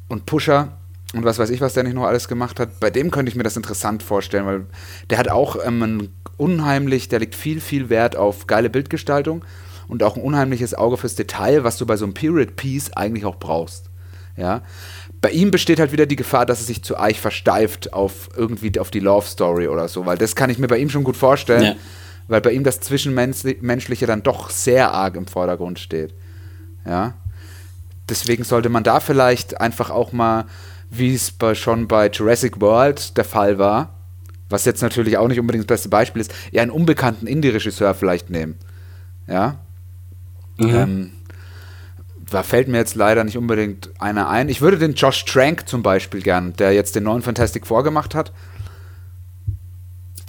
[0.07, 0.77] und Pusher
[1.17, 2.79] und was weiß ich, was der nicht noch alles gemacht hat.
[2.79, 4.65] Bei dem könnte ich mir das interessant vorstellen, weil
[5.09, 9.43] der hat auch ähm, ein unheimlich, der legt viel, viel Wert auf geile Bildgestaltung
[9.87, 13.25] und auch ein unheimliches Auge fürs Detail, was du bei so einem Period Piece eigentlich
[13.25, 13.89] auch brauchst.
[14.35, 14.61] Ja.
[15.19, 18.79] Bei ihm besteht halt wieder die Gefahr, dass es sich zu eich versteift auf irgendwie
[18.79, 21.17] auf die Love Story oder so, weil das kann ich mir bei ihm schon gut
[21.17, 21.75] vorstellen, ja.
[22.27, 26.13] weil bei ihm das Zwischenmenschliche dann doch sehr arg im Vordergrund steht.
[26.85, 27.15] Ja.
[28.07, 30.45] Deswegen sollte man da vielleicht einfach auch mal
[30.89, 33.95] wie es bei, schon bei Jurassic World der Fall war,
[34.49, 38.29] was jetzt natürlich auch nicht unbedingt das beste Beispiel ist, eher einen unbekannten Indie-Regisseur vielleicht
[38.29, 38.55] nehmen.
[39.27, 39.59] Ja.
[40.57, 40.69] Mhm.
[40.69, 41.11] Ähm,
[42.29, 44.49] da fällt mir jetzt leider nicht unbedingt einer ein.
[44.49, 48.33] Ich würde den Josh Trank zum Beispiel gern, der jetzt den neuen Fantastic vorgemacht hat.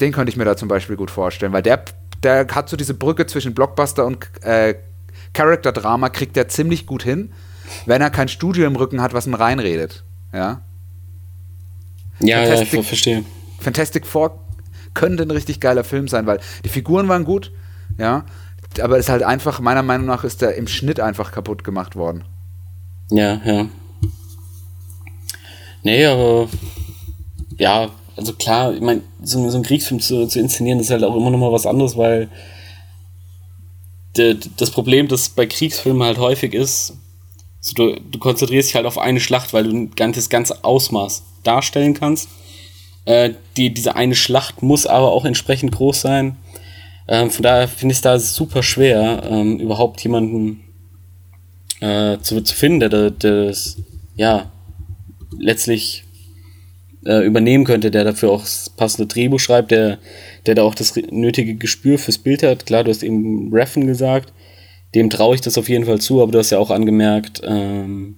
[0.01, 1.85] Den könnte ich mir da zum Beispiel gut vorstellen, weil der,
[2.23, 4.77] der hat so diese Brücke zwischen Blockbuster und äh,
[5.33, 7.33] Character-Drama, kriegt der ziemlich gut hin,
[7.87, 10.05] wenn er kein Studio im Rücken hat, was ihm reinredet.
[10.33, 10.63] Ja.
[12.21, 13.25] Ja, Fantastic, ja, ich verstehe.
[13.61, 14.39] Fantastic Four
[14.95, 17.53] könnte ein richtig geiler Film sein, weil die Figuren waren gut,
[17.99, 18.25] ja,
[18.83, 21.95] aber es ist halt einfach, meiner Meinung nach, ist der im Schnitt einfach kaputt gemacht
[21.95, 22.25] worden.
[23.11, 23.69] Ja, ja.
[25.83, 26.49] Nee, aber
[27.57, 31.17] ja, also klar, ich meine, so, so einen Kriegsfilm zu, zu inszenieren, ist halt auch
[31.17, 32.29] immer noch mal was anderes, weil
[34.15, 36.95] das Problem, das bei Kriegsfilmen halt häufig ist,
[37.59, 41.95] also du, du konzentrierst dich halt auf eine Schlacht, weil du das ganze Ausmaß darstellen
[41.95, 42.29] kannst.
[43.05, 46.37] Äh, die, diese eine Schlacht muss aber auch entsprechend groß sein.
[47.09, 50.61] Ähm, von daher finde ich es da super schwer, ähm, überhaupt jemanden
[51.81, 53.79] äh, zu, zu finden, der das,
[54.17, 54.51] ja,
[55.39, 56.05] letztlich
[57.07, 59.99] äh, übernehmen könnte, der dafür auch das passende Drehbuch schreibt, der,
[60.47, 62.67] der da auch das nötige Gespür fürs Bild hat.
[62.67, 64.33] Klar, du hast eben Reffen gesagt,
[64.95, 68.17] dem traue ich das auf jeden Fall zu, aber du hast ja auch angemerkt, ähm,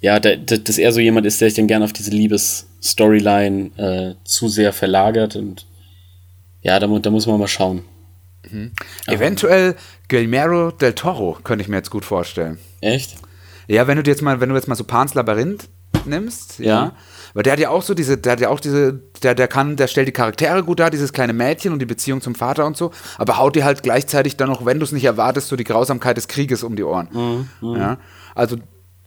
[0.00, 3.70] ja, da, da, dass er so jemand ist, der sich dann gerne auf diese Liebes-Storyline
[3.76, 5.66] äh, zu sehr verlagert und
[6.62, 7.82] ja, da, da muss man mal schauen.
[8.50, 8.72] Mhm.
[9.06, 9.76] Eventuell
[10.08, 12.58] Guillermo del Toro könnte ich mir jetzt gut vorstellen.
[12.80, 13.16] Echt?
[13.68, 15.68] Ja, wenn du jetzt mal, wenn du jetzt mal so Pans Labyrinth
[16.04, 16.66] nimmst, ja.
[16.66, 16.92] ja.
[17.36, 19.76] Weil der hat ja auch so diese, der hat ja auch diese, der, der kann,
[19.76, 22.78] der stellt die Charaktere gut dar, dieses kleine Mädchen und die Beziehung zum Vater und
[22.78, 25.64] so, aber haut dir halt gleichzeitig dann noch, wenn du es nicht erwartest, so die
[25.64, 27.08] Grausamkeit des Krieges um die Ohren.
[27.12, 27.76] Mhm, mhm.
[27.76, 27.98] ja.
[28.34, 28.56] Also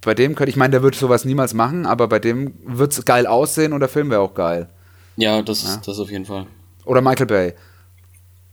[0.01, 3.03] bei dem könnte ich meine, der würde sowas niemals machen, aber bei dem wird es
[3.03, 4.69] geil aussehen und der Film wäre auch geil.
[5.17, 5.81] Ja, das, ja?
[5.83, 6.45] das auf jeden Fall.
[6.85, 7.53] Oder Michael Bay.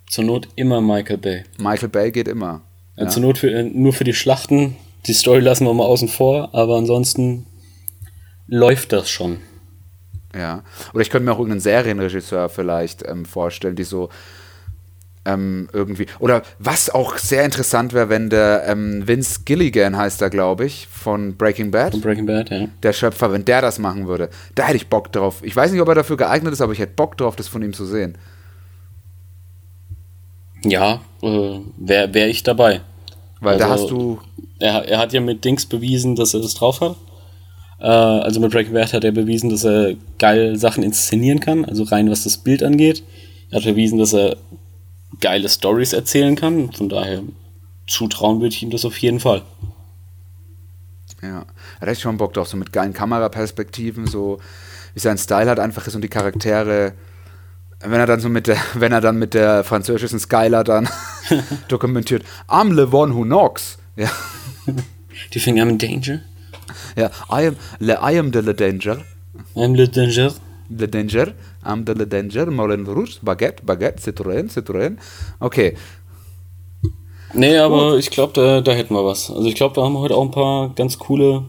[0.08, 1.44] Zur Not immer Michael Bay.
[1.58, 2.62] Michael Bay geht immer.
[2.96, 3.08] Ja.
[3.08, 4.76] Zur Not für, äh, nur für die Schlachten.
[5.06, 7.44] Die Story lassen wir mal außen vor, aber ansonsten
[8.46, 9.40] läuft das schon.
[10.34, 10.62] Ja.
[10.92, 14.10] Oder ich könnte mir auch irgendeinen Serienregisseur vielleicht ähm, vorstellen, die so
[15.26, 16.06] ähm, irgendwie.
[16.18, 20.86] Oder was auch sehr interessant wäre, wenn der ähm, Vince Gilligan heißt er, glaube ich,
[20.86, 21.92] von Breaking Bad.
[21.92, 22.68] Von Breaking Bad, ja.
[22.82, 24.30] Der Schöpfer, wenn der das machen würde.
[24.54, 25.40] Da hätte ich Bock drauf.
[25.42, 27.62] Ich weiß nicht, ob er dafür geeignet ist, aber ich hätte Bock drauf, das von
[27.62, 28.16] ihm zu sehen.
[30.62, 32.80] Ja, äh, wäre wär ich dabei.
[33.40, 34.20] Weil also, da hast du.
[34.58, 36.96] Er, er hat ja mit Dings bewiesen, dass er das drauf hat.
[37.78, 41.82] Äh, also mit Breaking Bad hat er bewiesen, dass er geil Sachen inszenieren kann, also
[41.84, 43.02] rein was das Bild angeht.
[43.50, 44.36] Er hat bewiesen, dass er
[45.20, 46.72] geile Stories erzählen kann.
[46.72, 47.22] Von daher
[47.86, 49.42] zutrauen würde ich ihm das auf jeden Fall.
[51.22, 51.44] Ja,
[51.80, 54.38] da hätte ich schon Bock drauf, so mit geilen Kameraperspektiven, so
[54.94, 56.94] wie sein Style halt einfach ist und die Charaktere
[57.80, 60.88] wenn er dann so mit der, wenn er dann mit der französischen Skylar dann
[61.68, 63.78] dokumentiert, I'm the one who knocks.
[63.96, 64.10] Ja.
[64.66, 64.74] Do
[65.32, 66.20] you think I'm in danger?
[66.96, 69.04] Ja, I am, le, I am the, the danger.
[69.54, 70.32] I'm the danger.
[70.68, 71.34] The danger.
[71.64, 72.50] I'm the, the danger.
[72.50, 74.96] Moulin Rouge, Baguette, Baguette, Citroën, Citroën.
[75.38, 75.76] Okay.
[77.34, 78.00] Nee, aber Gut.
[78.00, 79.30] ich glaube, da, da hätten wir was.
[79.30, 81.44] Also ich glaube, da haben wir heute auch ein paar ganz coole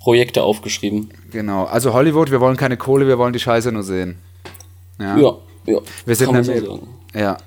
[0.00, 1.08] Projekte aufgeschrieben.
[1.30, 1.64] Genau.
[1.64, 4.18] Also Hollywood, wir wollen keine Kohle, wir wollen die Scheiße nur sehen.
[5.00, 5.34] Ja, ja.
[5.66, 5.78] ja.
[6.04, 7.38] Wir sind nämlich, so ja.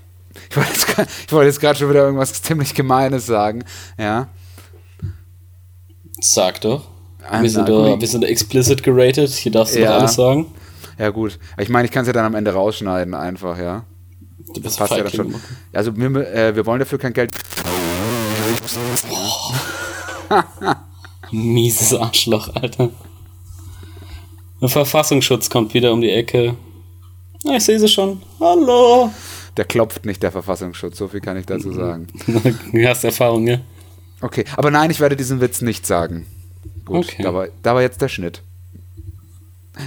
[0.49, 3.63] Ich wollte jetzt, wollt jetzt gerade schon wieder irgendwas ziemlich Gemeines sagen.
[3.97, 4.27] Ja.
[6.19, 6.83] Sag doch.
[7.29, 9.31] Ah, wir, sind da, wir sind da explicit geratet.
[9.31, 9.97] Hier darfst du ja.
[9.97, 10.47] alles sagen.
[10.97, 11.37] Ja, gut.
[11.59, 13.83] Ich meine, ich kann es ja dann am Ende rausschneiden, einfach, ja.
[14.53, 15.35] Du bist passt ja dann schon.
[15.73, 17.31] Also, wir, äh, wir wollen dafür kein Geld.
[17.65, 17.67] Oh.
[21.31, 22.89] Mieses Arschloch, Alter.
[24.61, 26.55] Der Verfassungsschutz kommt wieder um die Ecke.
[27.43, 28.21] Ja, ich sehe sie schon.
[28.39, 29.11] Hallo.
[29.55, 30.97] Der klopft nicht, der Verfassungsschutz.
[30.97, 32.07] So viel kann ich dazu sagen.
[32.71, 33.59] du hast Erfahrung, ja?
[34.21, 36.25] Okay, aber nein, ich werde diesen Witz nicht sagen.
[36.85, 37.23] Gut, okay.
[37.23, 38.41] da, war, da war jetzt der Schnitt.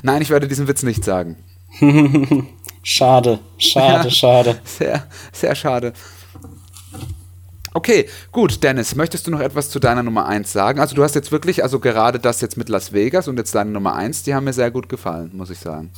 [0.02, 1.36] Nein, ich werde diesen Witz nicht sagen.
[2.82, 4.61] schade, schade, ja, schade.
[4.65, 5.93] Sehr, sehr schade.
[7.73, 10.81] Okay, gut, Dennis, möchtest du noch etwas zu deiner Nummer 1 sagen?
[10.81, 13.70] Also du hast jetzt wirklich, also gerade das jetzt mit Las Vegas und jetzt deine
[13.70, 15.90] Nummer 1, die haben mir sehr gut gefallen, muss ich sagen.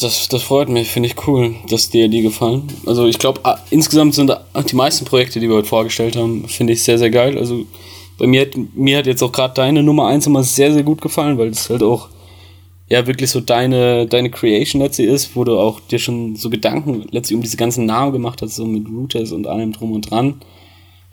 [0.00, 2.68] Das, das freut mich, finde ich cool, dass dir die gefallen.
[2.86, 3.40] Also ich glaube,
[3.70, 4.34] insgesamt sind
[4.70, 7.36] die meisten Projekte, die wir heute vorgestellt haben, finde ich sehr, sehr geil.
[7.36, 7.66] Also
[8.16, 11.00] bei mir hat, mir hat jetzt auch gerade deine Nummer 1 immer sehr, sehr gut
[11.02, 12.08] gefallen, weil es halt auch
[12.88, 17.06] ja wirklich so deine, deine Creation letztlich ist, wo du auch dir schon so Gedanken
[17.10, 20.40] letztlich um diese ganzen Namen gemacht hast, so mit Routers und allem drum und dran.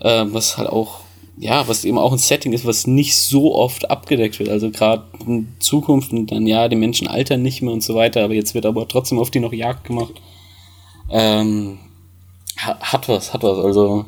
[0.00, 1.00] Äh, was halt auch
[1.40, 4.48] ja, was eben auch ein Setting ist, was nicht so oft abgedeckt wird.
[4.48, 8.24] Also gerade in Zukunft und dann, ja, die Menschen altern nicht mehr und so weiter,
[8.24, 10.14] aber jetzt wird aber trotzdem auf die noch Jagd gemacht.
[11.10, 11.78] Ähm,
[12.56, 13.58] hat was, hat was.
[13.58, 14.04] Also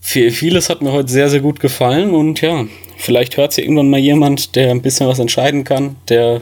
[0.00, 2.64] viel, vieles hat mir heute sehr, sehr gut gefallen und ja,
[2.96, 6.40] vielleicht hört sich irgendwann mal jemand, der ein bisschen was entscheiden kann, der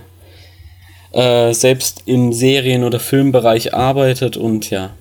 [1.12, 4.94] äh, selbst im Serien- oder Filmbereich arbeitet und ja,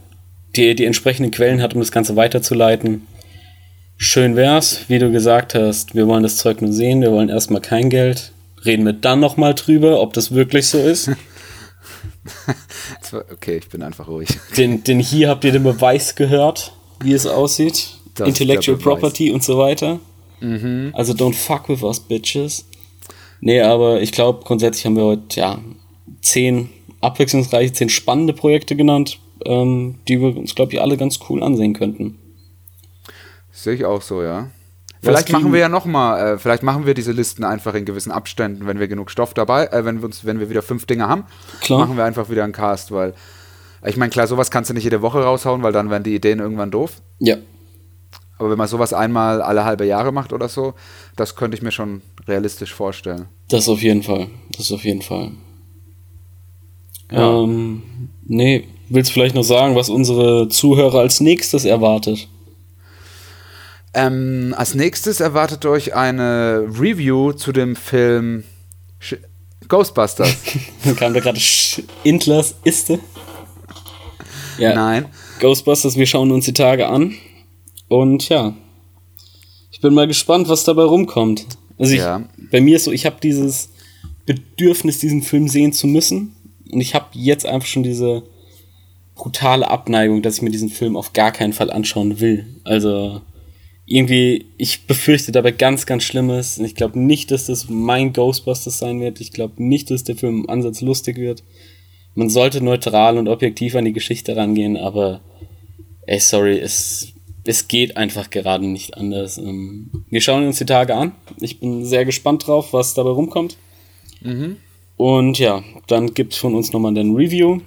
[0.55, 3.05] die, die entsprechenden Quellen hat, um das Ganze weiterzuleiten
[3.99, 7.61] Schön wär's, wie du gesagt hast, wir wollen das Zeug nur sehen, wir wollen erstmal
[7.61, 8.31] kein Geld.
[8.63, 11.09] Reden wir dann nochmal drüber, ob das wirklich so ist.
[13.31, 14.29] okay, ich bin einfach ruhig.
[14.55, 17.89] Denn, denn hier habt ihr den Beweis gehört, wie es aussieht.
[18.13, 19.99] Das Intellectual Property und so weiter.
[20.41, 20.91] Mhm.
[20.93, 22.65] Also don't fuck with us, bitches.
[23.41, 25.59] Nee, aber ich glaube, grundsätzlich haben wir heute ja
[26.21, 26.69] zehn
[27.01, 31.73] abwechslungsreiche, zehn spannende Projekte genannt, ähm, die wir uns, glaube ich, alle ganz cool ansehen
[31.73, 32.19] könnten.
[33.57, 34.51] Sehe ich auch so, ja.
[35.01, 38.11] Vielleicht machen wir ja noch mal, äh, vielleicht machen wir diese Listen einfach in gewissen
[38.11, 41.07] Abständen, wenn wir genug Stoff dabei, äh, wenn wir uns, wenn wir wieder fünf Dinge
[41.07, 41.23] haben,
[41.61, 41.79] klar.
[41.79, 43.15] machen wir einfach wieder einen Cast, weil
[43.83, 46.37] ich meine, klar, sowas kannst du nicht jede Woche raushauen, weil dann werden die Ideen
[46.37, 47.01] irgendwann doof.
[47.17, 47.37] Ja.
[48.37, 50.75] Aber wenn man sowas einmal alle halbe Jahre macht oder so,
[51.15, 53.25] das könnte ich mir schon realistisch vorstellen.
[53.49, 54.27] Das auf jeden Fall.
[54.55, 55.31] Das auf jeden Fall.
[57.11, 57.41] Ja.
[57.41, 57.81] Ähm,
[58.23, 62.27] nee, willst du vielleicht noch sagen, was unsere Zuhörer als nächstes erwartet?
[63.97, 68.43] Ähm, als nächstes erwartet euch eine Review zu dem Film
[68.99, 69.15] Sch
[69.67, 70.35] Ghostbusters.
[70.97, 71.39] Kam da gerade
[72.03, 72.99] Intlers Iste?
[74.59, 75.07] Ja, Nein.
[75.39, 77.15] Ghostbusters, wir schauen uns die Tage an.
[77.89, 78.53] Und ja,
[79.71, 81.45] ich bin mal gespannt, was dabei rumkommt.
[81.77, 82.23] Also ich, Ja.
[82.51, 83.69] bei mir ist so, ich habe dieses
[84.25, 86.35] Bedürfnis, diesen Film sehen zu müssen.
[86.71, 88.23] Und ich habe jetzt einfach schon diese
[89.15, 92.45] brutale Abneigung, dass ich mir diesen Film auf gar keinen Fall anschauen will.
[92.63, 93.21] Also
[93.89, 96.59] irgendwie, ich befürchte dabei ganz, ganz Schlimmes.
[96.59, 99.21] Und ich glaube nicht, dass das mein Ghostbusters sein wird.
[99.21, 101.41] Ich glaube nicht, dass der Film im Ansatz lustig wird.
[102.13, 105.21] Man sollte neutral und objektiv an die Geschichte rangehen, aber
[106.05, 107.13] ey, sorry, es,
[107.45, 109.37] es geht einfach gerade nicht anders.
[109.37, 111.13] Ähm, Wir schauen uns die Tage an.
[111.39, 113.55] Ich bin sehr gespannt drauf, was dabei rumkommt.
[114.97, 117.61] Und ja, dann gibt es von uns nochmal ein Review.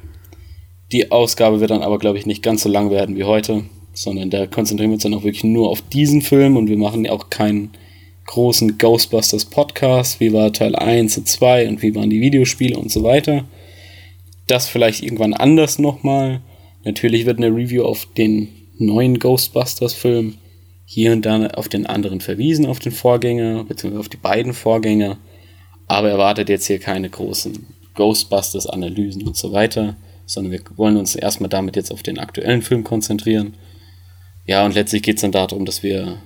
[0.92, 4.30] Die Ausgabe wird dann aber, glaube ich, nicht ganz so lang werden wie heute, sondern
[4.30, 7.12] da konzentrieren wir uns dann auch wirklich nur auf diesen Film und wir machen ja
[7.12, 7.70] auch keinen
[8.26, 12.90] großen Ghostbusters Podcast, wie war Teil 1 und 2 und wie waren die Videospiele und
[12.90, 13.44] so weiter.
[14.46, 16.40] Das vielleicht irgendwann anders nochmal.
[16.84, 18.48] Natürlich wird eine Review auf den
[18.78, 20.34] neuen Ghostbusters Film
[20.84, 25.18] hier und da auf den anderen verwiesen, auf den Vorgänger, beziehungsweise auf die beiden Vorgänger.
[25.86, 29.96] Aber erwartet jetzt hier keine großen Ghostbusters-Analysen und so weiter,
[30.26, 33.54] sondern wir wollen uns erstmal damit jetzt auf den aktuellen Film konzentrieren.
[34.50, 36.18] Ja, und letztlich geht es dann darum, dass wir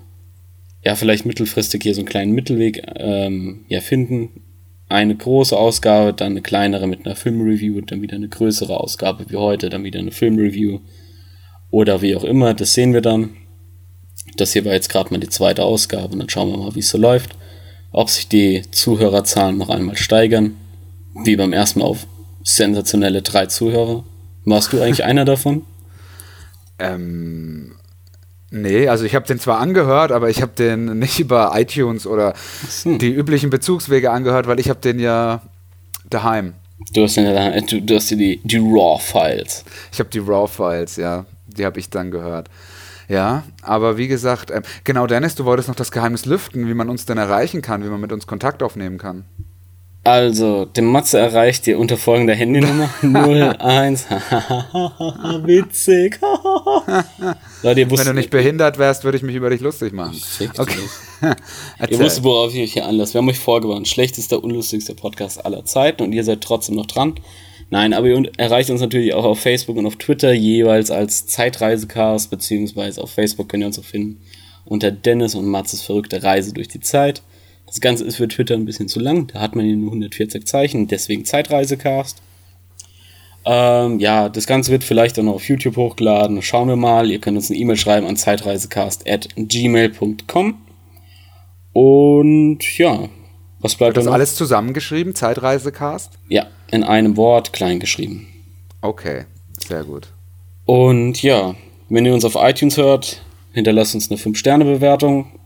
[0.83, 4.41] ja vielleicht mittelfristig hier so einen kleinen Mittelweg ähm, ja, finden.
[4.89, 9.37] Eine große Ausgabe, dann eine kleinere mit einer Filmreview, dann wieder eine größere Ausgabe wie
[9.37, 10.81] heute, dann wieder eine Filmreview
[11.71, 13.37] oder wie auch immer, das sehen wir dann.
[14.39, 16.81] Das hier war jetzt gerade mal die zweite Ausgabe und dann schauen wir mal, wie
[16.81, 17.37] es so läuft.
[17.93, 20.57] Ob sich die Zuhörerzahlen noch einmal steigern.
[21.25, 22.07] Wie beim ersten Mal auf
[22.43, 24.03] sensationelle drei Zuhörer.
[24.47, 25.67] Warst du eigentlich einer davon?
[26.79, 27.75] Ähm,
[28.55, 32.35] nee, also ich habe den zwar angehört, aber ich habe den nicht über iTunes oder
[32.69, 32.97] so.
[32.97, 35.43] die üblichen Bezugswege angehört, weil ich habe den ja
[36.09, 36.55] daheim.
[36.93, 39.65] Du hast, ja, du, du hast ja die, die RAW-Files.
[39.93, 42.49] Ich habe die RAW-Files, ja, die habe ich dann gehört.
[43.09, 46.89] Ja, aber wie gesagt, ähm, genau, Dennis, du wolltest noch das Geheimnis lüften, wie man
[46.89, 49.25] uns denn erreichen kann, wie man mit uns Kontakt aufnehmen kann.
[50.05, 54.07] Also, den Matze erreicht ihr unter folgender Handynummer 01.
[55.45, 56.21] Witzig.
[57.63, 60.15] Leute, ihr Wenn du nicht behindert wärst, würde ich mich über dich lustig machen.
[60.15, 60.79] Fick Okay.
[61.89, 63.15] Ihr wusstet, worauf ich euch hier anlasse.
[63.15, 63.89] Wir haben euch vorgewarnt.
[63.89, 67.15] Schlechtester, unlustigster Podcast aller Zeiten und ihr seid trotzdem noch dran.
[67.71, 72.31] Nein, aber ihr erreicht uns natürlich auch auf Facebook und auf Twitter, jeweils als Zeitreisecast,
[72.31, 74.21] beziehungsweise auf Facebook könnt ihr uns auch finden
[74.65, 77.23] unter Dennis und Matzes verrückte Reise durch die Zeit.
[77.75, 80.87] Das Ganze ist für Twitter ein bisschen zu lang, da hat man nur 140 Zeichen,
[80.87, 82.23] deswegen Zeitreisecast.
[83.45, 86.41] Ähm, ja, das Ganze wird vielleicht auch noch auf YouTube hochgeladen.
[86.41, 87.11] Schauen wir mal.
[87.11, 90.55] Ihr könnt uns eine E-Mail schreiben an zeitreisecast.gmail.com.
[91.73, 93.09] Und ja,
[93.59, 96.13] was bleibt Das dann alles zusammengeschrieben, Zeitreisecast?
[96.29, 98.29] Ja, in einem Wort klein geschrieben.
[98.83, 99.25] Okay,
[99.59, 100.13] sehr gut.
[100.65, 101.57] Und ja,
[101.89, 103.21] wenn ihr uns auf iTunes hört,
[103.53, 105.41] hinterlasst uns eine 5-Sterne-Bewertung, dam-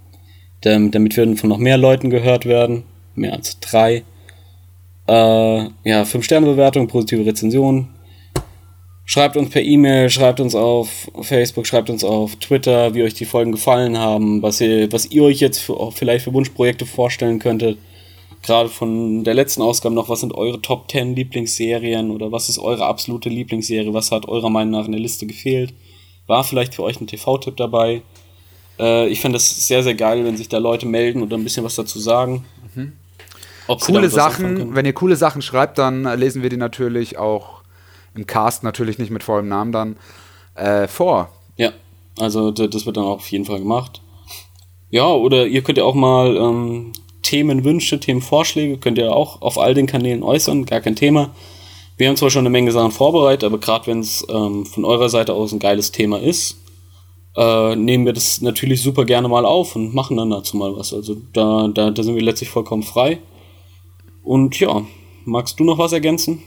[0.63, 2.85] damit wir von noch mehr Leuten gehört werden.
[3.15, 4.05] Mehr als drei.
[5.07, 5.13] Äh,
[5.85, 7.89] ja, 5-Sterne-Bewertung, positive Rezension.
[9.07, 13.25] Schreibt uns per E-Mail, schreibt uns auf Facebook, schreibt uns auf Twitter, wie euch die
[13.25, 17.79] Folgen gefallen haben, was ihr, was ihr euch jetzt für, vielleicht für Wunschprojekte vorstellen könntet.
[18.43, 22.59] Gerade von der letzten Ausgabe noch, was sind eure Top 10 Lieblingsserien oder was ist
[22.59, 23.95] eure absolute Lieblingsserie?
[23.95, 25.73] Was hat eurer Meinung nach in der Liste gefehlt?
[26.27, 28.03] War vielleicht für euch ein TV-Tipp dabei?
[28.79, 31.65] Äh, ich fände das sehr, sehr geil, wenn sich da Leute melden oder ein bisschen
[31.65, 32.45] was dazu sagen.
[32.75, 37.63] Sie Coole Sachen, wenn ihr coole Sachen schreibt, dann lesen wir die natürlich auch
[38.15, 39.97] im Cast, natürlich nicht mit vollem Namen dann,
[40.55, 41.31] äh, vor.
[41.57, 41.73] Ja,
[42.19, 44.01] also das wird dann auch auf jeden Fall gemacht.
[44.91, 46.93] Ja, oder ihr könnt ja auch mal ähm,
[47.23, 51.35] Themenwünsche, Themenvorschläge, könnt ihr auch auf all den Kanälen äußern, gar kein Thema.
[51.99, 55.09] Wir haben zwar schon eine Menge Sachen vorbereitet, aber gerade wenn es ähm, von eurer
[55.11, 56.57] Seite aus ein geiles Thema ist,
[57.39, 60.93] äh, nehmen wir das natürlich super gerne mal auf und machen dann dazu mal was.
[60.93, 63.19] Also da, da, da sind wir letztlich vollkommen frei.
[64.25, 64.83] Und ja,
[65.25, 66.43] magst du noch was ergänzen?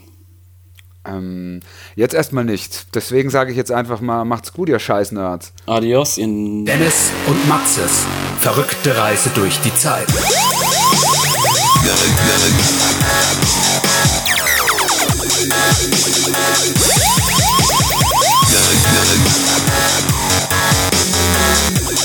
[1.04, 1.60] Ähm,
[1.96, 2.94] jetzt erstmal nicht.
[2.94, 5.54] Deswegen sage ich jetzt einfach mal, macht's gut, ihr Scheißnerds.
[5.66, 8.06] Adios in Dennis und Maxes
[8.40, 10.06] verrückte Reise durch die Zeit.